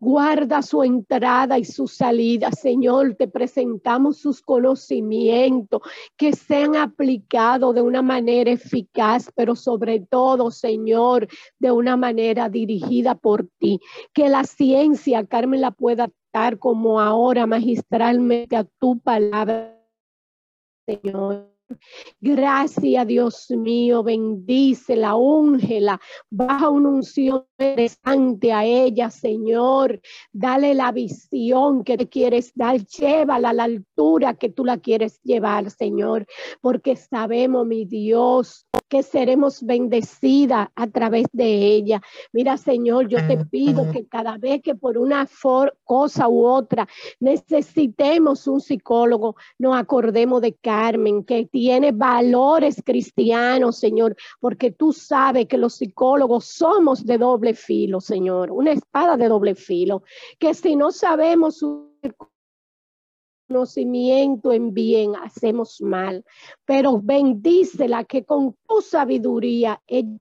Guarda 0.00 0.60
su 0.62 0.82
entrada 0.82 1.58
y 1.58 1.64
su 1.64 1.86
salida, 1.86 2.50
Señor. 2.50 3.14
Te 3.14 3.28
presentamos 3.28 4.18
sus 4.18 4.42
conocimientos 4.42 5.80
que 6.16 6.32
sean 6.32 6.74
aplicados 6.74 7.74
de 7.74 7.82
una 7.82 8.02
manera 8.02 8.50
eficaz, 8.50 9.30
pero 9.36 9.54
sobre 9.54 10.00
todo, 10.00 10.50
Señor, 10.50 11.28
de 11.60 11.70
una 11.70 11.96
manera 11.96 12.48
dirigida 12.48 13.14
por 13.14 13.48
ti. 13.58 13.78
Que 14.12 14.28
la 14.28 14.42
ciencia, 14.42 15.24
Carmen, 15.24 15.60
la 15.60 15.70
pueda 15.70 16.10
como 16.58 17.00
ahora 17.00 17.46
magistralmente 17.46 18.56
a 18.56 18.64
tu 18.64 18.98
palabra, 18.98 19.80
Señor. 20.86 21.54
Gracias, 22.20 23.06
Dios 23.06 23.50
mío, 23.50 24.02
bendícela, 24.02 25.14
úngela, 25.14 26.00
baja 26.28 26.68
una 26.68 26.90
unción 26.90 27.46
interesante 27.58 28.52
a 28.52 28.64
ella, 28.64 29.10
Señor. 29.10 30.00
Dale 30.32 30.74
la 30.74 30.92
visión 30.92 31.84
que 31.84 31.96
te 31.96 32.08
quieres 32.08 32.52
dar, 32.54 32.84
llévala 32.84 33.50
a 33.50 33.54
la 33.54 33.64
altura 33.64 34.34
que 34.34 34.50
tú 34.50 34.64
la 34.64 34.78
quieres 34.78 35.20
llevar, 35.22 35.70
Señor, 35.70 36.26
porque 36.60 36.96
sabemos, 36.96 37.66
mi 37.66 37.86
Dios, 37.86 38.66
que 38.88 39.02
seremos 39.02 39.62
bendecidas 39.62 40.68
a 40.74 40.86
través 40.86 41.26
de 41.32 41.44
ella. 41.44 42.00
Mira, 42.32 42.56
Señor, 42.56 43.08
yo 43.08 43.18
te 43.26 43.44
pido 43.44 43.90
que 43.90 44.06
cada 44.06 44.38
vez 44.38 44.62
que 44.62 44.74
por 44.74 44.98
una 44.98 45.26
cosa 45.84 46.28
u 46.28 46.44
otra 46.44 46.86
necesitemos 47.20 48.46
un 48.46 48.60
psicólogo, 48.60 49.36
nos 49.58 49.76
acordemos 49.76 50.42
de 50.42 50.54
Carmen, 50.54 51.24
que 51.24 51.46
tiene 51.46 51.92
valores 51.92 52.82
cristianos, 52.84 53.78
Señor, 53.78 54.16
porque 54.40 54.70
tú 54.70 54.92
sabes 54.92 55.46
que 55.46 55.58
los 55.58 55.74
psicólogos 55.74 56.44
somos 56.44 57.04
de 57.04 57.18
doble 57.18 57.54
filo, 57.54 58.00
Señor, 58.00 58.50
una 58.50 58.72
espada 58.72 59.16
de 59.16 59.28
doble 59.28 59.54
filo, 59.54 60.02
que 60.38 60.54
si 60.54 60.76
no 60.76 60.92
sabemos 60.92 61.58
su 61.58 61.94
conocimiento 63.54 64.52
en 64.52 64.74
bien 64.74 65.14
hacemos 65.14 65.80
mal, 65.80 66.24
pero 66.64 67.00
bendícela 67.00 68.02
que 68.02 68.24
con 68.24 68.56
tu 68.66 68.80
sabiduría 68.80 69.80
y 69.86 70.18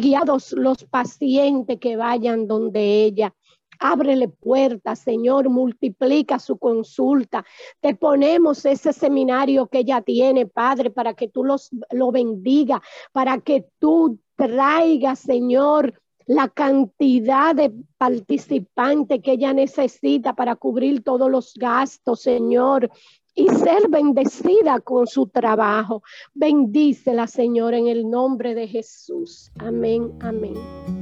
guiados 0.00 0.52
los 0.52 0.84
pacientes 0.84 1.80
que 1.80 1.96
vayan 1.96 2.46
donde 2.46 3.04
ella. 3.04 3.34
Ábrele 3.80 4.28
puertas, 4.28 5.00
Señor, 5.00 5.48
multiplica 5.48 6.38
su 6.38 6.58
consulta. 6.58 7.44
Te 7.80 7.96
ponemos 7.96 8.64
ese 8.64 8.92
seminario 8.92 9.66
que 9.66 9.78
ella 9.78 10.00
tiene, 10.00 10.46
Padre, 10.46 10.90
para 10.90 11.14
que 11.14 11.26
tú 11.26 11.42
los, 11.42 11.70
lo 11.90 12.12
bendiga, 12.12 12.80
para 13.10 13.40
que 13.40 13.66
tú 13.80 14.20
traigas, 14.36 15.18
Señor, 15.18 16.00
la 16.34 16.48
cantidad 16.48 17.54
de 17.54 17.72
participantes 17.98 19.20
que 19.22 19.32
ella 19.32 19.52
necesita 19.52 20.34
para 20.34 20.56
cubrir 20.56 21.02
todos 21.02 21.30
los 21.30 21.54
gastos, 21.54 22.22
Señor, 22.22 22.90
y 23.34 23.48
ser 23.48 23.88
bendecida 23.88 24.80
con 24.80 25.06
su 25.06 25.26
trabajo. 25.26 26.02
Bendícela, 26.34 27.26
Señor, 27.26 27.74
en 27.74 27.88
el 27.88 28.08
nombre 28.08 28.54
de 28.54 28.68
Jesús. 28.68 29.50
Amén, 29.58 30.12
amén. 30.20 31.01